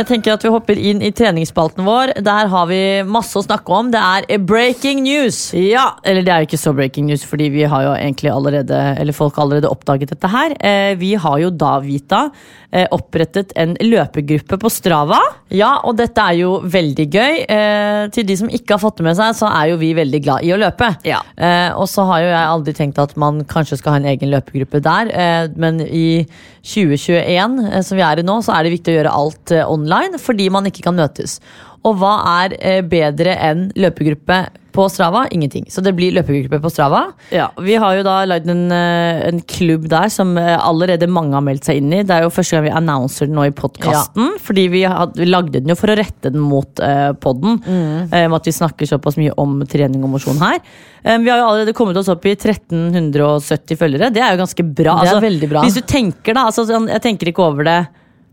Jeg 0.00 0.06
tenker 0.08 0.32
at 0.32 0.44
Vi 0.46 0.50
hopper 0.52 0.78
inn 0.80 1.02
i 1.04 1.10
treningsspalten 1.12 1.84
vår. 1.84 2.14
Der 2.24 2.48
har 2.48 2.68
vi 2.70 2.80
masse 3.04 3.36
å 3.36 3.44
snakke 3.44 3.74
om. 3.76 3.90
Det 3.92 4.00
er 4.00 4.40
breaking 4.48 5.02
news. 5.04 5.50
Ja, 5.52 5.90
eller 6.08 6.24
det 6.24 6.32
er 6.32 6.40
jo 6.40 6.48
ikke 6.48 6.60
så 6.62 6.72
breaking 6.76 7.10
news, 7.10 7.26
fordi 7.28 7.50
vi 7.52 7.66
har 7.68 7.84
jo 7.84 7.92
egentlig 7.98 8.32
allerede 8.32 8.78
Eller 8.96 9.12
folk 9.12 9.36
har 9.36 9.44
allerede 9.44 9.68
oppdaget 9.68 10.14
dette 10.14 10.30
her. 10.32 10.56
Eh, 10.56 10.94
vi 10.96 11.12
har 11.20 11.36
jo 11.42 11.50
da, 11.52 11.74
Vita, 11.84 12.22
eh, 12.30 12.59
opprettet 12.94 13.50
en 13.58 13.72
løpegruppe 13.82 14.58
på 14.62 14.70
Strava. 14.70 15.18
Ja, 15.50 15.72
og 15.82 15.96
dette 15.98 16.22
er 16.22 16.36
jo 16.38 16.52
veldig 16.70 17.06
gøy. 17.10 17.40
Eh, 17.50 18.02
til 18.14 18.26
de 18.28 18.36
som 18.38 18.50
ikke 18.52 18.76
har 18.76 18.82
fått 18.82 19.00
det 19.00 19.08
med 19.08 19.18
seg, 19.18 19.34
så 19.38 19.48
er 19.50 19.72
jo 19.72 19.80
vi 19.80 19.90
veldig 19.98 20.20
glad 20.22 20.46
i 20.46 20.52
å 20.54 20.58
løpe. 20.60 20.92
Ja. 21.08 21.18
Eh, 21.34 21.70
og 21.74 21.88
så 21.90 22.04
har 22.06 22.22
jo 22.22 22.30
jeg 22.30 22.52
aldri 22.52 22.76
tenkt 22.78 23.00
at 23.02 23.16
man 23.18 23.42
kanskje 23.50 23.80
skal 23.80 23.96
ha 23.96 24.02
en 24.02 24.08
egen 24.12 24.30
løpegruppe 24.30 24.82
der, 24.84 25.10
eh, 25.10 25.48
men 25.58 25.82
i 25.82 26.22
2021, 26.62 27.58
eh, 27.72 27.82
som 27.82 27.98
vi 27.98 28.06
er 28.06 28.20
i 28.20 28.26
nå, 28.26 28.38
så 28.44 28.54
er 28.54 28.64
det 28.64 28.76
viktig 28.76 28.94
å 28.94 28.98
gjøre 29.00 29.16
alt 29.22 29.56
eh, 29.56 29.66
online 29.66 30.20
fordi 30.20 30.50
man 30.52 30.68
ikke 30.70 30.86
kan 30.86 30.98
møtes. 30.98 31.40
Og 31.88 31.96
hva 32.00 32.16
er 32.44 32.56
eh, 32.60 32.80
bedre 32.84 33.34
enn 33.40 33.70
løpegruppe 33.78 34.44
på 34.72 34.86
Strava? 34.92 35.26
Ingenting. 35.34 35.66
Så 35.70 35.82
det 35.84 35.92
blir 35.98 36.14
løpegruppe 36.16 36.60
på 36.62 36.70
Strava. 36.72 37.02
Ja, 37.34 37.50
Vi 37.60 37.74
har 37.80 37.96
jo 37.98 38.04
da 38.06 38.24
lagd 38.28 38.48
en, 38.50 38.70
eh, 38.72 39.20
en 39.28 39.40
klubb 39.42 39.88
der 39.90 40.08
som 40.12 40.36
eh, 40.38 40.56
allerede 40.56 41.08
mange 41.10 41.34
har 41.36 41.44
meldt 41.44 41.68
seg 41.68 41.80
inn 41.80 41.92
i. 41.92 42.02
Det 42.06 42.16
er 42.16 42.26
jo 42.26 42.32
første 42.34 42.56
gang 42.56 42.66
vi 42.68 42.74
annonser 42.80 43.28
den 43.28 43.36
nå 43.38 43.46
i 43.48 43.54
podkasten. 43.54 44.36
Fordi 44.40 44.66
vi, 44.72 44.84
had, 44.88 45.16
vi 45.18 45.28
lagde 45.28 45.60
den 45.60 45.72
jo 45.72 45.78
for 45.78 45.92
å 45.92 45.98
rette 45.98 46.32
den 46.32 46.42
mot 46.42 46.80
uh, 46.82 47.12
podden. 47.20 47.60
Mm. 47.66 48.10
Um, 48.12 48.36
at 48.38 48.48
vi 48.48 48.56
snakker 48.56 48.88
såpass 48.88 49.18
mye 49.20 49.34
om 49.40 49.60
trening 49.70 50.04
og 50.06 50.14
mosjon 50.16 50.40
her. 50.42 50.58
Um, 51.04 51.24
vi 51.24 51.30
har 51.32 51.40
jo 51.40 51.48
allerede 51.48 51.76
kommet 51.76 51.98
oss 52.00 52.10
opp 52.12 52.26
i 52.28 52.34
1370 52.36 53.78
følgere. 53.80 54.10
Det 54.14 54.22
er 54.24 54.34
jo 54.34 54.42
ganske 54.44 54.66
bra. 54.66 54.98
Det 55.00 55.08
er 55.08 55.14
Altså, 55.14 55.24
veldig 55.24 55.50
bra. 55.50 55.64
Hvis 55.66 55.78
du 55.80 55.86
tenker 55.86 56.36
da, 56.36 56.46
altså, 56.50 56.66
sånn, 56.68 56.88
Jeg 56.90 57.02
tenker 57.04 57.30
ikke 57.30 57.46
over 57.46 57.66
det 57.66 57.80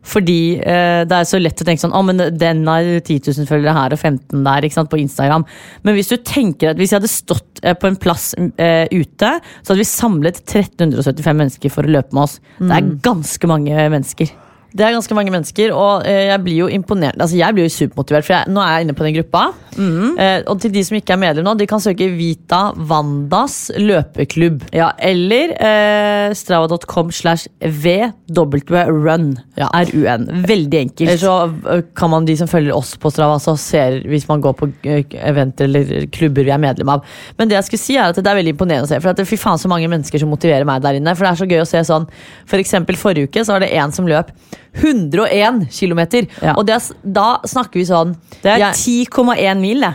fordi 0.08 0.40
eh, 0.62 1.02
det 1.08 1.20
er 1.20 1.28
så 1.28 1.40
lett 1.42 1.62
å 1.62 1.68
tenke 1.68 1.84
sånn 1.84 1.96
Å, 1.96 2.02
men 2.08 2.24
den 2.40 2.64
har 2.70 2.88
10 2.88 3.28
000 3.28 3.50
følgere 3.50 3.76
her 3.76 3.96
og 3.96 4.00
15 4.00 4.46
der 4.46 4.68
ikke 4.68 4.80
sant, 4.80 4.92
på 4.92 5.02
Instagram. 5.02 5.46
Men 5.84 5.98
hvis 5.98 6.12
du 6.14 6.18
tenker 6.22 6.72
at 6.72 6.80
hvis 6.80 6.94
jeg 6.94 7.02
hadde 7.02 7.12
stått 7.12 7.62
eh, 7.64 7.76
på 7.78 7.90
en 7.90 8.00
plass 8.00 8.32
eh, 8.38 8.88
ute, 8.94 9.34
så 9.62 9.74
hadde 9.74 9.84
vi 9.84 9.90
samlet 9.90 10.42
1375 10.46 11.42
mennesker 11.44 11.74
for 11.74 11.88
å 11.88 11.96
løpe 11.98 12.16
med 12.16 12.28
oss. 12.28 12.38
Det 12.60 12.74
er 12.74 12.92
ganske 13.06 13.52
mange 13.52 13.88
mennesker. 13.94 14.32
Det 14.78 14.86
er 14.86 14.94
ganske 14.94 15.16
mange 15.18 15.34
mennesker, 15.34 15.72
og 15.74 16.06
eh, 16.06 16.28
jeg 16.30 16.44
blir 16.46 16.60
jo 16.62 16.68
imponert. 16.70 17.18
Altså, 17.18 17.38
jeg 17.40 17.56
blir 17.56 17.66
jo 17.66 17.74
supermotivert, 17.74 18.28
for 18.28 18.36
jeg, 18.36 18.54
nå 18.54 18.62
er 18.62 18.76
jeg 18.76 18.88
inne 18.88 18.98
på 18.98 19.08
den 19.08 19.16
gruppa. 19.18 19.48
Eh, 19.78 20.42
og 20.50 20.62
til 20.62 20.74
de 20.74 20.82
som 20.86 20.98
ikke 20.98 21.14
er 21.14 21.22
medlem 21.22 21.46
nå, 21.46 21.54
de 21.58 21.68
kan 21.70 21.82
søke 21.82 22.08
Vita 22.18 22.72
Wandas 22.90 23.72
løpeklubb. 23.78 24.68
Ja, 24.76 24.92
Eller 24.98 25.54
eh, 25.58 26.34
strava.com 26.38 27.12
slash 27.14 27.50
vwrun. 27.62 29.28
Ja. 29.58 29.70
R-u-n. 29.74 30.28
Veldig 30.48 30.82
enkelt. 30.82 31.06
Eller 31.08 31.22
så 31.22 31.36
eh, 31.74 31.84
kan 31.98 32.14
man, 32.14 32.28
de 32.28 32.38
som 32.40 32.50
følger 32.50 32.76
oss 32.76 32.96
på 33.02 33.12
Strava, 33.14 33.40
så 33.42 33.56
ser 33.60 34.02
hvis 34.10 34.28
man 34.30 34.44
går 34.46 34.58
på 34.58 34.70
eh, 34.88 35.18
eventer 35.30 35.70
eller 35.70 36.08
klubber 36.14 36.46
vi 36.48 36.54
er 36.54 36.62
medlem 36.62 36.94
av. 36.98 37.06
Men 37.38 37.50
det 37.50 37.60
jeg 37.60 37.70
skulle 37.70 37.86
si 37.86 37.98
er 37.98 38.12
at 38.12 38.18
det 38.22 38.30
er 38.30 38.42
veldig 38.42 38.56
imponerende 38.56 38.90
å 38.90 38.92
se. 38.92 39.02
For 39.02 39.14
at 39.14 39.22
det, 39.22 39.28
fy 39.30 39.40
faen 39.42 39.62
så 39.62 39.72
mange 39.72 39.90
mennesker 39.92 40.22
som 40.22 40.32
motiverer 40.34 40.68
meg 40.68 40.86
der 40.86 41.00
inne. 41.00 41.16
For 41.18 41.28
det 41.28 41.34
er 41.34 41.42
så 41.42 41.50
gøy 41.50 41.64
å 41.64 41.70
se 41.70 41.84
sånn 41.88 42.08
For 42.50 42.62
eksempel 42.62 42.98
forrige 43.00 43.30
uke 43.30 43.46
så 43.46 43.56
var 43.56 43.66
det 43.66 43.74
en 43.78 43.94
som 43.96 44.10
løp 44.10 44.34
101 44.76 45.68
km. 45.72 46.02
Ja. 46.42 46.56
Og 46.56 46.66
det, 46.68 46.80
da 47.04 47.38
snakker 47.48 47.80
vi 47.80 47.88
sånn 47.90 48.16
Det 48.42 48.58
er 48.58 48.70
10,1 48.72 49.62
mil, 49.62 49.86
det. 49.86 49.94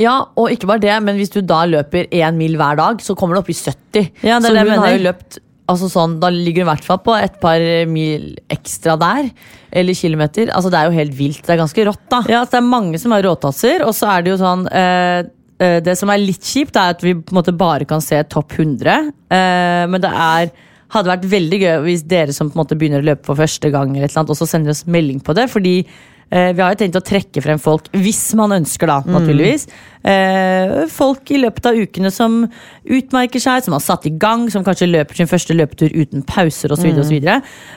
Ja, 0.00 0.16
og 0.34 0.50
ikke 0.50 0.66
bare 0.66 0.82
det, 0.82 0.94
men 1.06 1.18
hvis 1.20 1.30
du 1.30 1.40
da 1.46 1.62
løper 1.70 2.08
én 2.10 2.38
mil 2.38 2.56
hver 2.58 2.78
dag, 2.80 3.02
så 3.02 3.14
kommer 3.18 3.36
du 3.36 3.44
opp 3.44 3.50
i 3.52 3.54
70. 3.54 4.08
Ja, 4.26 4.40
så 4.42 4.50
hun 4.50 4.72
har 4.74 4.94
jo 4.96 5.04
løpt 5.04 5.38
altså 5.70 5.88
sånn, 5.88 6.18
Da 6.20 6.28
ligger 6.32 6.64
hun 6.64 6.68
i 6.68 6.72
hvert 6.72 6.84
fall 6.86 7.00
på 7.04 7.14
et 7.16 7.38
par 7.42 7.62
mil 7.90 8.34
ekstra 8.52 8.98
der. 9.00 9.30
Eller 9.74 9.96
kilometer. 9.96 10.50
Altså 10.54 10.72
Det 10.72 10.80
er 10.80 10.90
jo 10.90 10.98
helt 10.98 11.16
vilt. 11.18 11.44
Det 11.46 11.54
er 11.54 11.62
ganske 11.62 11.86
rått, 11.88 12.04
da. 12.10 12.20
Ja, 12.28 12.42
altså 12.42 12.58
det 12.58 12.60
er 12.62 12.74
mange 12.74 13.00
som 13.00 13.14
har 13.16 13.24
råtasser, 13.26 13.86
og 13.86 13.94
så 13.96 14.10
er 14.12 14.24
det 14.24 14.34
jo 14.34 14.42
sånn 14.42 14.68
eh, 14.70 15.30
eh, 15.62 15.78
Det 15.84 15.96
som 15.98 16.12
er 16.12 16.22
litt 16.22 16.44
kjipt, 16.44 16.76
er 16.76 16.94
at 16.96 17.02
vi 17.04 17.16
på 17.16 17.34
en 17.34 17.40
måte 17.40 17.56
bare 17.56 17.88
kan 17.88 18.04
se 18.04 18.20
topp 18.30 18.58
100. 18.58 19.10
Eh, 19.30 19.82
men 19.90 20.04
det 20.04 20.12
er 20.12 20.52
hadde 20.94 21.12
vært 21.12 21.28
veldig 21.30 21.60
gøy 21.60 21.76
hvis 21.88 22.04
dere 22.10 22.34
som 22.36 22.50
på 22.50 22.58
en 22.58 22.64
måte 22.64 22.78
begynner 22.78 23.02
å 23.04 23.08
løpe 23.10 23.26
for 23.28 23.40
første 23.40 23.70
gang, 23.74 23.94
eller 23.94 24.08
et 24.08 24.12
eller 24.12 24.24
annet, 24.24 24.34
også 24.34 24.50
sender 24.50 24.74
oss 24.74 24.84
melding 24.86 25.22
på 25.24 25.36
det. 25.36 25.48
fordi 25.52 25.74
eh, 25.82 26.50
vi 26.54 26.62
har 26.62 26.74
jo 26.74 26.80
tenkt 26.82 27.00
å 27.00 27.04
trekke 27.04 27.44
frem 27.44 27.62
folk, 27.62 27.90
hvis 27.92 28.24
man 28.38 28.56
ønsker, 28.60 28.90
da, 28.90 29.00
naturligvis. 29.18 29.68
Eh, 30.04 30.84
folk 30.92 31.30
i 31.32 31.38
løpet 31.40 31.64
av 31.70 31.78
ukene 31.80 32.10
som 32.12 32.42
utmerker 32.84 33.40
seg, 33.40 33.64
som 33.64 33.76
har 33.76 33.80
satt 33.80 34.04
i 34.04 34.12
gang, 34.20 34.46
som 34.52 34.64
kanskje 34.66 34.90
løper 34.90 35.16
sin 35.16 35.30
første 35.30 35.56
løpetur 35.56 35.94
uten 35.96 36.24
pauser 36.28 36.74
osv. 36.74 36.90
Mm. 36.92 37.28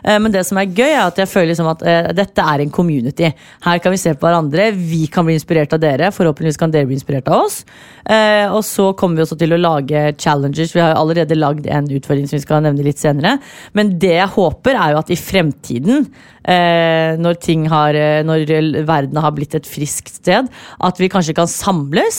Eh, 0.04 0.18
men 0.20 0.34
det 0.34 0.44
som 0.48 0.60
er 0.60 0.68
gøy, 0.68 0.90
er 0.90 1.06
at 1.06 1.22
jeg 1.22 1.32
føler 1.32 1.54
liksom 1.54 1.72
at 1.72 1.86
eh, 1.88 2.12
dette 2.18 2.44
er 2.44 2.64
en 2.64 2.74
community. 2.74 3.32
Her 3.64 3.84
kan 3.84 3.96
vi 3.96 4.02
se 4.02 4.12
på 4.14 4.28
hverandre, 4.28 4.70
vi 4.76 5.06
kan 5.12 5.28
bli 5.28 5.38
inspirert 5.40 5.76
av 5.78 5.84
dere. 5.84 6.12
Forhåpentligvis 6.16 6.60
kan 6.60 6.74
dere 6.74 6.90
bli 6.90 7.00
inspirert 7.00 7.32
av 7.32 7.46
oss. 7.48 7.62
Eh, 8.08 8.46
og 8.52 8.64
så 8.68 8.92
kommer 9.00 9.20
vi 9.20 9.26
også 9.26 9.40
til 9.40 9.56
å 9.56 9.62
lage 9.62 10.04
challenges. 10.20 10.76
Vi 10.76 10.84
har 10.84 11.00
allerede 11.00 11.38
lagd 11.40 11.68
en 11.72 11.88
utfordring 11.92 12.28
som 12.28 12.38
vi 12.38 12.46
skal 12.46 12.64
nevne 12.66 12.86
litt 12.86 13.00
senere. 13.00 13.38
Men 13.78 13.96
det 14.02 14.18
jeg 14.18 14.34
håper, 14.36 14.76
er 14.76 14.96
jo 14.96 15.02
at 15.02 15.12
i 15.12 15.20
fremtiden, 15.20 16.08
eh, 16.44 17.16
når 17.20 17.40
ting 17.44 17.68
har 17.72 17.96
eh, 17.96 18.24
Når 18.28 18.46
verden 18.88 19.20
har 19.22 19.32
blitt 19.36 19.56
et 19.56 19.68
friskt 19.68 20.20
sted, 20.20 20.48
at 20.80 21.00
vi 21.00 21.10
kanskje 21.12 21.36
kan 21.38 21.48
samles 21.48 22.17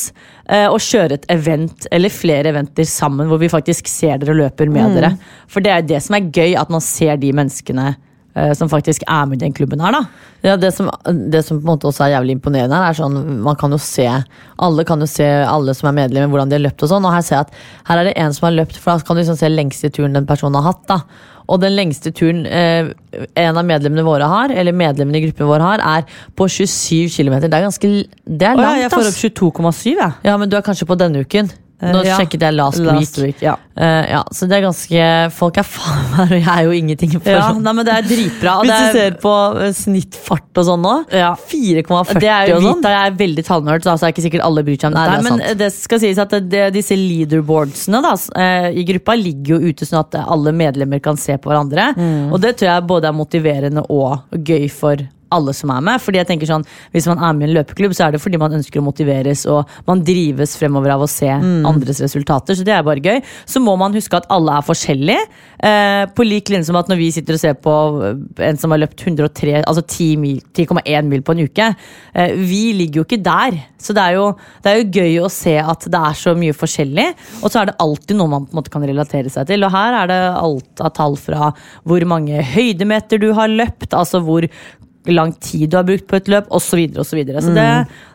eh, 0.48 0.66
og 0.66 0.80
kjøre 0.82 1.18
et 1.18 1.28
event 1.32 1.88
eller 1.94 2.12
flere 2.12 2.52
eventer 2.52 2.88
sammen 2.88 3.30
hvor 3.30 3.40
vi 3.42 3.50
faktisk 3.52 3.90
ser 3.90 4.20
dere 4.22 4.36
løper 4.38 4.70
med 4.72 4.98
dere. 4.98 5.14
For 5.50 5.64
det 5.64 5.74
er 5.74 5.86
det 5.86 6.02
som 6.04 6.18
er 6.18 6.30
gøy, 6.30 6.54
at 6.58 6.70
man 6.72 6.84
ser 6.84 7.18
de 7.20 7.32
menneskene 7.36 7.94
som 8.54 8.68
faktisk 8.70 9.02
er 9.08 9.24
med 9.26 9.38
i 9.38 9.46
den 9.46 9.54
klubben 9.56 9.80
her, 9.82 9.94
da. 9.94 10.28
Ja, 10.44 10.56
det 10.60 10.70
som, 10.76 10.90
det 11.32 11.40
som 11.46 11.58
på 11.58 11.64
en 11.64 11.70
måte 11.72 11.88
også 11.88 12.04
er 12.06 12.12
jævlig 12.12 12.36
imponerende, 12.36 12.76
her, 12.76 12.92
er 12.92 12.98
sånn 12.98 13.40
man 13.42 13.56
kan 13.58 13.72
jo 13.74 13.78
se 13.82 14.04
Alle 14.62 14.84
kan 14.86 15.02
jo 15.02 15.08
se 15.10 15.26
alle 15.26 15.74
som 15.74 15.88
er 15.90 15.96
medlemmer, 15.96 16.30
hvordan 16.30 16.52
de 16.52 16.58
har 16.58 16.62
løpt 16.68 16.84
og 16.86 16.92
sånn. 16.92 17.08
Og 17.08 17.14
her 17.14 17.24
ser 17.26 17.36
jeg 17.38 17.48
at 17.48 17.58
her 17.90 18.02
er 18.02 18.08
det 18.10 18.14
en 18.22 18.36
som 18.36 18.46
har 18.48 18.54
løpt, 18.60 18.78
for 18.78 18.92
da 18.92 19.06
kan 19.06 19.18
du 19.18 19.22
liksom 19.22 19.40
se 19.40 19.50
lengste 19.50 19.90
turen 19.94 20.14
den 20.14 20.28
personen 20.28 20.60
har 20.60 20.70
hatt. 20.70 20.84
da 20.90 21.00
Og 21.48 21.62
den 21.62 21.74
lengste 21.74 22.12
turen 22.14 22.44
eh, 22.46 22.92
en 23.34 23.58
av 23.58 23.66
medlemmene 23.66 24.06
våre 24.06 24.28
har, 24.30 24.54
eller 24.54 24.76
medlemmene 24.76 25.18
i 25.18 25.26
gruppen 25.26 25.50
vår 25.50 25.64
har, 25.64 25.86
er 25.98 26.20
på 26.38 26.46
27 26.46 27.08
km. 27.16 27.40
Det 27.46 27.54
er 27.54 27.66
ganske 27.66 27.88
Det 27.88 28.50
er 28.50 28.58
langt 28.58 28.66
Å 28.66 28.76
ja, 28.76 28.82
jeg 28.84 28.94
får 28.94 29.08
opp 29.10 29.22
22,7, 29.64 29.88
jeg. 29.94 30.12
Ja, 30.28 30.36
men 30.38 30.50
du 30.50 30.58
er 30.58 30.66
kanskje 30.66 30.86
på 30.86 30.98
denne 31.00 31.24
uken. 31.26 31.50
Nå 31.80 32.00
Eh, 32.00 32.06
ja. 32.08 32.16
sjekket 32.18 32.40
jeg 32.42 32.54
last, 32.56 32.78
Last 32.82 33.18
week. 33.18 33.36
week, 33.38 33.42
ja. 33.42 33.52
Uh, 33.78 34.02
ja, 34.10 34.22
så 34.34 34.48
det 34.50 34.56
er 34.56 34.62
ganske 34.64 35.02
Folk 35.30 35.58
er 35.60 35.62
faen 35.62 36.08
meg 36.16 36.32
og 36.32 36.40
jeg 36.40 36.48
er 36.50 36.64
jo 36.66 36.72
ingenting. 36.74 37.12
For 37.20 37.30
Ja, 37.30 37.52
sånn. 37.52 37.60
nei, 37.62 37.72
men 37.78 37.86
det 37.86 37.92
er 37.94 38.02
dritbra. 38.08 38.54
Hvis 38.64 38.72
er- 38.74 38.88
du 38.92 38.98
ser 38.98 39.10
på 39.22 39.34
eh, 39.62 39.70
snittfart 39.78 40.58
og 40.58 40.66
sånn 40.66 40.82
nå, 40.82 40.94
Ja. 41.14 41.28
4,40 41.38 42.18
Det 42.18 42.32
er 42.34 42.48
jo 42.50 42.56
og 42.56 42.62
sånn. 42.66 42.82
Jeg 42.82 43.12
er 43.12 43.16
veldig 43.20 43.44
tallnerd, 43.46 43.82
så 43.86 43.94
det 43.94 44.08
er 44.08 44.12
ikke 44.16 44.24
sikkert 44.26 44.44
alle 44.48 44.64
bryr 44.66 44.80
seg 44.80 44.88
om 44.90 44.94
Nei, 44.98 45.04
det 45.14 45.22
Men 45.22 45.38
sant. 45.38 45.58
det 45.62 45.72
skal 45.76 46.00
sies 46.02 46.18
at 46.18 46.30
det, 46.50 46.64
disse 46.74 46.96
leaderboardsene 46.98 48.02
da, 48.02 48.14
i 48.74 48.82
gruppa 48.88 49.14
ligger 49.14 49.58
jo 49.60 49.70
ute 49.70 49.86
sånn 49.86 50.00
at 50.02 50.18
alle 50.26 50.50
medlemmer 50.52 51.00
kan 51.02 51.16
se 51.16 51.36
på 51.38 51.50
hverandre. 51.52 51.92
Mm. 51.94 52.32
Og 52.32 52.40
det 52.42 52.56
tror 52.58 52.72
jeg 52.74 52.86
både 52.90 53.04
er 53.12 53.12
motiverende 53.14 53.86
og 53.88 54.18
gøy 54.34 54.66
for 54.70 54.96
alle 55.30 55.52
som 55.54 55.70
er 55.70 55.80
med. 55.80 56.00
Fordi 56.00 56.18
jeg 56.20 56.26
tenker 56.26 56.46
sånn, 56.46 56.64
Hvis 56.92 57.06
man 57.06 57.18
er 57.18 57.32
med 57.34 57.48
i 57.48 57.50
en 57.52 57.56
løpeklubb, 57.58 57.92
så 57.94 58.06
er 58.06 58.12
det 58.12 58.20
fordi 58.20 58.38
man 58.38 58.52
ønsker 58.52 58.80
å 58.80 58.84
motiveres 58.84 59.46
og 59.50 59.68
man 59.86 60.02
drives 60.02 60.56
fremover 60.56 60.90
av 60.94 61.00
å 61.02 61.08
se 61.08 61.28
Mm. 61.28 61.64
andres 61.66 62.00
resultater. 62.00 62.54
Så 62.54 62.64
det 62.64 62.72
er 62.74 62.82
bare 62.82 63.00
gøy. 63.00 63.22
Så 63.46 63.60
må 63.60 63.76
man 63.78 63.92
huske 63.92 64.16
at 64.16 64.26
alle 64.30 64.50
er 64.58 64.62
forskjellige. 64.62 65.20
Eh, 65.62 66.06
på 66.14 66.24
lik 66.24 66.48
linje 66.48 66.66
som 66.66 66.76
at 66.76 66.86
når 66.88 66.96
vi 66.96 67.10
sitter 67.10 67.34
og 67.34 67.40
ser 67.40 67.54
på 67.54 67.74
eh, 68.38 68.48
en 68.48 68.56
som 68.56 68.70
har 68.70 68.78
løpt 68.78 69.02
103, 69.04 69.62
altså 69.64 69.82
10,1 69.82 70.16
mil- 70.18 70.42
10,1 70.54 71.04
mil 71.08 71.20
på 71.22 71.32
en 71.36 71.44
uke. 71.48 71.76
Eh, 72.14 72.32
vi 72.34 72.72
ligger 72.72 73.02
jo 73.02 73.04
ikke 73.04 73.22
der. 73.22 73.58
Så 73.78 73.92
det 73.94 74.02
er, 74.02 74.14
jo, 74.14 74.36
det 74.62 74.70
er 74.72 74.82
jo 74.82 74.90
gøy 75.00 75.20
å 75.26 75.30
se 75.30 75.56
at 75.58 75.80
det 75.80 75.94
er 75.94 76.14
så 76.18 76.34
mye 76.36 76.52
forskjellig. 76.56 77.14
Og 77.42 77.50
så 77.50 77.60
er 77.62 77.66
det 77.66 77.76
alltid 77.78 78.16
noe 78.16 78.28
man 78.28 78.46
på 78.46 78.52
en 78.54 78.62
måte 78.62 78.70
kan 78.70 78.82
relatere 78.82 79.30
seg 79.30 79.46
til. 79.46 79.62
Og 79.64 79.70
her 79.72 79.92
er 80.02 80.06
det 80.10 80.20
alt 80.38 80.80
av 80.80 80.92
tall 80.94 81.16
fra 81.16 81.52
hvor 81.84 82.04
mange 82.06 82.42
høydemeter 82.42 83.20
du 83.20 83.32
har 83.34 83.48
løpt, 83.48 83.90
altså 83.94 84.20
hvor 84.24 84.46
lang 85.14 85.32
tid 85.40 85.70
du 85.70 85.78
har 85.78 85.86
brukt 85.88 86.06
på 86.10 86.18
et 86.18 86.28
løp, 86.28 86.50
osv. 86.50 86.68
Så, 86.68 86.76
videre, 86.76 87.00
og 87.00 87.06
så, 87.06 87.18
videre. 87.18 87.42
så 87.44 87.54
det, 87.54 87.68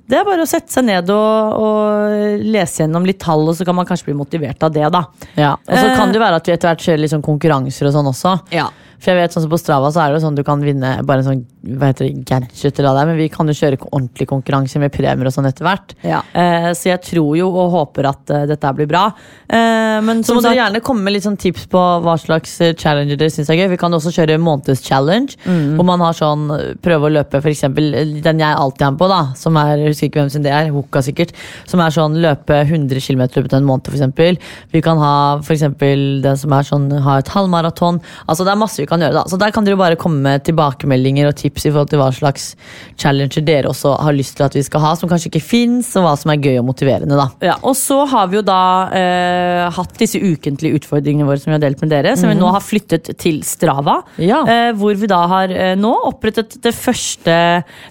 det 0.09 0.17
er 0.19 0.25
bare 0.27 0.43
å 0.43 0.49
sette 0.49 0.71
seg 0.73 0.85
ned 0.85 1.09
og, 1.09 1.53
og 1.63 2.43
lese 2.43 2.83
gjennom 2.83 3.05
litt 3.07 3.21
tall, 3.23 3.45
og 3.47 3.55
så 3.55 3.65
kan 3.67 3.75
man 3.77 3.87
kanskje 3.87 4.09
bli 4.11 4.17
motivert 4.19 4.63
av 4.67 4.73
det, 4.75 4.85
da. 4.91 5.05
Ja, 5.39 5.53
og 5.55 5.77
så 5.77 5.85
Eh. 5.89 5.95
kan 5.95 6.11
det 6.11 6.19
jo 6.19 6.25
være 6.25 6.35
at 6.41 6.47
vi 6.49 6.53
etter 6.57 6.69
hvert 6.73 6.83
kjører 6.87 6.99
litt 7.05 7.13
sånn 7.15 7.23
konkurranser 7.25 7.87
og 7.87 7.93
sånn 7.95 8.11
også. 8.11 8.37
Ja. 8.51 8.69
For 9.03 9.11
jeg 9.11 9.19
vet 9.19 9.33
sånn 9.35 9.43
som 9.43 9.51
På 9.51 9.57
Strava 9.59 9.89
så 9.91 9.99
er 9.99 10.13
det 10.13 10.21
sånn 10.23 10.35
du 10.37 10.43
kan 10.47 10.61
vinne 10.63 10.93
bare 11.03 11.19
en 11.19 11.25
sånn 11.27 11.41
hva 11.75 11.89
heter 11.89 12.07
det, 12.07 12.23
gadget, 12.27 12.79
eller 12.79 12.95
det 12.95 13.07
men 13.09 13.17
vi 13.19 13.27
kan 13.31 13.47
jo 13.47 13.53
kjøre 13.55 13.77
ordentlig 13.91 14.27
konkurranser 14.29 14.79
med 14.79 14.91
premier 14.95 15.27
og 15.27 15.33
sånn 15.35 15.47
etter 15.47 15.63
hvert. 15.67 15.93
Ja. 16.07 16.21
Eh, 16.33 16.69
så 16.75 16.89
jeg 16.93 17.01
tror 17.03 17.35
jo 17.37 17.49
og 17.51 17.71
håper 17.71 18.07
at 18.09 18.31
uh, 18.31 18.45
dette 18.47 18.71
blir 18.75 18.87
bra. 18.87 19.05
Eh, 19.47 19.99
men 20.03 20.23
Så 20.23 20.35
må 20.35 20.41
dere 20.43 20.55
gjerne 20.59 20.81
komme 20.83 21.03
med 21.03 21.13
litt 21.17 21.23
sånn 21.27 21.37
tips 21.39 21.67
på 21.71 21.81
hva 22.03 22.15
slags 22.19 22.55
eh, 22.63 22.73
challenger 22.79 23.19
dere 23.19 23.31
syns 23.31 23.49
er 23.51 23.59
gøy. 23.59 23.69
Vi 23.75 23.79
kan 23.79 23.91
også 23.95 24.11
kjøre 24.15 24.39
månedschallenge, 24.39 25.35
Mm. 25.43 25.75
hvor 25.77 25.85
man 25.85 25.99
har 25.99 26.13
sånn 26.13 26.47
eh, 26.55 26.73
prøve 26.83 27.07
å 27.09 27.13
løpe 27.13 27.39
eh, 27.43 28.21
den 28.23 28.39
jeg 28.39 28.55
alltid 28.55 28.81
er 28.87 28.91
med 28.91 28.99
på, 28.99 29.07
da, 29.11 29.21
som 29.35 29.57
er 29.57 29.92
husker 29.93 30.09
ikke 30.09 30.21
hvem 30.21 30.31
sin 30.33 30.45
det 30.45 30.53
er, 30.53 30.71
Hoka 30.73 31.03
sikkert, 31.05 31.33
som 31.69 31.81
er 31.83 31.93
sånn 31.93 32.19
løpe 32.23 32.59
100 32.65 32.99
km 33.03 33.23
i 33.23 33.39
løpet 33.39 33.55
av 33.55 33.61
en 33.61 33.67
måned, 33.67 33.91
eksempel. 33.93 34.39
Vi 34.73 34.81
kan 34.83 34.99
ha 35.01 35.13
for 35.43 35.55
eksempel 35.55 36.21
den 36.23 36.39
som 36.39 36.53
er 36.55 36.67
sånn 36.67 36.89
ha 37.05 37.19
et 37.21 37.31
halvmaraton. 37.33 37.99
Altså 38.27 38.45
det 38.45 38.53
er 38.53 38.59
masse 38.61 38.81
vi 38.81 38.89
kan 38.89 39.01
gjøre, 39.03 39.15
da. 39.21 39.25
Så 39.29 39.39
der 39.41 39.53
kan 39.55 39.67
dere 39.67 39.79
bare 39.79 39.99
komme 39.99 40.21
med 40.23 40.45
tilbakemeldinger 40.47 41.29
og 41.29 41.37
tips 41.39 41.67
i 41.67 41.71
forhold 41.71 41.91
til 41.93 42.01
hva 42.01 42.09
slags 42.15 42.53
challenger 43.01 43.45
dere 43.45 43.71
også 43.71 43.95
har 44.03 44.15
lyst 44.15 44.37
til 44.37 44.47
at 44.47 44.57
vi 44.57 44.63
skal 44.65 44.83
ha, 44.83 44.93
som 44.99 45.11
kanskje 45.11 45.31
ikke 45.31 45.43
fins, 45.43 45.91
og 45.99 46.07
hva 46.07 46.15
som 46.19 46.33
er 46.33 46.41
gøy 46.43 46.59
og 46.61 46.67
motiverende, 46.69 47.17
da. 47.19 47.27
Ja, 47.43 47.57
og 47.61 47.77
så 47.79 48.03
har 48.09 48.29
vi 48.31 48.39
jo 48.39 48.45
da 48.45 48.61
eh, 48.95 49.63
hatt 49.73 49.95
disse 49.99 50.21
ukentlige 50.21 50.81
utfordringene 50.81 51.27
våre 51.27 51.41
som 51.41 51.51
vi 51.51 51.57
har 51.57 51.63
delt 51.65 51.83
med 51.83 51.93
dere, 51.93 52.15
som 52.19 52.31
vi 52.31 52.37
nå 52.39 52.51
har 52.53 52.63
flyttet 52.63 53.13
til 53.21 53.41
Strava. 53.47 53.99
Ja. 54.21 54.43
Eh, 54.49 54.71
hvor 54.79 54.95
vi 54.99 55.09
da 55.09 55.23
har 55.31 55.53
eh, 55.53 55.73
nå 55.79 55.93
opprettet 56.09 56.57
det 56.63 56.73
første 56.75 57.33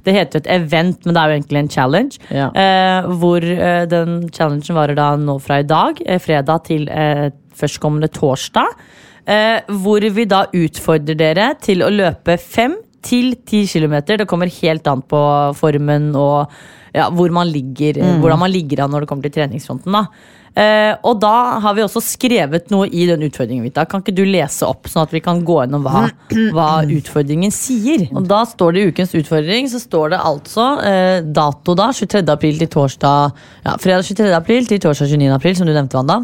Det 0.05 0.13
heter 0.15 0.39
jo 0.39 0.43
et 0.43 0.51
event, 0.55 1.05
men 1.05 1.15
det 1.15 1.21
er 1.21 1.31
jo 1.31 1.37
egentlig 1.39 1.61
en 1.61 1.71
challenge. 1.73 1.92
Ja. 2.33 2.51
Eh, 2.51 3.09
hvor 3.21 3.45
eh, 3.45 3.85
den 3.91 4.29
challengen 4.33 4.79
varer 4.79 4.99
da 4.99 5.13
nå 5.21 5.39
fra 5.43 5.61
i 5.63 5.67
dag, 5.69 6.01
eh, 6.07 6.21
fredag, 6.23 6.65
til 6.69 6.89
eh, 6.89 7.31
førstkommende 7.59 8.11
torsdag. 8.13 8.79
Eh, 9.27 9.61
hvor 9.85 10.03
vi 10.03 10.27
da 10.27 10.47
utfordrer 10.51 11.19
dere 11.19 11.53
til 11.63 11.85
å 11.87 11.93
løpe 11.93 12.39
fem 12.41 12.75
til 13.03 13.35
ti 13.47 13.65
kilometer. 13.67 14.19
Det 14.21 14.29
kommer 14.31 14.51
helt 14.61 14.87
an 14.91 15.03
på 15.03 15.23
formen 15.59 16.13
og 16.19 16.53
ja, 16.95 17.09
hvor 17.11 17.33
man 17.35 17.49
ligger, 17.49 17.99
hvordan 18.21 18.39
man 18.43 18.53
ligger 18.53 18.85
an 18.85 18.93
når 18.93 19.05
det 19.05 19.09
kommer 19.11 19.27
til 19.27 19.37
treningsfronten. 19.39 19.95
da. 19.95 20.07
Eh, 20.53 20.93
og 21.09 21.21
da 21.23 21.59
har 21.65 21.77
vi 21.77 21.85
også 21.85 22.03
skrevet 22.05 22.69
noe 22.73 22.89
i 22.91 23.07
den 23.09 23.25
utfordringen. 23.25 23.65
Vita. 23.65 23.87
Kan 23.89 24.03
ikke 24.05 24.15
du 24.17 24.25
lese 24.29 24.67
opp, 24.69 24.89
sånn 24.91 25.07
at 25.07 25.15
vi 25.15 25.23
kan 25.25 25.41
gå 25.47 25.59
gjennom 25.63 25.87
hva, 25.87 26.05
hva 26.53 26.71
utfordringen 26.85 27.55
sier? 27.55 28.07
Og 28.13 28.27
da 28.29 28.43
står 28.49 28.75
det 28.75 28.83
i 28.83 28.93
ukens 28.93 29.15
utfordring, 29.17 29.71
så 29.73 29.81
står 29.83 30.13
det 30.15 30.21
altså 30.33 30.67
eh, 30.89 31.19
dato 31.25 31.77
da, 31.79 31.89
23. 31.97 32.25
april 32.33 32.61
til 32.61 32.73
torsdag 32.73 33.33
ja, 33.65 33.77
Fredag 33.81 34.05
23. 34.09 34.29
april 34.37 34.69
til 34.69 34.83
torsdag 34.83 35.15
29. 35.15 35.33
april, 35.39 35.57
som 35.59 35.69
du 35.69 35.73
nevnte, 35.73 36.01
Wanda. 36.01 36.21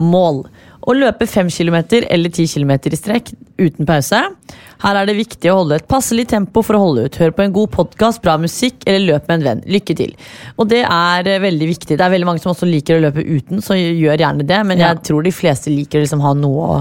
Mål. 0.00 0.44
Å 0.84 0.92
løpe 0.92 1.24
5 1.24 1.48
km 1.48 1.76
eller 2.02 2.30
10 2.30 2.50
km 2.52 2.72
i 2.90 2.98
strekk 2.98 3.30
uten 3.56 3.86
pause. 3.88 4.20
Her 4.84 4.98
er 5.00 5.08
det 5.08 5.16
viktig 5.16 5.48
å 5.48 5.56
holde 5.62 5.78
et 5.80 5.86
passelig 5.88 6.26
tempo 6.34 6.60
for 6.66 6.76
å 6.76 6.82
holde 6.82 7.06
ut. 7.06 7.16
Hør 7.20 7.32
på 7.32 7.44
en 7.46 7.54
god 7.54 7.72
podkast, 7.72 8.20
bra 8.24 8.36
musikk 8.40 8.84
eller 8.84 9.14
løp 9.14 9.30
med 9.30 9.38
en 9.38 9.46
venn. 9.48 9.64
Lykke 9.70 9.96
til. 9.96 10.12
Og 10.58 10.68
det 10.68 10.82
er 10.84 11.30
eh, 11.30 11.40
veldig 11.40 11.70
viktig. 11.70 11.96
Det 11.96 12.04
er 12.04 12.12
veldig 12.12 12.28
mange 12.28 12.44
som 12.44 12.52
også 12.52 12.68
liker 12.68 12.98
å 12.98 13.04
løpe 13.06 13.24
uten, 13.24 13.64
så 13.64 13.78
gjør 13.78 14.26
gjerne 14.26 14.48
det. 14.48 14.60
Men 14.68 14.82
jeg 14.84 15.00
tror 15.08 15.24
de 15.24 15.32
fleste 15.32 15.72
liker 15.72 16.02
å 16.02 16.04
liksom 16.04 16.24
ha 16.24 16.34
noe 16.36 16.68
å 16.74 16.80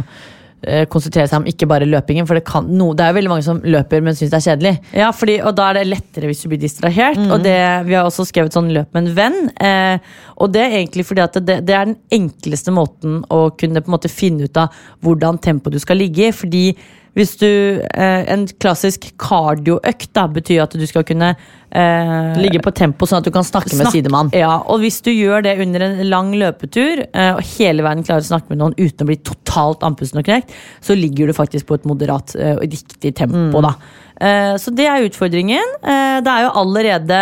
konsentrere 0.92 1.28
seg 1.30 1.42
om, 1.42 1.48
ikke 1.50 1.68
bare 1.70 1.88
løpingen. 1.90 2.28
For 2.30 2.40
det, 2.40 2.46
kan, 2.48 2.68
no, 2.72 2.92
det 2.96 3.06
er 3.06 3.14
jo 3.14 3.18
veldig 3.20 3.32
mange 3.34 3.46
som 3.46 3.62
løper, 3.64 4.04
men 4.06 4.18
syns 4.18 4.34
det 4.34 4.40
er 4.40 4.46
kjedelig. 4.48 4.74
Ja, 5.04 5.12
fordi, 5.16 5.38
og 5.44 5.56
da 5.58 5.70
er 5.70 5.80
det 5.80 5.86
lettere 5.92 6.30
hvis 6.30 6.44
du 6.44 6.50
blir 6.52 6.62
distrahert. 6.62 7.20
Og 7.28 7.44
det, 7.46 7.58
vi 7.90 7.98
har 7.98 8.08
også 8.08 8.28
skrevet 8.30 8.56
sånn 8.56 8.72
løp 8.76 8.96
med 8.96 9.08
en 9.10 9.18
venn. 9.18 9.40
Eh, 9.58 10.16
og 10.40 10.54
det 10.56 10.64
er 10.64 10.80
egentlig 10.80 11.08
fordi 11.10 11.26
at 11.26 11.40
det, 11.44 11.60
det 11.68 11.78
er 11.78 11.92
den 11.92 12.00
enkleste 12.16 12.74
måten 12.76 13.22
å 13.34 13.46
kunne 13.60 13.84
på 13.84 13.92
en 13.92 13.98
måte 13.98 14.12
finne 14.12 14.48
ut 14.48 14.60
av 14.60 14.74
hvordan 15.04 15.42
tempo 15.44 15.74
du 15.74 15.80
skal 15.84 16.00
ligge 16.02 16.30
i. 16.30 16.36
Fordi 16.36 16.66
hvis 17.14 17.36
du 17.38 17.46
eh, 17.94 18.24
En 18.34 18.48
klassisk 18.62 19.12
kardioøkt 19.22 20.10
da, 20.18 20.24
betyr 20.34 20.64
at 20.64 20.74
du 20.74 20.86
skal 20.90 21.04
kunne 21.06 21.36
eh, 21.36 22.40
Ligge 22.42 22.62
på 22.66 22.74
tempo 22.74 23.06
sånn 23.10 23.22
at 23.22 23.28
du 23.28 23.32
kan 23.36 23.46
snakke 23.46 23.76
med 23.78 23.92
sidemann. 23.94 24.32
Ja, 24.34 24.56
og 24.66 24.82
hvis 24.82 24.98
du 25.06 25.12
gjør 25.14 25.46
det 25.46 25.56
under 25.62 25.86
en 25.88 26.02
lang 26.10 26.34
løpetur, 26.42 27.04
eh, 27.14 27.32
og 27.36 27.42
hele 27.56 27.86
verden 27.86 28.04
klarer 28.08 28.26
å 28.26 28.32
snakke 28.32 28.50
med 28.54 28.62
noen 28.64 28.78
uten 28.80 29.06
å 29.06 29.10
bli 29.12 29.20
totalt 29.22 29.86
andpusten 29.86 30.22
og 30.24 30.26
knekt, 30.30 30.54
så 30.82 30.98
ligger 30.98 31.30
du 31.30 31.38
faktisk 31.38 31.70
på 31.70 31.78
et 31.80 31.86
moderat 31.90 32.34
eh, 32.36 32.56
og 32.58 32.66
riktig 32.66 33.14
tempo, 33.22 33.62
da. 33.62 33.76
Eh, 34.18 34.54
Så 34.62 34.74
det 34.74 34.86
er 34.90 35.06
utfordringen. 35.10 35.78
Eh, 35.84 36.18
Det 36.26 36.34
er 36.34 36.48
jo 36.48 36.56
allerede 36.64 37.20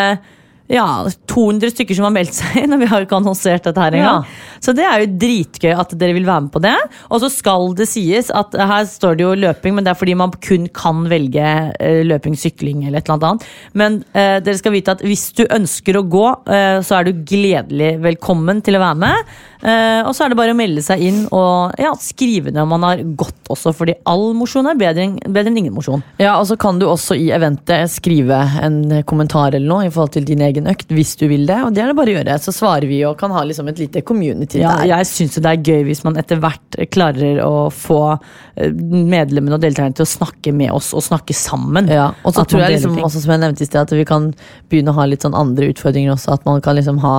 ja, 0.72 0.86
200 1.28 1.74
stykker 1.74 1.98
som 1.98 2.06
har 2.08 2.14
meldt 2.16 2.32
seg 2.38 2.62
inn, 2.64 2.72
og 2.72 2.80
vi 2.80 2.88
har 2.88 3.04
ikke 3.04 3.18
annonsert 3.20 3.66
dette 3.68 3.82
her 3.84 3.98
engang. 4.00 4.28
Så 4.62 4.76
det 4.78 4.86
er 4.86 5.04
jo 5.04 5.12
dritgøy 5.22 5.72
at 5.74 5.96
dere 5.98 6.16
vil 6.18 6.28
være 6.28 6.46
med 6.46 6.54
på 6.54 6.62
det. 6.64 6.76
Og 7.10 7.24
så 7.24 7.32
skal 7.34 7.72
det 7.78 7.90
sies 7.90 8.32
at 8.34 8.56
her 8.56 8.86
står 8.90 9.18
det 9.18 9.26
jo 9.26 9.34
løping, 9.42 9.76
men 9.76 9.86
det 9.86 9.94
er 9.94 10.00
fordi 10.00 10.18
man 10.20 10.34
kun 10.44 10.68
kan 10.76 11.06
velge 11.12 11.48
eh, 11.82 12.02
løping, 12.08 12.38
sykling 12.38 12.86
eller 12.86 13.02
et 13.02 13.10
eller 13.10 13.32
annet. 13.32 13.48
Men 13.78 14.02
eh, 14.14 14.38
dere 14.44 14.60
skal 14.60 14.76
vite 14.76 14.96
at 14.96 15.02
hvis 15.06 15.32
du 15.38 15.46
ønsker 15.48 15.98
å 15.98 16.06
gå, 16.06 16.28
eh, 16.54 16.80
så 16.86 17.00
er 17.00 17.10
du 17.10 17.24
gledelig 17.28 17.96
velkommen 18.04 18.62
til 18.66 18.78
å 18.78 18.84
være 18.84 19.02
med. 19.02 19.34
Eh, 19.62 20.02
og 20.06 20.14
så 20.18 20.26
er 20.26 20.34
det 20.34 20.40
bare 20.40 20.54
å 20.56 20.58
melde 20.58 20.82
seg 20.86 21.02
inn 21.06 21.20
og 21.30 21.78
ja, 21.82 21.92
skrive 22.02 22.54
ned 22.54 22.64
om 22.64 22.72
man 22.74 22.86
har 22.86 23.04
gått 23.18 23.52
også, 23.52 23.74
fordi 23.78 23.98
all 24.10 24.32
mosjon 24.38 24.70
er 24.70 24.80
bedre 24.80 25.10
bedre 25.28 25.52
enn 25.52 25.60
ingen 25.62 25.76
mosjon. 25.76 26.04
Ja, 26.22 26.36
og 26.40 26.48
så 26.50 26.58
kan 26.60 26.80
du 26.82 26.88
også 26.90 27.18
i 27.18 27.30
eventet 27.34 27.92
skrive 27.94 28.40
en 28.62 29.04
kommentar 29.08 29.56
eller 29.56 29.68
noe 29.68 29.88
i 29.88 29.92
forhold 29.94 30.16
til 30.16 30.26
din 30.28 30.44
egen 30.46 30.70
økt, 30.72 30.92
hvis 30.94 31.16
du 31.20 31.28
vil 31.32 31.46
det. 31.50 31.60
Og 31.66 31.74
det 31.76 31.84
er 31.84 31.92
det 31.92 31.98
bare 31.98 32.14
å 32.14 32.18
gjøre. 32.20 32.38
Så 32.42 32.54
svarer 32.56 32.90
vi 32.90 33.02
og 33.08 33.18
kan 33.20 33.34
ha 33.36 33.44
liksom 33.48 33.70
et 33.72 33.82
lite 33.82 34.04
community 34.06 34.51
Ja, 34.60 34.76
der. 34.80 34.90
jeg 34.92 35.08
syns 35.10 35.38
det 35.38 35.48
er 35.50 35.62
gøy 35.64 35.86
hvis 35.88 36.04
man 36.06 36.20
etter 36.20 36.42
hvert 36.42 36.78
klarer 36.94 37.40
å 37.46 37.70
få 37.74 38.02
eh, 38.12 38.72
medlemmene 38.72 39.58
og 39.58 39.64
deltakerne 39.64 39.96
til 39.98 40.08
å 40.08 40.12
snakke 40.12 40.54
med 40.56 40.74
oss 40.76 40.92
og 40.98 41.06
snakke 41.06 41.36
sammen. 41.38 41.90
Ja, 41.92 42.12
og 42.26 42.36
så 42.36 42.46
tror 42.46 42.66
jeg 42.66 42.78
liksom 42.78 43.00
også, 43.00 43.24
som 43.24 43.36
jeg 43.36 43.44
nevnte 43.46 43.66
i 43.66 43.70
sted, 43.70 43.82
at 43.84 43.96
vi 43.96 44.08
kan 44.08 44.32
begynne 44.72 44.94
å 44.94 45.00
ha 45.00 45.08
litt 45.10 45.26
sånn 45.26 45.38
andre 45.38 45.72
utfordringer 45.72 46.16
også. 46.16 46.38
At 46.38 46.48
man 46.48 46.64
kan 46.66 46.78
liksom 46.80 47.02
ha 47.06 47.16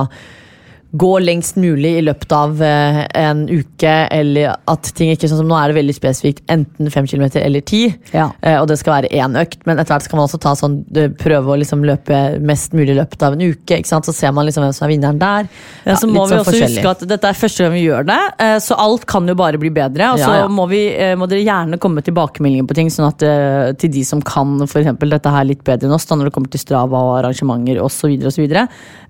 gå 0.93 1.09
lengst 1.23 1.55
mulig 1.57 1.95
i 1.97 2.03
løpet 2.05 2.33
av 2.37 2.59
eh, 2.61 2.99
en 3.17 3.43
uke, 3.49 3.93
eller 4.13 4.53
at 4.69 4.89
ting 4.93 5.09
ikke 5.13 5.29
sånn 5.29 5.39
som 5.41 5.49
nå 5.49 5.57
er 5.57 5.71
det 5.71 5.77
veldig 5.79 5.95
spesifikt, 5.97 6.43
enten 6.53 6.91
5 6.93 7.07
km 7.09 7.25
eller 7.41 7.61
10, 7.65 7.95
Ja. 8.13 8.27
eh, 8.41 8.59
og 8.61 8.67
det 8.69 8.77
skal 8.79 8.99
være 8.99 9.09
én 9.11 9.37
økt. 9.41 9.63
Men 9.65 9.81
etter 9.81 9.95
hvert 9.95 10.05
skal 10.05 10.19
man 10.19 10.27
også 10.27 10.39
ta 10.43 10.53
sånn, 10.59 10.83
eh, 10.95 11.09
prøve 11.09 11.53
å 11.53 11.57
liksom 11.57 11.81
løpe 11.85 12.39
mest 12.41 12.73
mulig 12.77 12.93
i 12.93 12.99
løpet 12.99 13.25
av 13.25 13.33
en 13.33 13.41
uke. 13.41 13.79
Ikke 13.79 13.89
sant? 13.89 14.05
Så 14.05 14.13
ser 14.13 14.31
man 14.31 14.45
liksom 14.45 14.63
hvem 14.65 14.73
som 14.77 14.87
er 14.87 14.93
vinneren 14.93 15.19
der. 15.19 15.49
Ja, 15.85 15.95
så 15.95 16.07
ja, 16.07 16.13
må 16.13 16.27
vi 16.27 16.35
sånn 16.35 16.45
også 16.45 16.61
huske 16.61 16.89
at 16.93 17.07
dette 17.09 17.31
er 17.31 17.41
første 17.41 17.65
gang 17.65 17.73
vi 17.73 17.87
gjør 17.87 18.05
det, 18.05 18.21
så 18.63 18.77
alt 18.77 19.05
kan 19.09 19.27
jo 19.27 19.35
bare 19.35 19.57
bli 19.57 19.69
bedre. 19.73 20.13
Og 20.13 20.19
så 20.21 20.29
Ja, 20.33 20.47
må, 20.47 20.67
vi, 20.69 20.83
må 21.17 21.27
dere 21.29 21.43
gjerne 21.43 21.79
komme 21.81 22.01
med 22.01 22.05
tilbakemeldinger 22.05 22.67
på 22.69 22.75
ting, 22.77 22.89
sånn 22.93 23.09
at 23.09 23.77
til 23.79 23.91
de 23.93 24.03
som 24.05 24.21
kan 24.21 24.59
for 24.67 24.81
eksempel, 24.81 25.09
dette 25.09 25.29
her 25.31 25.45
litt 25.47 25.63
bedre 25.65 25.87
enn 25.87 25.95
oss, 25.95 26.05
da, 26.05 26.15
når 26.15 26.29
det 26.29 26.33
kommer 26.35 26.51
til 26.53 26.61
Strava 26.61 27.01
og 27.01 27.17
arrangementer 27.21 27.81
osv. 27.81 28.13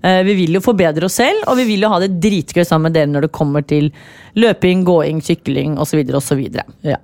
Uh, 0.04 0.22
vi 0.26 0.34
vil 0.36 0.58
jo 0.58 0.60
forbedre 0.64 1.08
oss 1.08 1.16
selv, 1.20 1.44
og 1.48 1.56
vi 1.60 1.64
vil 1.68 1.73
jo 1.82 1.90
ha 1.90 1.98
det 2.02 2.20
dritgøy 2.22 2.62
sammen 2.62 2.90
med 2.90 2.98
dere 2.98 3.10
når 3.10 3.26
det 3.26 3.34
kommer 3.34 3.64
til 3.66 3.90
løping, 4.38 4.84
gåing, 4.86 5.22
sykling 5.24 5.78
osv. 5.82 6.04
osv. 6.14 6.44
Ja. 6.86 7.00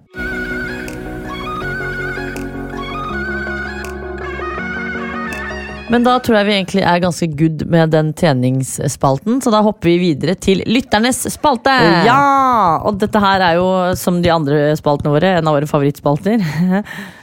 Men 5.91 6.05
da 6.07 6.15
tror 6.23 6.39
jeg 6.39 6.47
vi 6.47 6.55
egentlig 6.55 6.83
er 6.87 7.03
ganske 7.03 7.27
good 7.35 7.65
med 7.71 7.91
den 7.91 8.13
treningsspalten, 8.15 9.41
så 9.43 9.51
da 9.51 9.63
hopper 9.67 9.91
vi 9.91 9.97
videre 9.99 10.37
til 10.39 10.63
lytternes 10.71 11.25
spalte. 11.35 11.73
Ja! 12.07 12.79
Og 12.87 13.01
dette 13.03 13.23
her 13.23 13.43
er 13.43 13.59
jo, 13.59 13.67
som 13.99 14.21
de 14.23 14.31
andre 14.31 14.71
spaltene 14.79 15.11
våre, 15.17 15.33
en 15.41 15.51
av 15.51 15.59
våre 15.59 15.71
favorittspalter. 15.71 16.45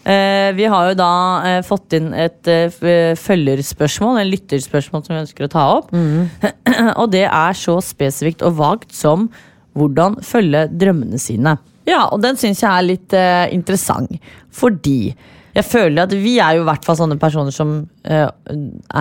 Eh, 0.07 0.53
vi 0.55 0.63
har 0.71 0.85
jo 0.87 0.95
da 0.95 1.13
eh, 1.43 1.57
fått 1.67 1.91
inn 1.97 2.13
et 2.15 2.47
eh, 2.47 2.69
følgerspørsmål, 3.19 4.21
en 4.21 4.29
lytterspørsmål 4.31 5.01
som 5.03 5.11
vi 5.11 5.19
ønsker 5.19 5.43
å 5.43 5.49
ta 5.51 5.65
opp. 5.81 5.89
og 7.01 7.09
det 7.11 7.25
er 7.27 7.57
så 7.59 7.75
spesifikt 7.83 8.45
og 8.47 8.55
vagt 8.55 8.95
som 8.95 9.25
hvordan 9.75 10.15
følge 10.23 10.63
drømmene 10.71 11.19
sine. 11.19 11.57
Ja, 11.87 12.05
og 12.11 12.21
den 12.23 12.39
syns 12.39 12.63
jeg 12.63 12.71
er 12.71 12.87
litt 12.87 13.17
eh, 13.19 13.49
interessant. 13.55 14.15
Fordi 14.55 15.11
jeg 15.57 15.65
føler 15.65 16.03
at 16.05 16.13
vi 16.13 16.35
er 16.43 16.57
jo 16.57 16.65
i 16.65 16.67
hvert 16.67 16.85
fall 16.85 16.99
sånne 16.99 17.17
personer 17.21 17.53
som 17.55 17.79
uh, 17.81 18.29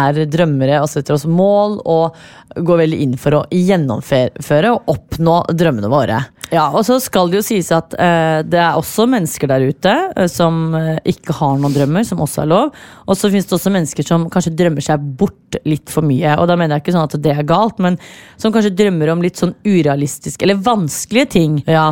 er 0.01 0.21
drømmere 0.33 0.81
og 0.81 0.89
setter 0.91 1.17
oss 1.17 1.27
mål 1.29 1.79
og 1.85 2.17
går 2.57 2.81
veldig 2.85 3.01
inn 3.05 3.17
for 3.21 3.37
å 3.37 3.45
gjennomføre 3.53 4.73
og 4.73 4.89
oppnå 4.95 5.37
drømmene 5.53 5.91
våre. 5.93 6.23
Ja, 6.55 6.69
og 6.71 6.85
så 6.87 6.97
skal 7.03 7.29
det 7.29 7.41
jo 7.41 7.45
sies 7.45 7.69
at 7.75 7.93
uh, 7.99 8.41
det 8.47 8.61
er 8.63 8.79
også 8.79 9.09
mennesker 9.11 9.51
der 9.51 9.67
ute 9.69 9.95
uh, 10.15 10.25
som 10.31 10.73
ikke 11.07 11.35
har 11.37 11.59
noen 11.61 11.75
drømmer, 11.75 12.07
som 12.07 12.23
også 12.25 12.45
er 12.45 12.51
lov. 12.55 12.73
Og 13.05 13.19
så 13.19 13.29
finnes 13.29 13.49
det 13.49 13.57
også 13.59 13.73
mennesker 13.75 14.07
som 14.07 14.29
kanskje 14.33 14.55
drømmer 14.57 14.85
seg 14.85 15.05
bort 15.21 15.59
litt 15.69 15.93
for 15.93 16.07
mye. 16.07 16.39
Og 16.41 16.49
da 16.49 16.57
mener 16.57 16.77
jeg 16.77 16.87
ikke 16.87 16.97
sånn 16.97 17.09
at 17.09 17.19
det 17.23 17.35
er 17.35 17.47
galt, 17.49 17.81
men 17.83 17.99
som 18.41 18.55
kanskje 18.55 18.75
drømmer 18.79 19.13
om 19.13 19.25
litt 19.25 19.41
sånn 19.41 19.55
urealistiske 19.67 20.47
eller 20.47 20.61
vanskelige 20.65 21.31
ting. 21.37 21.59
Ja. 21.69 21.89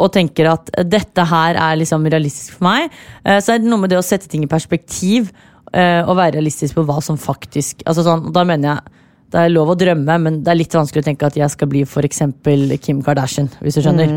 Og 0.00 0.12
tenker 0.14 0.50
at 0.52 0.70
dette 0.88 1.24
her 1.30 1.58
er 1.60 1.78
liksom 1.80 2.06
realistisk 2.10 2.58
for 2.58 2.68
meg. 2.70 2.96
Eh, 3.24 3.39
så 3.44 3.54
er 3.54 3.62
det 3.62 3.70
noe 3.70 3.82
med 3.82 3.92
det 3.92 3.98
å 4.00 4.04
sette 4.06 4.28
ting 4.30 4.44
i 4.44 4.50
perspektiv 4.50 5.30
eh, 5.72 6.00
og 6.04 6.16
være 6.16 6.38
realistisk 6.38 6.78
på 6.78 6.86
hva 6.88 7.00
som 7.04 7.18
faktisk 7.20 7.84
altså 7.86 8.04
sånn, 8.06 8.30
Da 8.34 8.44
mener 8.48 8.74
jeg 8.74 8.96
det 9.30 9.44
er 9.44 9.52
lov 9.52 9.68
å 9.70 9.76
drømme, 9.78 10.16
men 10.18 10.40
det 10.42 10.50
er 10.50 10.58
litt 10.58 10.72
vanskelig 10.74 11.04
å 11.04 11.06
tenke 11.06 11.28
at 11.28 11.36
jeg 11.38 11.52
skal 11.52 11.68
bli 11.70 11.84
eksempel 11.86 12.72
Kim 12.82 12.98
Kardashian. 13.06 13.46
hvis 13.62 13.78
du 13.78 13.84
skjønner. 13.84 14.16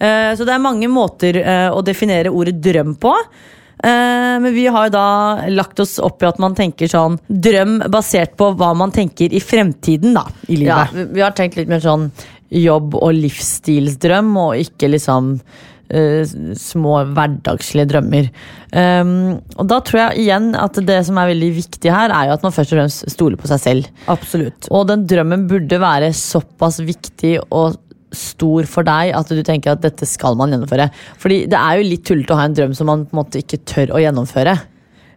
Eh, 0.00 0.30
så 0.36 0.46
det 0.46 0.54
er 0.54 0.62
mange 0.62 0.88
måter 0.88 1.36
uh, 1.36 1.68
å 1.76 1.82
definere 1.84 2.32
ordet 2.32 2.56
drøm 2.64 2.94
på. 2.96 3.12
Uh, 3.84 4.40
men 4.40 4.54
vi 4.54 4.64
har 4.66 4.86
jo 4.86 4.94
da 4.94 5.08
lagt 5.52 5.80
oss 5.84 5.98
opp 6.00 6.22
i 6.22 6.28
at 6.30 6.40
man 6.40 6.56
tenker 6.56 6.88
sånn 6.88 7.18
drøm 7.28 7.82
basert 7.92 8.38
på 8.40 8.54
hva 8.56 8.70
man 8.78 8.94
tenker 8.94 9.34
i 9.34 9.42
fremtiden 9.42 10.16
da, 10.16 10.24
i 10.48 10.62
Ja, 10.62 10.86
vi, 10.94 11.04
vi 11.18 11.24
har 11.24 11.36
tenkt 11.36 11.58
litt 11.60 11.68
mer 11.68 11.84
sånn 11.84 12.08
jobb- 12.54 12.96
og 12.96 13.12
livsstilsdrøm, 13.18 14.32
og 14.40 14.64
ikke 14.64 14.94
liksom 14.94 15.34
små 16.58 16.96
hverdagslige 17.14 17.88
drømmer. 17.92 18.30
Um, 18.74 19.36
og 19.60 19.68
da 19.70 19.78
tror 19.84 20.00
jeg 20.00 20.24
igjen 20.24 20.50
at 20.58 20.80
det 20.86 20.98
som 21.06 21.18
er 21.20 21.30
veldig 21.30 21.50
viktig 21.60 21.92
her, 21.92 22.10
er 22.10 22.30
jo 22.30 22.36
at 22.38 22.46
man 22.46 22.54
først 22.56 22.74
og 22.74 22.80
fremst 22.80 23.06
stoler 23.12 23.38
på 23.40 23.50
seg 23.50 23.62
selv. 23.62 24.04
Absolutt. 24.10 24.70
Og 24.74 24.88
den 24.90 25.04
drømmen 25.10 25.46
burde 25.50 25.80
være 25.82 26.12
såpass 26.16 26.80
viktig 26.84 27.36
og 27.50 27.78
stor 28.14 28.66
for 28.70 28.86
deg 28.86 29.10
at 29.18 29.30
du 29.30 29.42
tenker 29.46 29.74
at 29.74 29.82
dette 29.82 30.06
skal 30.08 30.38
man 30.38 30.54
gjennomføre. 30.54 30.88
Fordi 31.20 31.44
det 31.50 31.58
er 31.58 31.78
jo 31.80 31.88
litt 31.88 32.04
tullete 32.06 32.34
å 32.34 32.38
ha 32.38 32.46
en 32.48 32.56
drøm 32.56 32.76
som 32.76 32.90
man 32.90 33.04
på 33.08 33.14
en 33.14 33.22
måte 33.22 33.42
ikke 33.42 33.62
tør 33.68 33.94
å 33.94 34.02
gjennomføre. 34.02 34.56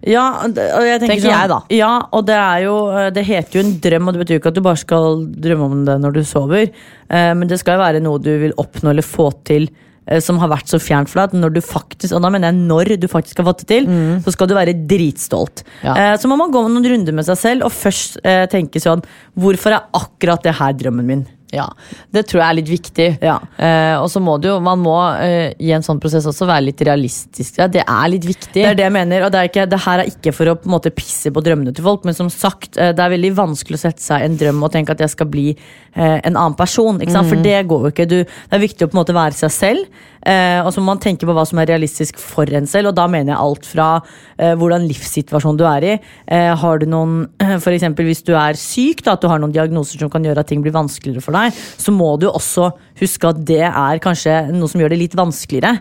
Ja, 0.06 0.28
og 0.46 0.54
jeg 0.54 1.00
tenker 1.02 1.16
Tenker 1.16 1.24
sånn, 1.24 1.34
jeg, 1.34 1.50
da. 1.50 1.58
Ja, 1.74 1.94
og 2.14 2.28
det 2.28 2.36
er 2.38 2.60
jo 2.68 2.76
Det 3.16 3.24
heter 3.26 3.58
jo 3.58 3.64
en 3.66 3.74
drøm, 3.82 4.06
og 4.06 4.14
det 4.14 4.22
betyr 4.22 4.38
jo 4.38 4.42
ikke 4.44 4.52
at 4.54 4.60
du 4.60 4.66
bare 4.68 4.80
skal 4.80 5.24
drømme 5.26 5.70
om 5.72 5.84
det 5.88 5.98
når 6.04 6.20
du 6.20 6.22
sover. 6.28 6.70
Eh, 7.10 7.34
men 7.34 7.50
det 7.50 7.58
skal 7.62 7.78
jo 7.78 7.84
være 7.84 8.04
noe 8.06 8.22
du 8.22 8.30
vil 8.44 8.54
oppnå 8.62 8.94
eller 8.94 9.06
få 9.06 9.32
til 9.48 9.66
eh, 9.66 9.87
som 10.24 10.40
har 10.42 10.52
vært 10.52 10.72
så 10.72 10.80
fjernt 10.82 11.12
for 11.12 11.22
deg. 11.22 11.32
At 11.32 11.42
når 11.42 11.56
du 11.58 11.62
faktisk, 11.66 12.16
og 12.16 12.24
da 12.24 12.32
mener 12.34 12.52
jeg 12.52 12.68
når 12.70 12.94
du 13.02 13.08
faktisk 13.12 13.42
har 13.42 13.50
fått 13.50 13.66
det 13.66 13.70
til, 13.74 13.90
så 14.24 14.34
skal 14.36 14.50
du 14.50 14.56
være 14.58 14.76
dritstolt. 14.90 15.66
Ja. 15.84 15.96
Eh, 15.96 16.14
så 16.22 16.30
må 16.32 16.38
man 16.40 16.54
gå 16.54 16.62
noen 16.68 16.86
runder 16.88 17.16
med 17.16 17.28
seg 17.28 17.40
selv 17.42 17.68
og 17.68 17.76
først 17.76 18.20
eh, 18.24 18.46
tenke 18.52 18.82
sånn 18.82 19.04
Hvorfor 19.38 19.76
er 19.76 19.90
akkurat 19.98 20.44
det 20.46 20.56
her 20.58 20.76
drømmen 20.78 21.08
min? 21.08 21.26
Ja, 21.56 21.68
Det 22.12 22.26
tror 22.28 22.42
jeg 22.42 22.48
er 22.50 22.58
litt 22.58 22.70
viktig. 22.70 23.08
Ja. 23.24 23.38
Eh, 23.56 23.96
og 24.02 24.10
så 24.12 24.20
må 24.24 24.36
du 24.42 24.50
jo, 24.50 24.58
man 24.64 24.82
må 24.84 24.96
eh, 25.24 25.54
i 25.64 25.72
en 25.76 25.86
sånn 25.86 26.02
prosess 26.04 26.28
også 26.28 26.48
være 26.50 26.66
litt 26.66 26.84
realistisk. 26.84 27.62
Ja, 27.62 27.70
det 27.72 27.86
er 27.86 28.12
litt 28.12 28.28
viktig. 28.28 28.52
Det 28.58 28.66
er 28.74 28.76
det 28.76 28.84
jeg 28.84 28.96
mener, 28.98 29.24
og 29.28 29.32
det, 29.32 29.46
ikke, 29.48 29.68
det 29.72 29.80
her 29.86 30.04
er 30.04 30.12
ikke 30.12 30.34
for 30.36 30.52
å 30.52 30.58
på 30.60 30.72
måte 30.74 30.92
pisse 30.96 31.32
på 31.32 31.44
drømmene 31.46 31.72
til 31.76 31.88
folk, 31.88 32.04
men 32.08 32.18
som 32.18 32.32
sagt, 32.34 32.76
eh, 32.76 32.92
det 32.96 33.04
er 33.04 33.16
veldig 33.16 33.32
vanskelig 33.38 33.80
å 33.80 33.84
sette 33.86 34.04
seg 34.04 34.26
en 34.26 34.36
drøm 34.40 34.60
og 34.68 34.74
tenke 34.76 34.96
at 34.96 35.06
jeg 35.06 35.16
skal 35.16 35.32
bli 35.32 35.48
eh, 35.54 36.18
en 36.18 36.36
annen 36.36 36.58
person. 36.60 37.00
Sant? 37.08 37.32
For 37.32 37.40
det 37.48 37.62
går 37.72 37.88
jo 37.88 37.94
ikke. 37.96 38.10
Du, 38.12 38.20
det 38.28 38.60
er 38.60 38.66
viktig 38.66 38.88
å 38.88 38.92
på 38.92 38.98
en 38.98 39.04
måte 39.06 39.16
være 39.16 39.40
seg 39.40 39.56
selv, 39.56 40.04
eh, 40.28 40.60
og 40.62 40.72
så 40.74 40.82
må 40.82 40.92
man 40.92 41.02
tenke 41.04 41.28
på 41.28 41.36
hva 41.36 41.46
som 41.48 41.62
er 41.62 41.70
realistisk 41.72 42.20
for 42.22 42.50
en 42.60 42.68
selv, 42.70 42.92
og 42.92 42.98
da 43.00 43.08
mener 43.12 43.34
jeg 43.34 43.40
alt 43.40 43.70
fra 43.70 43.88
eh, 43.98 44.54
hvordan 44.60 44.88
livssituasjon 44.90 45.60
du 45.60 45.66
er 45.70 45.88
i. 45.88 45.96
Eh, 46.28 46.52
har 46.62 46.84
du 46.84 46.88
noen, 46.92 47.24
eksempel 47.78 48.10
hvis 48.10 48.26
du 48.28 48.34
er 48.38 48.60
syk, 48.60 49.04
da, 49.06 49.16
at 49.16 49.24
du 49.24 49.30
har 49.32 49.42
noen 49.42 49.56
diagnoser 49.56 50.04
som 50.04 50.12
kan 50.14 50.26
gjøre 50.26 50.44
at 50.44 50.52
ting 50.52 50.64
blir 50.66 50.76
vanskeligere 50.76 51.24
for 51.24 51.38
deg, 51.38 51.56
så 51.56 51.96
må 51.96 52.14
du 52.22 52.30
også 52.30 52.72
huske 53.02 53.32
at 53.32 53.42
det 53.48 53.66
er 53.68 54.04
kanskje 54.04 54.40
noe 54.54 54.72
som 54.72 54.82
gjør 54.82 54.94
det 54.94 55.02
litt 55.06 55.18
vanskeligere. 55.18 55.78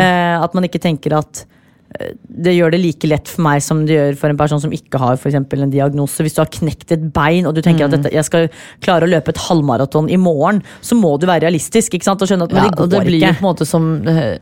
Eh, 0.00 0.36
at 0.40 0.56
man 0.56 0.66
ikke 0.66 0.82
tenker 0.82 1.18
at 1.20 1.44
det 1.90 2.52
gjør 2.54 2.72
det 2.72 2.80
like 2.80 3.08
lett 3.10 3.28
for 3.28 3.44
meg 3.44 3.62
som 3.64 3.82
det 3.86 3.96
gjør 3.96 4.18
for 4.20 4.32
en 4.32 4.38
person 4.38 4.60
som 4.62 4.74
ikke 4.74 5.00
har 5.02 5.18
for 5.20 5.34
en 5.34 5.72
diagnose. 5.72 6.22
Hvis 6.22 6.36
du 6.36 6.42
har 6.42 6.50
knekt 6.54 6.94
et 6.94 7.06
bein 7.14 7.48
og 7.48 7.56
du 7.56 7.62
tenker 7.64 7.88
at 7.88 7.96
dette, 7.96 8.12
jeg 8.14 8.26
skal 8.28 8.46
klare 8.84 9.08
å 9.08 9.10
løpe 9.10 9.34
et 9.34 9.42
halvmaraton 9.48 10.10
i 10.12 10.18
morgen, 10.20 10.62
så 10.80 10.98
må 10.98 11.16
du 11.18 11.26
være 11.26 11.48
realistisk 11.48 11.98
ikke 11.98 12.06
sant? 12.06 12.22
og 12.22 12.30
skjønne 12.30 12.46
at 12.46 12.54
ja, 12.54 12.66
det 12.68 12.76
går 12.78 12.86
og 12.86 12.94
det 12.94 13.02
blir 13.08 13.24
jo 13.24 13.32
på 13.34 13.42
en 13.42 13.48
måte 13.48 13.66
som 13.68 13.90
eh, 14.08 14.38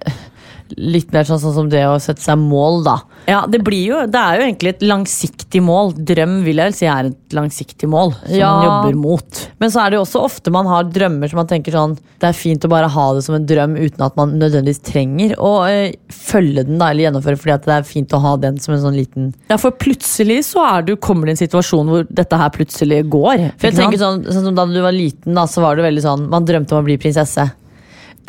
Litt 0.77 1.13
mer 1.15 1.25
sånn, 1.25 1.41
sånn 1.41 1.55
som 1.57 1.69
det 1.73 1.85
å 1.89 1.95
sette 2.03 2.21
seg 2.21 2.37
mål, 2.39 2.83
da. 2.85 2.97
Ja, 3.29 3.43
det, 3.49 3.63
blir 3.65 3.85
jo, 3.87 4.01
det 4.11 4.21
er 4.21 4.39
jo 4.41 4.47
egentlig 4.47 4.75
et 4.75 4.83
langsiktig 4.85 5.63
mål. 5.65 5.95
Drøm 5.97 6.43
vil 6.45 6.61
jeg 6.61 6.71
vel 6.71 6.77
si 6.77 6.89
er 6.91 7.09
et 7.11 7.37
langsiktig 7.37 7.89
mål 7.89 8.13
som 8.19 8.35
Ja. 8.37 8.51
man 8.53 8.67
jobber 8.69 8.99
mot. 9.01 9.41
Men 9.61 9.71
så 9.73 9.83
er 9.85 9.91
det 9.91 9.99
jo 9.99 10.05
også 10.05 10.23
ofte 10.25 10.53
man 10.53 10.67
har 10.67 10.85
drømmer 10.85 11.31
som 11.31 11.39
man 11.41 11.47
tenker 11.51 11.73
sånn 11.73 11.97
Det 12.19 12.29
er 12.29 12.33
fint 12.37 12.65
å 12.67 12.69
bare 12.73 12.89
ha 12.91 13.07
det 13.15 13.23
som 13.25 13.37
en 13.37 13.47
drøm 13.47 13.77
uten 13.79 14.03
at 14.05 14.17
man 14.19 14.33
nødvendigvis 14.41 14.81
trenger 14.83 15.35
å 15.39 15.53
øh, 15.69 15.93
følge 16.11 16.65
den 16.67 16.79
da, 16.81 16.91
eller 16.91 17.07
gjennomføre, 17.09 17.39
fordi 17.39 17.55
at 17.55 17.65
det 17.69 17.75
er 17.77 17.87
fint 17.87 18.13
å 18.17 18.21
ha 18.25 18.37
den 18.37 18.59
som 18.59 18.75
en 18.75 18.83
sånn 18.83 18.97
liten 18.99 19.29
Ja, 19.49 19.57
For 19.61 19.71
plutselig 19.71 20.41
så 20.51 20.65
er 20.67 20.83
du, 20.89 20.97
kommer 20.97 21.27
det 21.27 21.37
en 21.37 21.43
situasjon 21.47 21.87
hvor 21.93 22.09
dette 22.11 22.37
her 22.41 22.51
plutselig 22.51 23.05
går. 23.09 23.53
For 23.59 23.69
jeg 23.71 23.79
tenker 23.79 24.01
sånn, 24.03 24.25
sånn 24.27 24.49
som 24.51 24.59
Da 24.59 24.67
du 24.67 24.81
var 24.83 24.93
liten, 24.97 25.35
da, 25.39 25.47
så 25.47 25.63
var 25.63 25.77
det 25.79 25.87
veldig 25.87 26.03
sånn 26.05 26.29
Man 26.33 26.45
drømte 26.49 26.75
om 26.75 26.83
å 26.83 26.87
bli 26.89 26.99
prinsesse. 26.99 27.47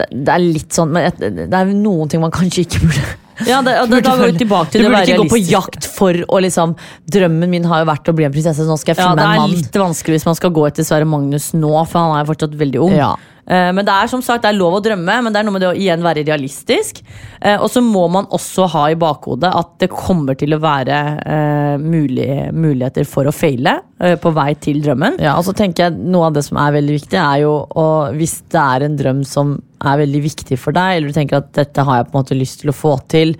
Det, 0.07 0.29
er 0.33 0.43
litt 0.43 0.75
sånn 0.75 0.93
Men 0.95 1.17
det 1.19 1.47
er 1.47 1.73
noen 1.73 2.11
ting 2.11 2.21
man 2.23 2.33
kanskje 2.33 2.65
ikke 2.65 2.83
burde 2.85 3.07
Ja, 3.47 3.61
det, 3.63 3.75
det, 3.91 4.01
da 4.05 4.15
går 4.19 4.33
vi 4.33 4.43
tilbake 4.43 4.73
til 4.73 4.83
Du 4.83 4.85
det 4.85 4.89
å 4.89 4.93
burde 4.93 5.03
ikke 5.07 5.23
gå 5.23 5.29
på 5.33 5.41
jakt 5.43 5.89
for 5.89 6.21
å 6.27 6.41
liksom 6.43 6.75
Drømmen 7.11 7.51
min 7.51 7.67
har 7.69 7.83
jo 7.83 7.89
vært 7.91 8.11
å 8.11 8.15
bli 8.17 8.27
en 8.27 8.35
prinsesse, 8.35 8.63
så 8.63 8.69
nå 8.69 8.79
skal 8.81 8.95
jeg 8.95 9.01
Ja, 9.01 9.09
finne 9.11 9.25
det 9.25 9.43
er 9.43 9.55
litt 9.55 9.81
vanskelig 9.83 10.19
hvis 10.19 10.29
man 10.29 10.39
skal 10.39 10.53
gå 10.55 10.67
etter 10.69 10.87
Sverre 10.87 11.07
Magnus 11.09 11.51
nå, 11.55 11.73
for 11.89 12.01
han 12.01 12.17
er 12.17 12.25
jo 12.25 12.31
fortsatt 12.33 12.57
veldig 12.59 12.81
ung. 12.87 12.95
Ja. 12.97 13.13
Eh, 13.49 13.71
Men 13.73 13.85
det 13.85 13.93
er 13.95 14.07
som 14.11 14.21
sagt, 14.21 14.43
det 14.43 14.51
er 14.51 14.59
lov 14.59 14.77
å 14.77 14.83
drømme, 14.85 15.15
men 15.25 15.33
det 15.33 15.39
er 15.41 15.47
noe 15.47 15.55
med 15.55 15.63
det 15.65 15.71
å 15.71 15.77
igjen 15.77 16.05
være 16.05 16.25
realistisk. 16.27 17.01
Eh, 17.41 17.57
Og 17.57 17.69
så 17.69 17.81
må 17.81 18.07
man 18.11 18.27
også 18.29 18.67
ha 18.69 18.89
i 18.89 18.95
bakhodet 18.99 19.49
at 19.49 19.71
det 19.81 19.89
kommer 19.89 20.37
til 20.37 20.53
å 20.53 20.61
være 20.61 20.99
eh, 21.25 21.77
mulig, 21.81 22.53
muligheter 22.53 23.07
for 23.09 23.25
å 23.25 23.35
feile 23.35 23.79
på 23.99 24.31
vei 24.31 24.53
til 24.55 24.77
drømmen. 24.79 25.17
Ja, 25.19 25.33
og 25.35 25.43
så 25.43 25.51
tenker 25.51 25.89
jeg 25.89 25.97
Noe 25.99 26.29
av 26.29 26.35
det 26.37 26.45
som 26.45 26.55
er 26.61 26.71
veldig 26.71 26.93
viktig, 27.01 27.17
er 27.19 27.41
jo 27.43 27.55
å, 27.67 27.87
hvis 28.15 28.37
det 28.53 28.61
er 28.61 28.85
en 28.85 28.95
drøm 28.95 29.25
som 29.27 29.57
er 29.83 29.99
veldig 29.99 30.21
viktig 30.23 30.57
for 30.59 30.75
deg, 30.75 30.95
eller 30.95 31.11
du 31.11 31.17
tenker 31.17 31.41
at 31.41 31.49
dette 31.57 31.83
har 31.83 31.99
jeg 31.99 32.07
på 32.07 32.15
en 32.15 32.21
måte 32.21 32.37
lyst 32.39 32.61
til 32.61 32.71
å 32.71 32.75
få 32.75 32.93
til, 33.11 33.35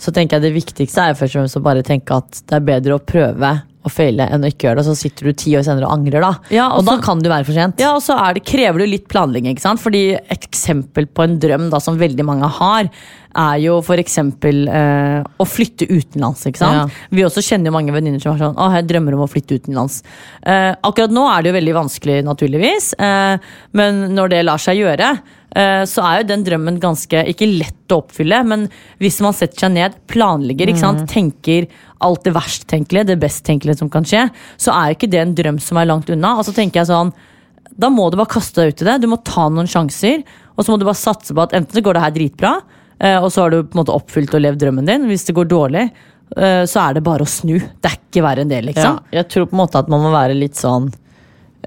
så 0.00 0.14
tenker 0.14 0.38
jeg 0.38 0.46
det 0.46 0.54
viktigste 0.56 1.10
er 1.10 1.18
først 1.18 1.34
og 1.34 1.42
fremst 1.42 1.58
å 1.60 1.64
bare 1.66 1.84
tenke 1.84 2.16
at 2.16 2.40
det 2.46 2.56
er 2.56 2.68
bedre 2.70 2.96
å 2.96 3.04
prøve 3.04 3.52
å 3.86 3.90
feile 3.92 4.26
enn 4.32 4.42
å 4.44 4.50
ikke 4.50 4.68
gjøre 4.68 4.80
det. 4.80 4.86
Så 4.88 4.96
sitter 4.98 5.28
du 5.28 5.32
ti 5.38 5.52
år 5.58 5.64
senere 5.66 5.86
og 5.88 5.94
angrer, 5.98 6.20
da. 6.24 6.32
Ja, 6.50 6.66
og 6.72 6.80
og 6.80 6.84
da 6.86 6.96
så- 6.96 7.02
kan 7.04 7.18
det 7.22 7.30
være 7.30 7.46
for 7.46 7.52
sent. 7.52 7.78
Ja, 7.80 7.94
og 7.94 8.02
så 8.02 8.16
det, 8.34 8.44
krever 8.44 8.78
det 8.78 8.88
litt 8.88 9.08
planlegging. 9.08 9.54
ikke 9.54 9.60
sant? 9.60 9.80
Fordi 9.80 10.18
Et 10.30 10.48
eksempel 10.50 11.06
på 11.06 11.24
en 11.24 11.38
drøm 11.38 11.70
da, 11.70 11.78
som 11.78 11.98
veldig 11.98 12.24
mange 12.24 12.48
har, 12.48 12.90
er 13.36 13.56
jo 13.60 13.80
eksempel 14.02 14.68
eh, 14.68 15.22
å 15.38 15.44
flytte 15.46 15.86
utenlands. 15.88 16.44
ikke 16.46 16.58
sant? 16.58 16.92
Vi 17.10 17.22
også 17.22 17.42
kjenner 17.44 17.66
jo 17.66 17.72
mange 17.72 17.92
venninner 17.92 18.20
som 18.20 18.34
er 18.34 18.38
sånn 18.38 18.56
Å, 18.56 18.72
jeg 18.74 18.88
drømmer 18.88 19.14
om 19.14 19.20
å 19.26 19.30
flytte 19.30 19.60
utenlands. 19.60 20.02
Eh, 20.42 20.74
akkurat 20.82 21.10
nå 21.10 21.26
er 21.30 21.42
det 21.42 21.52
jo 21.52 21.58
veldig 21.60 21.74
vanskelig, 21.74 22.24
naturligvis. 22.24 22.94
Eh, 22.98 23.38
men 23.72 24.14
når 24.14 24.28
det 24.30 24.44
lar 24.44 24.58
seg 24.58 24.78
gjøre, 24.78 25.18
så 25.48 26.02
er 26.04 26.18
jo 26.20 26.26
den 26.28 26.42
drømmen 26.44 26.76
ganske 26.82 27.22
ikke 27.32 27.46
lett 27.48 27.94
å 27.94 28.02
oppfylle. 28.02 28.42
Men 28.46 28.66
hvis 29.00 29.16
man 29.24 29.32
setter 29.34 29.64
seg 29.64 29.72
ned, 29.74 29.94
planlegger, 30.06 30.68
ikke 30.68 30.82
sant? 30.82 31.06
tenker 31.10 31.66
alt 32.04 32.22
det 32.26 32.34
verst 32.36 32.66
tenkelige, 32.70 33.08
det 33.08 33.18
best 33.22 33.44
tenkelige 33.48 33.78
som 33.80 33.88
kan 33.90 34.04
skje, 34.06 34.26
så 34.60 34.74
er 34.76 34.90
jo 34.90 34.98
ikke 34.98 35.10
det 35.10 35.22
en 35.22 35.34
drøm 35.38 35.58
som 35.64 35.80
er 35.80 35.88
langt 35.88 36.12
unna. 36.12 36.36
Og 36.38 36.44
så 36.46 36.52
tenker 36.54 36.82
jeg 36.82 36.90
sånn 36.92 37.14
da 37.78 37.90
må 37.94 38.08
du 38.10 38.18
bare 38.18 38.30
kaste 38.32 38.60
deg 38.60 38.74
ut 38.74 38.82
i 38.82 38.88
det. 38.88 38.98
Du 39.04 39.08
må 39.10 39.20
ta 39.22 39.46
noen 39.52 39.68
sjanser. 39.70 40.24
Og 40.58 40.66
så 40.66 40.72
må 40.72 40.78
du 40.80 40.86
bare 40.88 40.98
satse 40.98 41.34
på 41.34 41.44
at 41.44 41.54
enten 41.54 41.78
så 41.78 41.84
går 41.86 41.94
det 41.94 42.02
her 42.02 42.14
dritbra, 42.16 42.52
eh, 42.98 43.18
og 43.22 43.30
så 43.30 43.44
har 43.44 43.54
du 43.54 43.60
på 43.62 43.76
en 43.76 43.82
måte 43.84 43.94
oppfylt 43.94 44.34
og 44.34 44.42
levd 44.42 44.64
drømmen 44.64 44.88
din. 44.88 45.04
Hvis 45.06 45.28
det 45.28 45.36
går 45.38 45.46
dårlig, 45.52 45.84
eh, 46.36 46.64
så 46.66 46.88
er 46.88 46.98
det 46.98 47.04
bare 47.06 47.22
å 47.22 47.30
snu. 47.30 47.54
Det 47.58 47.92
er 47.92 47.98
ikke 48.00 48.24
verre 48.26 48.42
enn 48.42 48.50
det, 48.50 48.58
Ja, 48.64 48.66
liksom. 48.72 48.98
jeg 49.14 49.28
tror 49.30 49.46
på 49.46 49.54
en 49.54 49.62
måte 49.62 49.78
at 49.78 49.88
man 49.92 50.02
må 50.02 50.10
være 50.10 50.34
litt 50.34 50.58
sånn 50.58 50.90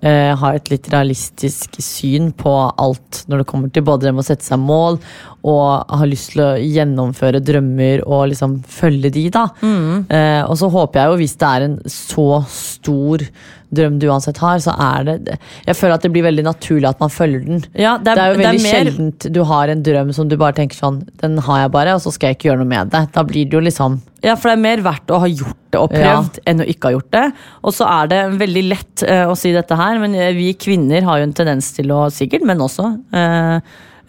eh, 0.02 0.32
Ha 0.38 0.54
et 0.56 0.72
litt 0.74 0.89
realistisk 0.93 1.80
syn 1.84 2.32
på 2.38 2.54
alt 2.72 3.24
når 3.28 3.43
det 3.43 3.49
kommer 3.49 3.74
til 3.74 3.86
både 3.88 4.08
det 4.08 4.16
med 4.16 4.26
å 4.26 4.30
sette 4.32 4.47
seg 4.47 4.62
mål 4.62 4.99
og 5.43 5.87
har 5.89 6.05
lyst 6.05 6.33
til 6.35 6.41
å 6.45 6.49
gjennomføre 6.61 7.39
drømmer 7.41 8.03
og 8.05 8.27
liksom 8.29 8.59
følge 8.69 9.09
de, 9.15 9.23
da. 9.33 9.47
Eh, 9.63 10.43
og 10.45 10.53
så 10.59 10.69
håper 10.69 10.99
jeg 11.01 11.09
jo, 11.09 11.17
hvis 11.23 11.33
det 11.41 11.47
er 11.49 11.65
en 11.65 11.79
så 11.89 12.27
stor 12.51 13.23
drøm 13.71 13.97
du 14.01 14.05
uansett 14.11 14.37
har, 14.43 14.57
så 14.59 14.73
er 14.75 15.05
det 15.07 15.37
Jeg 15.65 15.77
føler 15.79 15.93
at 15.95 16.03
det 16.03 16.11
blir 16.11 16.25
veldig 16.25 16.43
naturlig 16.43 16.89
at 16.89 16.99
man 16.99 17.09
følger 17.09 17.45
den. 17.45 17.61
Ja, 17.73 17.93
det 17.97 18.11
er- 18.11 18.15
det 18.15 18.23
er 18.23 18.33
jo 18.33 18.41
veldig 18.43 18.61
mer- 18.63 18.75
sjeldent 18.91 19.31
du 19.31 19.43
har 19.47 19.69
en 19.69 19.81
drøm 19.83 20.13
som 20.13 20.27
du 20.27 20.35
bare 20.37 20.53
tenker 20.53 20.75
sånn 20.75 21.01
Den 21.21 21.37
har 21.37 21.61
jeg 21.61 21.71
bare, 21.71 21.93
og 21.95 22.01
så 22.01 22.11
skal 22.11 22.27
jeg 22.29 22.37
ikke 22.37 22.49
gjøre 22.51 22.57
noe 22.59 22.67
med 22.67 22.89
det. 22.91 23.11
Da 23.13 23.23
blir 23.23 23.45
det 23.45 23.53
jo 23.53 23.61
liksom 23.61 24.01
Ja, 24.21 24.35
for 24.35 24.49
det 24.49 24.57
er 24.59 24.61
mer 24.61 24.77
verdt 24.91 25.07
å 25.07 25.19
ha 25.19 25.25
gjort 25.25 25.57
det 25.71 25.79
og 25.79 25.91
Ja. 25.93 26.21
prøvd 26.21 26.39
enn 26.45 26.59
å 26.59 26.67
ikke 26.67 26.83
ha 26.83 26.91
gjort 26.99 27.11
det. 27.11 27.33
Og 27.63 27.73
så 27.73 27.87
er 27.89 28.07
det 28.07 28.39
veldig 28.39 28.69
lett 28.69 29.03
uh, 29.09 29.25
å 29.31 29.35
si 29.37 29.51
dette 29.53 29.75
her, 29.75 29.97
men 29.99 30.13
eh, 30.13 30.33
vi 30.33 30.53
kvinner 30.53 31.01
har 31.03 31.17
jo 31.17 31.23
en 31.23 31.33
tendens 31.33 31.71
til 31.73 31.87
å, 31.87 32.05
sikkert 32.11 32.43
men 32.45 32.59
også, 32.59 32.99
eh, 33.13 33.59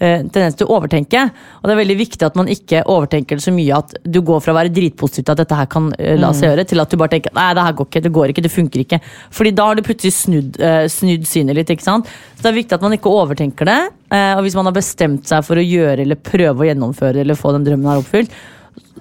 tendens 0.03 0.57
til 0.59 0.67
å 0.67 0.79
overtenke. 0.79 1.25
Og 1.61 1.69
det 1.69 1.75
er 1.75 1.81
veldig 1.81 1.97
viktig 2.01 2.27
at 2.27 2.39
man 2.39 2.51
ikke 2.51 2.83
overtenker 2.91 3.39
det 3.39 3.45
så 3.45 3.55
mye 3.55 3.79
at 3.79 3.95
du 4.03 4.21
går 4.27 4.43
fra 4.43 4.55
å 4.55 4.59
være 4.59 4.73
dritpositiv 4.75 5.27
til 5.27 5.35
at 5.35 5.43
dette 5.43 5.59
her 5.59 5.69
kan 5.71 5.91
eh, 5.99 6.17
la 6.21 6.33
seg 6.37 6.51
gjøre, 6.51 6.67
til 6.69 6.83
at 6.83 6.91
du 6.91 6.99
bare 7.01 7.15
tenker 7.15 7.35
nei, 7.37 7.49
det 7.57 7.67
her 7.67 7.77
går 7.79 7.89
ikke, 7.91 8.03
det 8.05 8.15
går 8.17 8.33
ikke, 8.33 8.45
det 8.47 8.53
funker 8.53 8.85
ikke. 8.85 9.01
Fordi 9.39 9.55
da 9.59 9.69
har 9.69 9.79
du 9.79 9.85
plutselig 9.87 10.15
snudd, 10.17 10.59
eh, 10.63 10.87
snudd 10.93 11.29
synet 11.29 11.59
litt. 11.59 11.71
ikke 11.75 11.87
sant? 11.87 12.11
Så 12.35 12.45
det 12.45 12.53
er 12.53 12.59
viktig 12.59 12.79
at 12.79 12.89
man 12.89 12.97
ikke 12.97 13.13
overtenker 13.13 13.69
det. 13.69 13.79
Eh, 14.13 14.35
og 14.35 14.43
hvis 14.47 14.59
man 14.59 14.69
har 14.69 14.77
bestemt 14.77 15.31
seg 15.31 15.47
for 15.47 15.61
å 15.61 15.67
gjøre 15.67 16.03
eller 16.05 16.21
prøve 16.21 16.65
å 16.65 16.69
gjennomføre 16.69 17.23
eller 17.23 17.39
få 17.39 17.55
den 17.57 17.69
drømmen 17.69 17.93
her 17.93 18.03
oppfylt, 18.03 18.37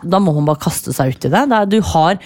da 0.01 0.21
må 0.21 0.33
man 0.37 0.47
bare 0.49 0.63
kaste 0.63 0.93
seg 0.95 1.13
ut 1.13 1.27
i 1.27 1.33
det. 1.33 1.43
du 1.69 1.81
har 1.93 2.17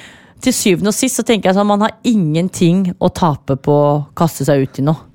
til 0.43 0.53
syvende 0.53 0.91
og 0.91 0.95
sist 0.95 1.19
så 1.19 1.25
tenker 1.25 1.49
jeg 1.49 1.57
sånn 1.57 1.67
man 1.67 1.85
har 1.85 1.95
ingenting 2.07 2.89
å 2.99 3.09
tape 3.09 3.57
på 3.57 3.75
å 3.75 4.05
kaste 4.17 4.45
seg 4.47 4.65
ut 4.65 4.79
i 4.79 4.85
noe. 4.85 5.14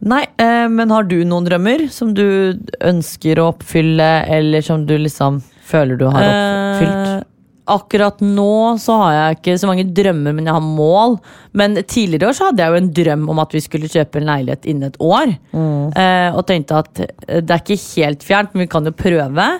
Nei, 0.00 0.22
eh, 0.40 0.66
men 0.72 0.92
har 0.94 1.04
du 1.04 1.18
noen 1.28 1.44
drømmer 1.44 1.82
som 1.92 2.14
du 2.16 2.56
ønsker 2.80 3.40
å 3.40 3.50
oppfylle, 3.50 4.08
eller 4.32 4.64
som 4.64 4.86
du 4.88 4.94
liksom 4.96 5.42
føler 5.68 6.00
du 6.00 6.06
har 6.08 6.24
oppfylt? 6.24 7.10
Eh, 7.10 7.26
akkurat 7.70 8.22
nå 8.24 8.78
så 8.82 8.96
har 9.02 9.12
jeg 9.14 9.36
ikke 9.36 9.58
så 9.60 9.68
mange 9.68 9.84
drømmer, 9.94 10.34
men 10.34 10.48
jeg 10.48 10.56
har 10.56 10.64
mål. 10.64 11.18
Men 11.52 11.76
tidligere 11.84 12.30
år 12.30 12.38
så 12.38 12.48
hadde 12.48 12.64
jeg 12.64 12.72
jo 12.72 12.80
en 12.80 12.88
drøm 12.96 13.28
om 13.34 13.42
at 13.44 13.52
vi 13.54 13.62
skulle 13.62 13.92
kjøpe 13.92 14.18
en 14.18 14.30
leilighet 14.30 14.64
innen 14.72 14.88
et 14.88 14.96
år. 15.04 15.36
Eh, 15.52 16.30
og 16.32 16.42
tenkte 16.48 16.80
at 16.80 17.04
det 17.04 17.52
er 17.52 17.60
ikke 17.60 17.78
helt 18.00 18.24
fjernt, 18.26 18.56
men 18.56 18.64
vi 18.64 18.72
kan 18.72 18.88
jo 18.88 18.96
prøve. 18.96 19.50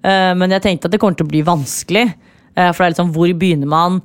Men 0.00 0.56
jeg 0.56 0.64
tenkte 0.64 0.88
at 0.88 0.94
det 0.94 0.98
kommer 1.02 1.18
til 1.20 1.26
å 1.28 1.30
bli 1.30 1.44
vanskelig. 1.44 2.06
For 2.56 2.80
det 2.80 2.86
er 2.86 2.92
liksom, 2.94 3.10
hvor 3.12 3.30
begynner 3.36 3.68
man? 3.68 3.98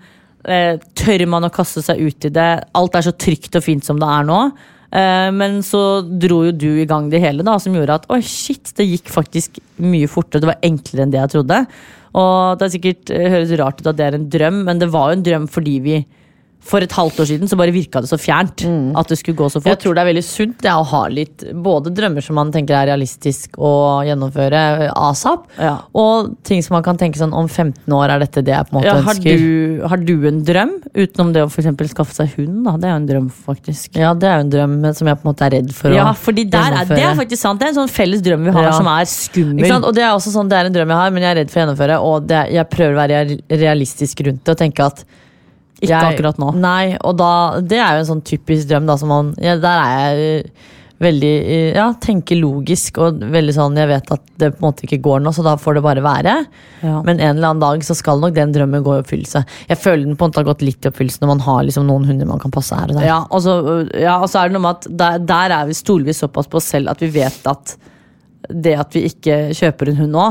Tør 0.44 1.24
man 1.32 1.48
å 1.48 1.54
kaste 1.56 1.80
seg 1.86 2.02
ut 2.04 2.28
i 2.28 2.34
det? 2.36 2.50
Alt 2.76 2.98
er 3.00 3.06
så 3.08 3.14
trygt 3.16 3.56
og 3.56 3.64
fint 3.64 3.88
som 3.88 4.02
det 4.04 4.10
er 4.12 4.28
nå. 4.28 4.42
Eh, 4.96 5.30
Men 5.36 5.60
så 5.66 6.02
dro 6.06 6.44
jo 6.48 6.56
du 6.56 6.70
i 6.82 6.88
gang 6.90 7.10
det 7.12 7.22
hele, 7.24 7.44
da, 7.46 7.58
som 7.60 7.76
gjorde 7.76 8.00
at 8.00 8.10
oi, 8.14 8.22
shit, 8.24 8.72
det 8.78 8.88
gikk 8.88 9.12
faktisk 9.12 9.60
mye 9.84 10.08
fortere. 10.12 10.44
Det 10.44 10.52
var 10.54 10.66
enklere 10.66 11.06
enn 11.06 11.14
det 11.14 11.22
jeg 11.24 11.34
trodde. 11.36 11.62
Og 12.16 12.60
det 12.60 12.68
er 12.68 12.76
sikkert 12.78 13.12
eh, 13.12 13.32
høres 13.34 13.56
rart 13.60 13.82
ut 13.82 13.90
at 13.92 13.98
det 14.00 14.06
er 14.08 14.20
en 14.20 14.30
drøm, 14.32 14.62
men 14.70 14.80
det 14.80 14.92
var 14.94 15.12
jo 15.12 15.20
en 15.20 15.26
drøm 15.26 15.50
fordi 15.52 15.80
vi 15.84 15.98
for 16.66 16.82
et 16.82 16.94
halvt 16.98 17.20
år 17.22 17.28
siden 17.30 17.50
så 17.52 17.58
bare 17.60 17.74
virka 17.76 18.02
det 18.02 18.10
så 18.10 18.18
fjernt 18.18 18.64
at 18.98 19.12
det 19.12 19.18
skulle 19.20 19.38
gå 19.38 19.46
så 19.54 19.60
fort. 19.62 19.70
Jeg 19.70 19.80
tror 19.84 19.94
det 19.98 20.02
er 20.02 20.08
veldig 20.10 20.24
sunt 20.26 20.56
det, 20.66 20.72
å 20.74 20.86
ha 20.90 21.02
litt 21.14 21.44
både 21.54 21.92
drømmer 21.94 22.26
som 22.26 22.36
man 22.40 22.50
tenker 22.56 22.74
er 22.80 22.88
realistisk 22.90 23.60
å 23.62 24.02
gjennomføre 24.08 24.62
eh, 24.88 24.94
asap, 24.98 25.46
Ja. 25.62 25.76
og 25.94 26.32
ting 26.44 26.64
som 26.66 26.74
man 26.76 26.84
kan 26.88 26.98
tenke 26.98 27.20
sånn 27.22 27.34
om 27.38 27.48
15 27.48 27.86
år 27.94 28.10
er 28.16 28.24
dette 28.26 28.42
det 28.46 28.56
jeg 28.56 28.66
på 28.70 28.74
en 28.74 28.80
måte 28.80 28.90
Ja, 28.90 28.96
har, 29.06 29.14
ønsker. 29.14 29.38
du, 29.38 29.86
har 29.92 29.98
du 30.10 30.14
en 30.28 30.42
drøm, 30.48 30.74
utenom 30.96 31.34
det 31.36 31.44
å 31.46 31.52
eksempel 31.54 31.88
skaffe 31.92 32.18
seg 32.18 32.34
hund? 32.40 32.64
Da? 32.66 32.76
Det 32.82 32.90
er 32.90 32.96
jo 32.96 33.02
en 33.04 33.08
drøm, 33.14 33.30
faktisk. 33.46 33.96
Ja, 34.02 34.14
det 34.18 34.28
er 34.32 34.40
jo 34.42 34.46
en 34.48 34.54
drøm 34.56 34.76
som 34.98 35.08
jeg 35.12 35.20
på 35.22 35.28
en 35.28 35.32
måte 35.34 35.46
er 35.46 35.56
redd 35.60 35.72
for 35.78 35.94
Ja, 35.94 36.08
å 36.12 36.16
fordi 36.18 36.48
der 36.50 36.80
er, 36.82 36.86
Det 36.90 37.04
er 37.04 37.14
faktisk 37.16 37.42
sant. 37.46 37.60
Det 37.62 37.68
er 37.70 37.76
en 37.76 37.80
sånn 37.84 37.94
felles 37.94 38.22
drøm 38.26 38.44
vi 38.50 38.52
har 38.58 38.64
Ja. 38.64 38.72
som 38.72 38.88
er 38.88 39.06
skummel. 39.06 39.70
Og 39.86 39.94
det 39.94 40.04
er 40.04 40.12
også 40.18 40.34
sånn, 40.34 40.50
det 40.50 40.58
er 40.58 40.66
en 40.66 40.74
drøm 40.74 40.90
jeg 40.90 40.98
har, 40.98 41.12
men 41.12 41.22
jeg 41.24 41.32
er 41.32 41.40
redd 41.44 41.52
for 41.54 41.60
å 41.60 41.64
gjennomføre. 41.66 42.02
Og 42.02 42.28
det, 42.28 42.42
jeg 42.58 42.70
prøver 42.74 42.94
å 42.98 43.02
være 43.06 43.40
realistisk 43.62 44.26
rundt 44.26 44.44
det 44.44 44.52
og 44.56 44.58
tenke 44.58 44.84
at 44.86 45.06
Ikke 45.88 46.00
jeg- 46.02 46.16
akkurat 46.16 46.40
nå. 46.42 46.54
Nei, 46.60 46.98
og 47.02 47.18
da, 47.18 47.32
det 47.62 47.80
er 47.80 47.98
jo 48.00 48.06
en 48.06 48.10
sånn 48.14 48.24
typisk 48.26 48.68
drøm. 48.70 48.86
Da, 48.90 48.98
som 49.02 49.10
man, 49.14 49.34
ja, 49.42 49.56
der 49.62 49.82
er 49.82 49.94
jeg 50.16 50.46
eh, 50.46 50.72
veldig 51.06 51.32
eh, 51.44 51.74
Ja, 51.76 51.90
tenker 52.00 52.38
logisk 52.40 52.98
og 53.04 53.18
veldig 53.20 53.52
sånn 53.52 53.76
Jeg 53.76 53.90
vet 53.90 54.12
at 54.16 54.22
det 54.40 54.48
på 54.56 54.62
en 54.62 54.68
måte 54.70 54.86
ikke 54.88 55.02
går 55.04 55.20
nå, 55.26 55.34
så 55.36 55.44
da 55.44 55.58
får 55.60 55.76
det 55.76 55.84
bare 55.84 56.04
være. 56.06 56.36
Ja. 56.82 57.02
Men 57.04 57.20
en 57.20 57.36
eller 57.38 57.50
annen 57.52 57.64
dag 57.66 57.84
så 57.84 57.96
skal 58.00 58.20
nok 58.24 58.34
den 58.38 58.54
drømmen 58.56 58.84
gå 58.86 58.94
i 58.96 59.02
oppfyllelse. 59.04 59.42
Jeg 59.68 59.78
føler 59.82 60.06
den 60.08 60.16
på 60.16 60.24
en 60.26 60.32
måte 60.32 60.40
har 60.44 60.48
gått 60.54 60.64
litt 60.64 60.86
i 60.86 60.90
oppfyllelse 60.92 61.20
når 61.24 61.34
man 61.34 61.44
har 61.50 61.64
liksom 61.68 61.86
noen 61.90 62.08
hunder 62.08 62.30
man 62.32 62.40
kan 62.40 62.52
passe 62.56 62.76
her 62.80 62.90
og 62.94 63.00
der. 63.02 63.08
Ja, 63.10 63.20
og 63.30 63.44
så, 63.44 63.58
ja, 64.00 64.16
og 64.22 64.30
så 64.32 64.40
er 64.44 64.50
det 64.50 64.56
noe 64.58 64.66
med 64.70 64.80
at 64.80 64.88
der, 65.04 65.20
der 65.34 65.58
er 65.60 65.68
vi, 65.68 65.76
stoler 65.76 66.06
vi 66.08 66.16
såpass 66.16 66.48
på 66.48 66.62
oss 66.64 66.72
selv 66.78 66.90
at 66.96 67.04
vi 67.04 67.12
vet 67.20 67.44
at 67.52 67.76
det 68.50 68.76
at 68.78 68.94
vi 68.94 69.08
ikke 69.10 69.36
kjøper 69.58 69.90
en 69.90 69.96
hund 70.04 70.14
nå, 70.16 70.26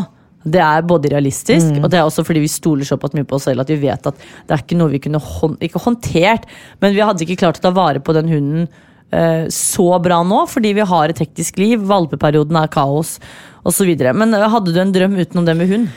det 0.45 0.61
er 0.61 0.82
både 0.84 1.09
realistisk, 1.12 1.72
Mm. 1.72 1.84
og 1.84 1.90
det 1.90 1.99
er 1.99 2.05
også 2.05 2.24
fordi 2.24 2.40
vi 2.45 2.49
stoler 2.53 2.84
såpass 2.84 3.14
mye 3.16 3.24
på 3.24 3.36
oss 3.38 3.45
selv 3.49 3.61
at 3.64 3.68
vi 3.72 3.76
vet 3.80 4.07
at 4.07 4.14
det 4.47 4.51
er 4.59 4.62
ikke 4.62 4.76
noe 4.76 4.92
vi 4.92 4.99
kunne 5.01 5.20
hånd, 5.20 5.57
ikke 5.64 5.80
håndtert, 5.80 6.45
men 6.80 6.95
vi 6.95 7.01
hadde 7.01 7.24
ikke 7.24 7.38
klart 7.40 7.59
å 7.61 7.64
ta 7.64 7.70
vare 7.70 8.01
på 8.05 8.12
den 8.12 8.28
hunden 8.28 8.68
eh, 9.12 9.47
så 9.49 9.86
bra 10.03 10.22
nå, 10.26 10.42
fordi 10.51 10.74
vi 10.74 10.84
har 10.84 11.09
et 11.09 11.18
hektisk 11.22 11.57
liv, 11.62 11.80
valpeperioden 11.80 12.57
er 12.61 12.68
kaos 12.68 13.18
osv. 13.64 13.95
Men 14.14 14.34
eh, 14.34 14.49
hadde 14.53 14.72
du 14.74 14.80
en 14.82 14.92
drøm 14.92 15.16
utenom 15.16 15.47
det 15.47 15.57
med 15.57 15.68
hund? 15.72 15.88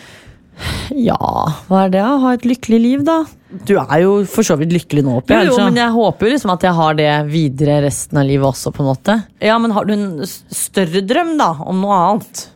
Ja, 0.98 1.18
hva 1.68 1.84
er 1.86 1.91
det? 1.93 2.02
å 2.02 2.18
Ha 2.24 2.32
et 2.34 2.45
lykkelig 2.48 2.80
liv, 2.82 3.04
da. 3.06 3.20
Du 3.68 3.76
er 3.78 4.02
jo 4.02 4.24
for 4.28 4.43
så 4.48 4.58
vidt 4.60 4.74
lykkelig 4.74 5.04
nå, 5.06 5.20
oppi 5.22 5.36
Jo, 5.38 5.52
jo, 5.52 5.58
men 5.70 5.78
jeg 5.80 5.93
håper 5.93 6.28
jo 6.28 6.34
liksom 6.34 6.52
at 6.56 6.66
jeg 6.66 6.74
har 6.80 6.98
det 6.98 7.12
videre 7.32 7.78
resten 7.86 8.18
av 8.20 8.26
livet 8.28 8.48
også, 8.50 8.74
på 8.76 8.84
en 8.84 8.89
måte. 8.89 9.16
Ja, 9.43 9.58
men 9.62 9.72
har 9.76 9.86
du 9.88 9.93
en 9.93 10.08
større 10.26 11.04
drøm, 11.06 11.36
da? 11.39 11.52
Om 11.64 11.84
noe 11.84 12.00
annet? 12.08 12.48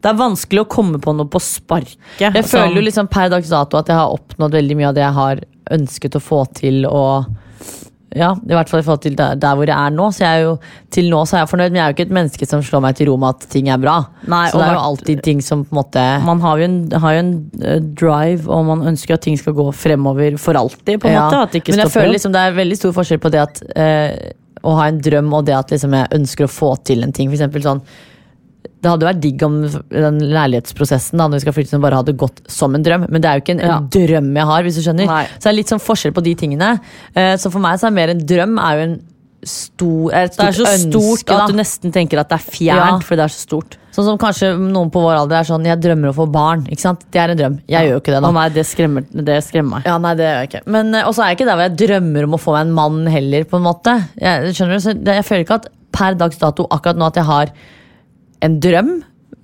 Det 0.00 0.08
er 0.08 0.16
vanskelig 0.16 0.64
å 0.64 0.68
komme 0.70 1.00
på 1.02 1.12
noe 1.16 1.28
på 1.28 1.40
sparket. 1.44 1.98
Jeg 2.20 2.46
føler 2.48 2.80
jo 2.80 2.86
liksom 2.86 3.10
per 3.12 3.28
dags 3.32 3.52
dato 3.52 3.80
at 3.80 3.90
jeg 3.92 4.00
har 4.00 4.14
oppnådd 4.16 4.56
veldig 4.56 4.78
mye 4.78 4.88
av 4.90 4.96
det 4.96 5.04
jeg 5.04 5.16
har 5.18 5.44
ønsket 5.76 6.16
å 6.16 6.22
få 6.24 6.44
til. 6.56 6.86
og 6.88 7.28
ja, 8.16 8.32
i 8.34 8.54
hvert 8.56 8.66
fall 8.66 8.80
i 8.80 8.82
forhold 8.82 9.02
til 9.04 9.14
der, 9.14 9.36
der 9.38 9.54
hvor 9.54 9.68
jeg 9.70 9.76
er 9.76 9.92
nå. 9.94 10.08
Så 10.10 10.24
jeg 10.24 10.38
er 10.40 10.40
jo, 10.48 10.54
til 10.90 11.10
nå 11.12 11.20
så 11.28 11.36
er 11.36 11.44
jeg 11.44 11.50
fornøyd, 11.52 11.70
men 11.70 11.78
jeg 11.78 11.84
er 11.84 11.92
jo 11.92 11.96
ikke 11.96 12.06
et 12.08 12.16
menneske 12.16 12.48
som 12.50 12.64
slår 12.66 12.82
meg 12.82 12.96
til 12.98 13.06
ro 13.10 13.14
med 13.22 13.36
at 13.36 13.46
ting 13.52 13.70
er 13.70 13.78
bra. 13.82 13.94
Nei, 14.24 14.42
så 14.50 14.58
det 14.58 14.66
er 14.66 14.74
jo 14.74 14.82
alltid 14.88 15.22
ting 15.28 15.44
som 15.46 15.62
på 15.62 15.74
en 15.76 15.78
måte 15.78 16.04
Man 16.26 16.42
har 16.42 16.58
jo 16.58 16.66
en, 16.66 16.76
har 17.04 17.14
jo 17.14 17.22
en 17.22 17.32
eh, 17.62 17.78
drive, 18.02 18.48
og 18.50 18.66
man 18.72 18.82
ønsker 18.90 19.14
at 19.14 19.24
ting 19.28 19.38
skal 19.38 19.54
gå 19.54 19.68
fremover 19.76 20.40
for 20.42 20.58
alltid. 20.58 20.98
på 21.04 21.10
en 21.10 21.14
Ja, 21.14 21.28
måte, 21.28 21.44
at 21.46 21.54
det 21.54 21.62
ikke 21.62 21.76
Men 21.76 21.84
jeg 21.84 21.94
føler 21.94 22.14
liksom 22.16 22.34
det 22.34 22.42
er 22.48 22.58
veldig 22.58 22.80
stor 22.82 22.96
forskjell 22.98 23.22
på 23.22 23.32
det 23.36 23.44
at 23.44 23.62
eh, 23.78 24.32
å 24.66 24.74
ha 24.76 24.90
en 24.90 24.98
drøm 25.00 25.30
og 25.36 25.46
det 25.46 25.54
at 25.56 25.70
liksom 25.72 25.94
jeg 25.96 26.10
ønsker 26.18 26.48
å 26.48 26.52
få 26.52 26.74
til 26.84 27.06
en 27.06 27.14
ting. 27.14 27.30
For 27.30 27.38
eksempel 27.38 27.62
sånn 27.64 27.84
det 28.80 28.88
hadde 28.88 29.06
vært 29.06 29.20
digg 29.20 29.42
om 29.44 29.58
den 29.92 30.18
leilighetsprosessen 30.32 31.20
da, 31.20 31.26
når 31.28 31.40
vi 31.40 31.44
skal 31.44 31.56
flytte, 31.56 31.72
som 31.74 31.84
bare 31.84 32.00
hadde 32.00 32.16
gått 32.20 32.40
som 32.48 32.74
en 32.76 32.84
drøm. 32.84 33.06
Men 33.12 33.20
det 33.20 33.28
er 33.30 33.38
jo 33.38 33.44
ikke 33.44 33.56
en, 33.58 33.62
ja. 33.66 33.78
drøm 33.96 34.30
jeg 34.40 34.48
har, 34.52 34.64
hvis 34.66 34.78
du 34.80 34.82
skjønner. 34.86 35.10
Nei. 35.10 35.22
Så 35.36 35.44
det 35.44 35.52
er 35.52 35.58
litt 35.58 35.72
sånn 35.72 35.82
forskjell 35.84 36.14
på 36.16 36.24
de 36.24 36.34
tingene. 36.44 36.70
Eh, 37.14 37.34
så 37.40 37.52
for 37.52 37.60
meg 37.64 37.80
så 37.80 37.90
er 37.90 37.96
mer 37.96 38.12
en 38.14 38.22
drøm 38.32 38.56
er 38.60 38.78
jo 38.78 38.86
en 38.88 38.98
stor, 39.50 40.12
er 40.12 40.26
et 40.28 40.34
Det 40.36 40.46
er 40.46 40.52
stort 40.52 40.68
ønske, 40.68 40.90
stort 41.00 41.22
da. 41.30 41.36
at 41.40 41.52
du 41.52 41.56
nesten 41.56 41.92
tenker 41.94 42.20
at 42.20 42.28
det 42.28 42.36
er 42.36 42.44
fjernt, 42.44 43.00
Ja. 43.00 43.06
for 43.08 43.16
det 43.16 43.24
er 43.24 43.32
så 43.32 43.40
stort. 43.46 43.76
Sånn 43.96 44.04
som 44.06 44.18
kanskje 44.20 44.50
noen 44.56 44.90
på 44.92 45.00
vår 45.02 45.16
alder 45.22 45.40
er 45.40 45.48
sånn 45.48 45.64
Jeg 45.66 45.80
drømmer 45.80 46.12
å 46.12 46.14
få 46.14 46.26
barn. 46.30 46.66
Ikke 46.70 46.84
sant? 46.84 47.00
Det 47.10 47.20
er 47.20 47.32
en 47.32 47.38
drøm. 47.40 47.56
Jeg 47.66 47.88
gjør 47.88 47.96
jo 47.96 48.00
ikke 48.02 48.12
det. 48.14 48.20
da 48.22 48.28
Å 48.28 48.36
nei, 48.36 48.48
det 48.54 48.66
skremmer, 48.68 49.06
det 49.10 49.38
skremmer 49.44 49.70
meg. 49.78 49.88
ja, 49.88 49.96
nei, 49.98 50.14
det 50.14 50.24
gjør 50.28 50.38
jeg 50.40 50.48
ikke. 50.50 50.62
Men 50.76 50.94
eh, 50.94 51.08
også 51.08 51.24
er 51.24 51.32
jeg 51.32 51.40
ikke 51.40 51.48
der 51.50 51.56
hvor 51.58 51.66
jeg 51.68 51.76
drømmer 51.88 52.24
om 52.28 52.36
å 52.36 52.40
få 52.40 52.52
meg 52.56 52.66
en 52.66 52.72
mann 52.72 53.06
heller, 53.10 53.44
på 53.44 53.56
en 53.56 53.66
måte. 53.66 53.96
Jeg, 54.20 54.54
skjønner 54.54 54.76
du? 54.76 54.80
Så 54.84 54.94
jeg 54.94 55.26
føler 55.26 55.44
ikke 55.46 55.60
at 55.60 55.68
per 55.90 56.14
dags 56.14 56.38
dato 56.38 56.66
akkurat 56.70 56.96
nå 57.00 57.08
at 57.10 57.16
jeg 57.18 57.24
har 57.24 57.52
en 58.44 58.60
drøm. 58.62 58.92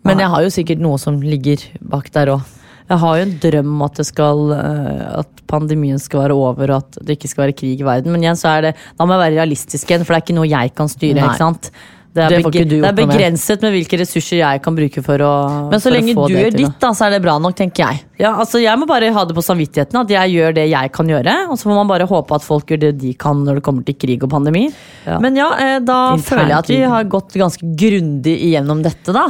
Men 0.06 0.22
jeg 0.22 0.30
har 0.30 0.44
jo 0.44 0.52
sikkert 0.54 0.82
noe 0.82 1.00
som 1.02 1.18
ligger 1.22 1.62
bak 1.82 2.12
der 2.14 2.36
òg. 2.36 2.52
Jeg 2.86 3.02
har 3.02 3.16
jo 3.18 3.24
en 3.24 3.34
drøm 3.42 3.70
om 3.74 3.82
at, 3.82 3.96
det 3.98 4.06
skal, 4.06 4.42
eh, 4.54 5.06
at 5.24 5.40
pandemien 5.50 5.98
skal 5.98 6.22
være 6.22 6.36
over 6.38 6.70
og 6.70 6.84
at 6.84 6.98
det 7.02 7.16
ikke 7.16 7.30
skal 7.32 7.44
være 7.46 7.56
krig 7.58 7.82
i 7.82 7.86
verden. 7.86 8.14
Men 8.14 8.22
igjen 8.22 8.38
så 8.38 8.52
er 8.54 8.68
det, 8.68 8.72
da 8.94 9.06
må 9.06 9.16
jeg 9.16 9.24
være 9.24 9.38
realistisk 9.40 9.90
igjen, 9.90 10.04
for 10.06 10.14
det 10.14 10.20
er 10.20 10.26
ikke 10.26 10.36
noe 10.38 10.50
jeg 10.52 10.74
kan 10.78 10.92
styre. 10.92 11.18
Nei. 11.18 11.26
ikke 11.26 11.42
sant? 11.42 11.70
Det 12.16 12.24
er, 12.24 12.36
Det 12.40 12.64
det 12.70 12.80
er 12.80 12.96
begrenset 12.96 13.64
med 13.64 13.74
hvilke 13.74 14.00
ressurser 14.00 14.40
jeg 14.40 14.62
kan 14.64 14.76
bruke 14.78 15.02
for 15.04 15.20
å 15.20 15.32
Men 15.68 15.82
så 15.82 15.92
lenge 15.92 16.14
du 16.16 16.32
gjør 16.32 16.54
ditt, 16.56 16.76
da, 16.80 16.92
så 16.96 17.08
er 17.08 17.16
det 17.16 17.22
bra 17.26 17.36
nok, 17.42 17.56
tenker 17.58 17.84
jeg. 17.84 18.02
Ja, 18.22 18.32
altså 18.40 18.62
Jeg 18.62 18.80
må 18.80 18.88
bare 18.88 19.12
ha 19.12 19.24
det 19.28 19.36
på 19.36 19.44
samvittigheten 19.44 20.00
at 20.00 20.12
jeg 20.14 20.36
gjør 20.38 20.56
det 20.56 20.66
jeg 20.70 20.92
kan 20.96 21.12
gjøre. 21.12 21.36
Og 21.52 21.60
så 21.60 21.68
må 21.68 21.76
man 21.76 21.90
bare 21.90 22.08
håpe 22.08 22.38
at 22.38 22.46
folk 22.46 22.72
gjør 22.72 22.86
det 22.88 22.92
de 23.02 23.12
kan 23.20 23.44
når 23.44 23.60
det 23.60 23.66
kommer 23.68 23.86
til 23.86 23.98
krig 24.00 24.24
og 24.24 24.32
pandemi. 24.32 24.66
Ja. 25.04 25.20
Men 25.22 25.36
ja, 25.36 25.50
eh, 25.60 25.78
da 25.84 26.00
Intern 26.16 26.28
føler 26.30 26.54
jeg 26.54 26.58
at 26.64 26.72
vi 26.72 26.82
har 26.96 27.10
gått 27.18 27.36
ganske 27.36 27.74
grundig 27.76 28.38
igjennom 28.48 28.80
dette, 28.86 29.12
da. 29.12 29.28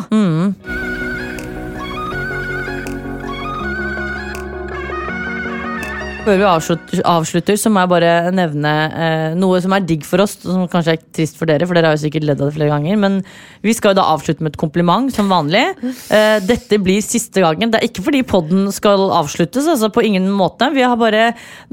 Før 6.26 6.40
vi 6.40 6.46
avslutter, 6.48 7.00
avslutter, 7.06 7.54
så 7.60 7.70
må 7.70 7.84
jeg 7.84 7.90
bare 7.92 8.12
nevne 8.34 8.70
eh, 8.90 9.34
noe 9.38 9.60
som 9.62 9.70
er 9.76 9.84
digg 9.86 10.02
for 10.02 10.24
oss, 10.24 10.32
som 10.42 10.64
kanskje 10.70 10.96
er 10.96 11.04
trist 11.14 11.38
for 11.38 11.46
dere, 11.46 11.68
for 11.70 11.78
dere 11.78 11.92
har 11.92 11.94
jo 11.94 12.02
sikkert 12.02 12.26
ledd 12.26 12.40
av 12.42 12.50
det 12.50 12.56
flere 12.56 12.72
ganger. 12.72 12.98
Men 12.98 13.20
vi 13.62 13.74
skal 13.76 13.94
jo 13.94 14.00
da 14.00 14.08
avslutte 14.10 14.42
med 14.42 14.56
et 14.56 14.58
kompliment, 14.58 15.06
som 15.14 15.30
vanlig. 15.30 15.62
Eh, 16.10 16.40
dette 16.42 16.80
blir 16.82 16.98
siste 17.06 17.44
gangen. 17.44 17.70
Det 17.70 17.78
er 17.78 17.86
ikke 17.86 18.02
fordi 18.08 18.24
podden 18.26 18.72
skal 18.74 19.06
avsluttes, 19.20 19.70
altså 19.70 19.92
på 19.94 20.02
ingen 20.08 20.26
måte. 20.34 20.72
Vi 20.74 20.82
har 20.82 20.98
bare, 20.98 21.28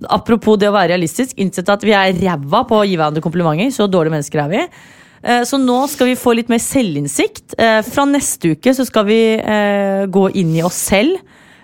apropos 0.06 0.62
det 0.62 0.70
å 0.70 0.78
være 0.78 0.94
realistisk, 0.94 1.34
innsett 1.42 1.74
at 1.74 1.82
vi 1.90 1.98
er 1.98 2.14
ræva 2.22 2.62
på 2.70 2.84
å 2.84 2.86
gi 2.86 2.94
hverandre 2.94 3.26
komplimenter. 3.26 3.74
Så 3.74 3.90
dårlige 3.90 4.20
mennesker 4.20 4.46
er 4.46 4.54
vi. 4.54 4.66
Eh, 5.24 5.44
Så 5.50 5.58
nå 5.58 5.82
skal 5.90 6.14
vi 6.14 6.20
få 6.20 6.38
litt 6.38 6.54
mer 6.54 6.62
selvinnsikt. 6.62 7.58
Eh, 7.58 7.82
Fra 7.90 8.06
neste 8.06 8.54
uke 8.54 8.78
så 8.78 8.86
skal 8.86 9.10
vi 9.10 9.22
eh, 9.40 10.06
gå 10.06 10.30
inn 10.38 10.54
i 10.54 10.62
oss 10.62 10.78
selv. 10.94 11.18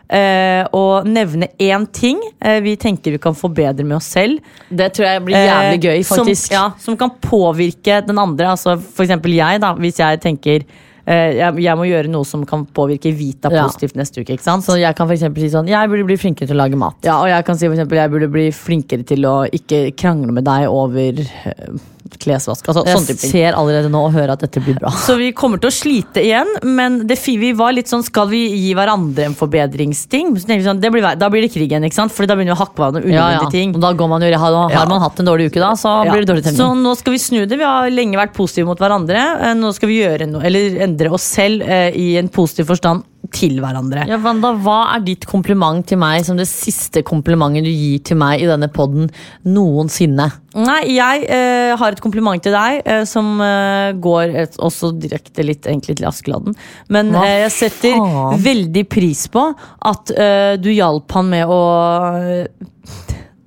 Eh, 0.10 0.66
og 0.76 1.07
nevne 1.07 1.47
én 1.62 1.86
ting 1.93 2.20
eh, 2.41 2.60
vi 2.66 2.76
tenker 2.82 3.16
vi 3.16 3.22
kan 3.22 3.38
forbedre 3.38 3.86
med 3.86 3.97
oss 3.99 4.10
selv. 4.18 4.41
Det 4.70 4.91
tror 4.95 5.07
jeg 5.07 5.24
blir 5.28 5.38
jævlig 5.38 5.82
gøy, 5.86 5.97
Eh, 5.99 6.03
faktisk. 6.10 6.47
Som, 6.49 6.55
ja, 6.55 6.66
som 6.80 6.97
kan 6.97 7.12
påvirke 7.22 8.01
den 8.07 8.18
andre. 8.20 8.51
Altså 8.55 8.78
for 8.80 9.05
eksempel 9.05 9.36
jeg, 9.38 9.62
da. 9.62 9.74
Hvis 9.80 9.99
jeg 10.01 10.22
tenker 10.24 10.66
eh, 11.05 11.39
jeg, 11.39 11.76
må 11.78 11.88
gjøre 11.89 12.12
noe 12.12 12.26
som 12.28 12.45
kan 12.45 12.66
påvirke 12.66 13.14
Vita 13.16 13.49
Ja. 13.51 13.66
positivt 13.66 13.95
neste 13.95 14.22
uke. 14.22 14.34
ikke 14.34 14.45
sant? 14.45 14.66
Så 14.66 14.80
jeg 14.80 14.95
kan 14.95 15.07
for 15.07 15.16
si 15.16 15.49
sånn 15.49 15.68
Jeg 15.70 15.89
burde 15.89 16.05
bli 16.05 16.18
flinkere 16.18 16.47
til 16.47 16.57
å 16.57 16.64
lage 16.64 16.78
mat. 16.78 16.97
Ja, 17.03 17.20
og 17.22 17.30
jeg 17.30 17.45
kan 17.45 17.57
si 17.57 17.68
for 17.68 17.78
eksempel 17.78 17.97
jeg 18.01 18.12
burde 18.12 18.32
bli 18.32 18.49
flinkere 18.51 19.05
til 19.05 19.26
å 19.26 19.38
ikke 19.49 19.95
krangle 19.95 20.32
med 20.32 20.45
deg 20.45 20.68
over 20.70 21.20
eh, 21.22 21.80
klesvask. 22.18 22.66
Altså, 22.72 22.84
Jeg 22.88 23.18
ser 23.20 23.53
allerede 23.60 23.89
nå 23.91 24.01
og 24.07 24.14
hører 24.16 24.34
at 24.34 24.39
dette 24.45 24.62
blir 24.64 24.78
bra. 24.80 24.89
Så 25.05 25.18
vi 25.20 25.32
kommer 25.38 25.60
til 25.62 25.70
å 25.70 25.76
slite 25.76 26.24
igjen, 26.24 26.47
men 26.64 27.05
det, 27.07 27.20
vi 27.26 27.51
var 27.53 27.74
litt 27.76 27.88
sånn 27.91 28.03
Skal 28.03 28.30
vi 28.32 28.41
gi 28.55 28.74
hverandre 28.74 29.26
en 29.28 29.36
forbedringsting? 29.38 30.34
Sånn, 30.39 30.80
det 30.82 30.91
blir, 30.91 31.05
da 31.20 31.30
blir 31.30 31.41
det 31.45 31.51
krig 31.53 31.68
igjen, 31.70 31.84
ikke 31.86 31.99
sant? 31.99 32.14
Fordi 32.16 32.28
da 32.32 32.36
begynner 32.39 32.55
vi 32.55 32.57
å 32.57 32.64
hakke 32.64 32.80
hverandre 32.82 33.12
Ja, 33.14 33.28
ja. 33.38 33.49
ting. 33.51 33.76
Og 33.76 33.82
da 33.84 33.91
går 33.93 34.10
man 34.10 34.22
jo, 34.26 34.32
har, 34.38 34.57
har 34.64 34.72
Ja. 34.74 34.86
man 34.89 35.01
hatt 35.03 35.20
en 35.20 35.26
dårlig 35.30 35.51
uke 35.51 35.60
da, 35.62 35.74
så 35.80 35.99
blir 36.10 36.24
det 36.26 36.32
dårlig 36.32 36.55
Så 36.55 36.72
nå 36.76 36.95
skal 36.97 37.14
vi 37.14 37.20
snu 37.20 37.45
det. 37.45 37.57
Vi 37.60 37.64
har 37.68 37.89
lenge 37.91 38.18
vært 38.18 38.34
positive 38.34 38.66
mot 38.70 38.80
hverandre. 38.80 39.20
Eh, 39.49 39.53
Nå 39.60 39.74
skal 39.76 39.89
vi 39.91 39.99
gjøre 40.01 40.28
noe, 40.30 40.41
eller 40.45 40.80
endre 40.86 41.12
oss 41.12 41.24
selv 41.24 41.62
eh, 41.68 41.91
i 41.97 42.18
en 42.18 42.30
positiv 42.30 42.66
forstand 42.72 43.03
til 43.36 43.57
hverandre. 43.61 44.05
Ja, 44.09 44.17
Wanda, 44.24 44.53
hva 44.63 44.78
er 44.95 45.01
ditt 45.05 45.26
kompliment 45.30 45.84
til 45.89 45.99
meg 46.01 46.24
som 46.26 46.38
det 46.39 46.47
siste 46.49 47.03
komplimentet 47.05 47.65
du 47.67 47.70
gir 47.70 47.99
til 48.07 48.17
meg 48.17 48.41
i 48.41 48.47
denne 48.49 48.70
podden 48.72 49.09
noensinne? 49.45 50.30
Nei, 50.57 50.80
jeg 50.95 51.26
eh, 51.30 51.74
har 51.78 51.93
et 51.93 52.01
kompliment 52.01 52.41
til 52.41 52.55
deg 52.55 52.80
eh, 52.88 53.03
som 53.09 53.36
eh, 53.43 53.91
går 54.01 54.34
et, 54.45 54.55
også 54.63 54.93
direkte 54.97 55.45
litt 55.45 55.67
egentlig 55.70 55.99
til 55.99 56.07
Askeladden. 56.09 56.55
Men 56.89 57.11
eh, 57.20 57.43
jeg 57.43 57.53
setter 57.57 57.99
faen? 57.99 58.39
veldig 58.47 58.86
pris 58.89 59.26
på 59.36 59.45
at 59.91 60.15
eh, 60.15 60.55
du 60.57 60.72
hjalp 60.74 61.11
han 61.20 61.30
med 61.36 61.51
å 61.51 61.59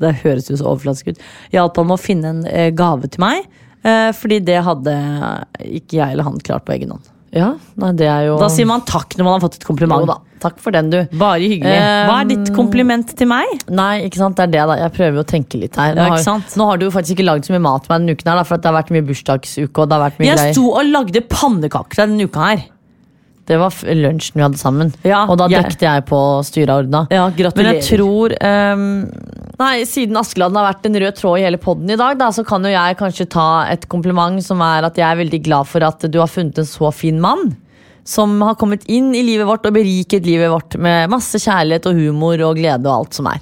Det 0.02 0.14
høres 0.22 0.48
jo 0.50 0.56
så 0.58 0.68
overflatisk 0.72 1.12
ut. 1.14 1.26
Hjalp 1.54 1.76
han 1.78 1.90
med 1.90 1.98
å 1.98 2.02
finne 2.04 2.36
en 2.36 2.44
eh, 2.50 2.70
gave 2.76 3.08
til 3.08 3.22
meg. 3.24 3.48
eh, 3.82 4.10
fordi 4.14 4.40
det 4.46 4.60
hadde 4.66 4.94
ikke 5.64 5.98
jeg 6.00 6.14
eller 6.14 6.28
han 6.28 6.38
klart 6.42 6.66
på 6.68 6.76
egen 6.76 6.94
hånd. 6.94 7.08
Ja, 7.32 7.54
nei, 7.80 7.92
det 7.96 8.06
er 8.12 8.26
jo 8.26 8.34
Da 8.40 8.48
sier 8.52 8.66
man 8.68 8.82
takk 8.84 9.14
når 9.16 9.24
man 9.24 9.32
har 9.38 9.40
fått 9.46 9.54
et 9.56 9.64
kompliment. 9.64 10.04
Jo 10.04 10.08
da, 10.10 10.18
takk 10.42 10.58
for 10.60 10.74
den, 10.74 10.90
du. 10.92 10.98
Bare 11.16 11.40
hyggelig. 11.40 11.78
Hva 12.08 12.16
er 12.20 12.28
ditt 12.28 12.50
Um, 12.50 12.56
kompliment 12.58 13.14
til 13.16 13.28
meg? 13.30 13.48
Nei, 13.72 14.02
ikke 14.08 14.20
sant, 14.20 14.36
det 14.36 14.44
er 14.48 14.52
det 14.52 14.66
da 14.68 14.76
Jeg 14.82 14.92
prøver 14.98 15.22
å 15.22 15.24
tenke 15.24 15.60
litt 15.62 15.76
her 15.80 15.94
Nå, 15.96 16.02
Ja, 16.10 16.18
har, 16.20 16.42
nå 16.60 16.66
har 16.68 16.76
du 16.82 16.84
jo 16.88 16.92
faktisk 16.92 17.16
ikke 17.16 17.28
laget 17.30 17.48
så 17.48 17.54
mye 17.56 17.64
mat 17.64 17.88
med 17.88 18.00
denne 18.02 18.16
uken 18.18 18.28
her 18.32 18.40
da, 18.42 18.44
For 18.44 18.58
at 18.58 18.64
det 18.66 18.68
har 18.72 18.76
vært 18.82 18.92
mye 18.92 19.06
bursdagsuke 19.08 19.84
Og 19.84 19.88
det 19.88 19.96
har 19.96 20.04
vært 20.10 20.20
mye 20.20 20.28
Jeg 20.32 20.52
sto 20.56 20.66
og 20.74 20.90
lagde 20.92 21.24
pannekaker 21.32 22.02
denne 22.04 22.28
uka 22.28 22.48
her. 22.50 22.64
Det 23.46 23.56
var 23.58 23.74
lunsjen 23.98 24.38
vi 24.38 24.42
hadde 24.44 24.58
sammen. 24.60 24.92
Ja, 25.02 25.24
Og 25.26 25.36
da 25.38 25.48
jeg- 25.48 25.64
dekte 25.64 25.82
jeg 25.88 26.04
på 26.06 26.18
styret 26.46 26.70
og 26.70 26.84
ordna. 26.84 27.06
Ja, 27.10 27.26
Men 27.56 27.66
jeg 27.74 27.82
tror 27.82 28.34
um, 28.40 29.10
Nei, 29.58 29.82
siden 29.84 30.16
Askeladden 30.16 30.56
har 30.56 30.72
vært 30.72 30.86
en 30.86 30.94
rød 31.02 31.16
tråd 31.18 31.38
i 31.38 31.42
hele 31.44 31.58
podden 31.58 31.90
i 31.90 31.96
dag 31.96 32.16
da, 32.18 32.30
Så 32.30 32.44
kan 32.46 32.62
jo 32.62 32.70
jeg 32.70 32.96
kanskje 32.98 33.28
ta 33.28 33.66
et 33.70 33.88
kompliment 33.88 34.42
Som 34.42 34.60
er 34.64 34.82
at 34.88 34.96
jeg 34.96 35.06
er 35.06 35.20
veldig 35.24 35.42
glad 35.44 35.66
for 35.66 35.84
at 35.86 36.00
du 36.10 36.18
har 36.18 36.26
funnet 36.30 36.58
en 36.58 36.64
så 36.64 36.92
fin 36.94 37.20
mann 37.20 37.56
Som 38.04 38.40
har 38.40 38.54
kommet 38.54 38.82
inn 38.88 39.14
i 39.14 39.22
livet 39.22 39.46
vårt 39.46 39.66
Og 39.66 39.74
beriket 39.74 40.24
livet 40.26 40.50
vårt 40.50 40.78
Med 40.78 41.10
masse 41.10 41.38
kjærlighet 41.38 41.86
og 41.86 41.94
humor 41.94 42.40
og 42.48 42.56
glede 42.58 42.86
og 42.86 43.04
alt 43.04 43.14
som 43.14 43.26
er 43.30 43.40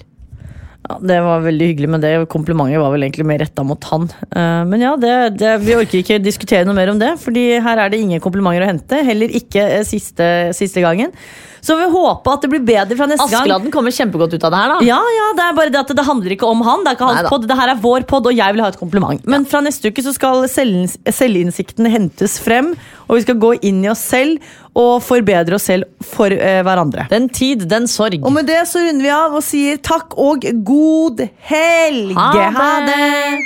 Ja, 0.88 0.96
det 1.04 1.18
var 1.20 1.42
veldig 1.44 1.66
hyggelig, 1.74 1.88
men 1.92 2.00
det 2.02 2.10
komplimentet 2.32 2.80
var 2.80 2.90
vel 2.94 3.04
egentlig 3.04 3.26
mer 3.28 3.42
retta 3.42 3.62
mot 3.66 3.84
han. 3.90 4.06
Eh, 4.32 4.62
men 4.70 4.80
ja, 4.80 4.94
det, 4.96 5.12
det, 5.36 5.50
vi 5.66 5.76
orker 5.76 6.00
ikke 6.00 6.16
diskutere 6.24 6.64
noe 6.64 6.74
mer 6.78 6.88
om 6.94 6.98
det, 6.98 7.12
Fordi 7.20 7.44
her 7.60 7.82
er 7.84 7.92
det 7.92 8.00
ingen 8.00 8.22
komplimenter 8.24 8.64
å 8.64 8.70
hente. 8.72 9.02
Heller 9.04 9.30
ikke 9.42 9.60
eh, 9.76 9.84
siste, 9.86 10.26
siste 10.56 10.80
gangen. 10.84 11.12
Så 11.60 11.76
vi 11.76 11.84
håper 11.92 12.32
at 12.32 12.44
det 12.46 12.48
blir 12.54 12.62
bedre 12.64 12.96
fra 12.96 13.04
neste 13.10 13.26
gang. 13.28 13.42
Askeladden 13.42 13.72
kommer 13.74 13.92
kjempegodt 13.92 14.32
ut 14.32 14.44
av 14.48 14.54
det 14.54 14.60
her 14.62 14.70
da 14.72 14.76
Ja, 14.88 15.00
ja, 15.18 15.26
det 15.36 15.44
er 15.44 15.56
bare 15.58 15.72
det 15.74 15.82
at 15.82 15.92
det 15.98 16.06
handler 16.06 16.32
ikke 16.32 16.48
om 16.48 16.62
han. 16.64 16.86
Det 16.86 16.94
er 16.94 16.96
ikke 16.96 17.10
hans 17.10 17.28
pod, 17.28 17.44
det 17.50 17.58
her 17.60 17.74
er 17.74 17.82
vår 17.84 18.06
podd, 18.08 18.30
og 18.30 18.38
jeg 18.40 18.56
vil 18.56 18.64
ha 18.64 18.70
et 18.72 18.80
kompliment. 18.80 19.28
Men 19.28 19.44
fra 19.50 19.60
neste 19.66 19.92
uke 19.92 20.04
så 20.06 20.14
skal 20.16 20.46
selvinns- 20.48 20.96
selvinnsikten 21.12 21.90
hentes 21.92 22.38
frem, 22.40 22.72
og 23.10 23.18
vi 23.18 23.24
skal 23.26 23.38
gå 23.42 23.52
inn 23.66 23.82
i 23.82 23.90
oss 23.90 24.02
selv 24.06 24.38
og 24.78 25.02
forbedre 25.02 25.58
oss 25.58 25.66
selv 25.66 25.88
for 26.06 26.30
eh, 26.30 26.60
hverandre. 26.62 27.08
Den 27.10 27.26
tid, 27.28 27.66
den 27.70 27.88
sorg 27.90 28.22
Og 28.22 28.32
med 28.32 28.46
det 28.46 28.62
så 28.70 28.84
runder 28.84 29.02
vi 29.02 29.10
av 29.10 29.34
og 29.34 29.42
sier 29.44 29.80
takk 29.82 30.14
og 30.14 30.46
god 30.66 31.24
helg. 31.50 32.14
Ha 32.14 32.70
det. 32.86 33.40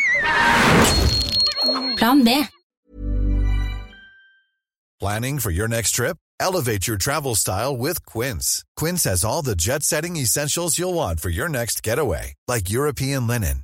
Plan 1.97 2.21
B. 2.27 2.45
Planning 5.01 5.39
for 5.39 5.51
your 5.51 5.69
next 5.69 5.93
trip? 5.93 6.17
Elevate 6.41 6.87
your 6.87 6.97
travel 6.97 7.35
style 7.35 7.77
with 7.77 8.05
Quince. 8.07 8.65
Quince 8.77 9.05
has 9.05 9.25
all 9.25 9.43
the 9.43 9.57
jet 9.57 9.83
setting 9.83 10.17
essentials 10.17 10.79
you'll 10.79 10.95
want 10.95 11.21
for 11.21 11.29
your 11.29 11.49
next 11.49 11.83
getaway, 11.83 12.35
like 12.49 12.71
European 12.71 13.27
linen, 13.27 13.64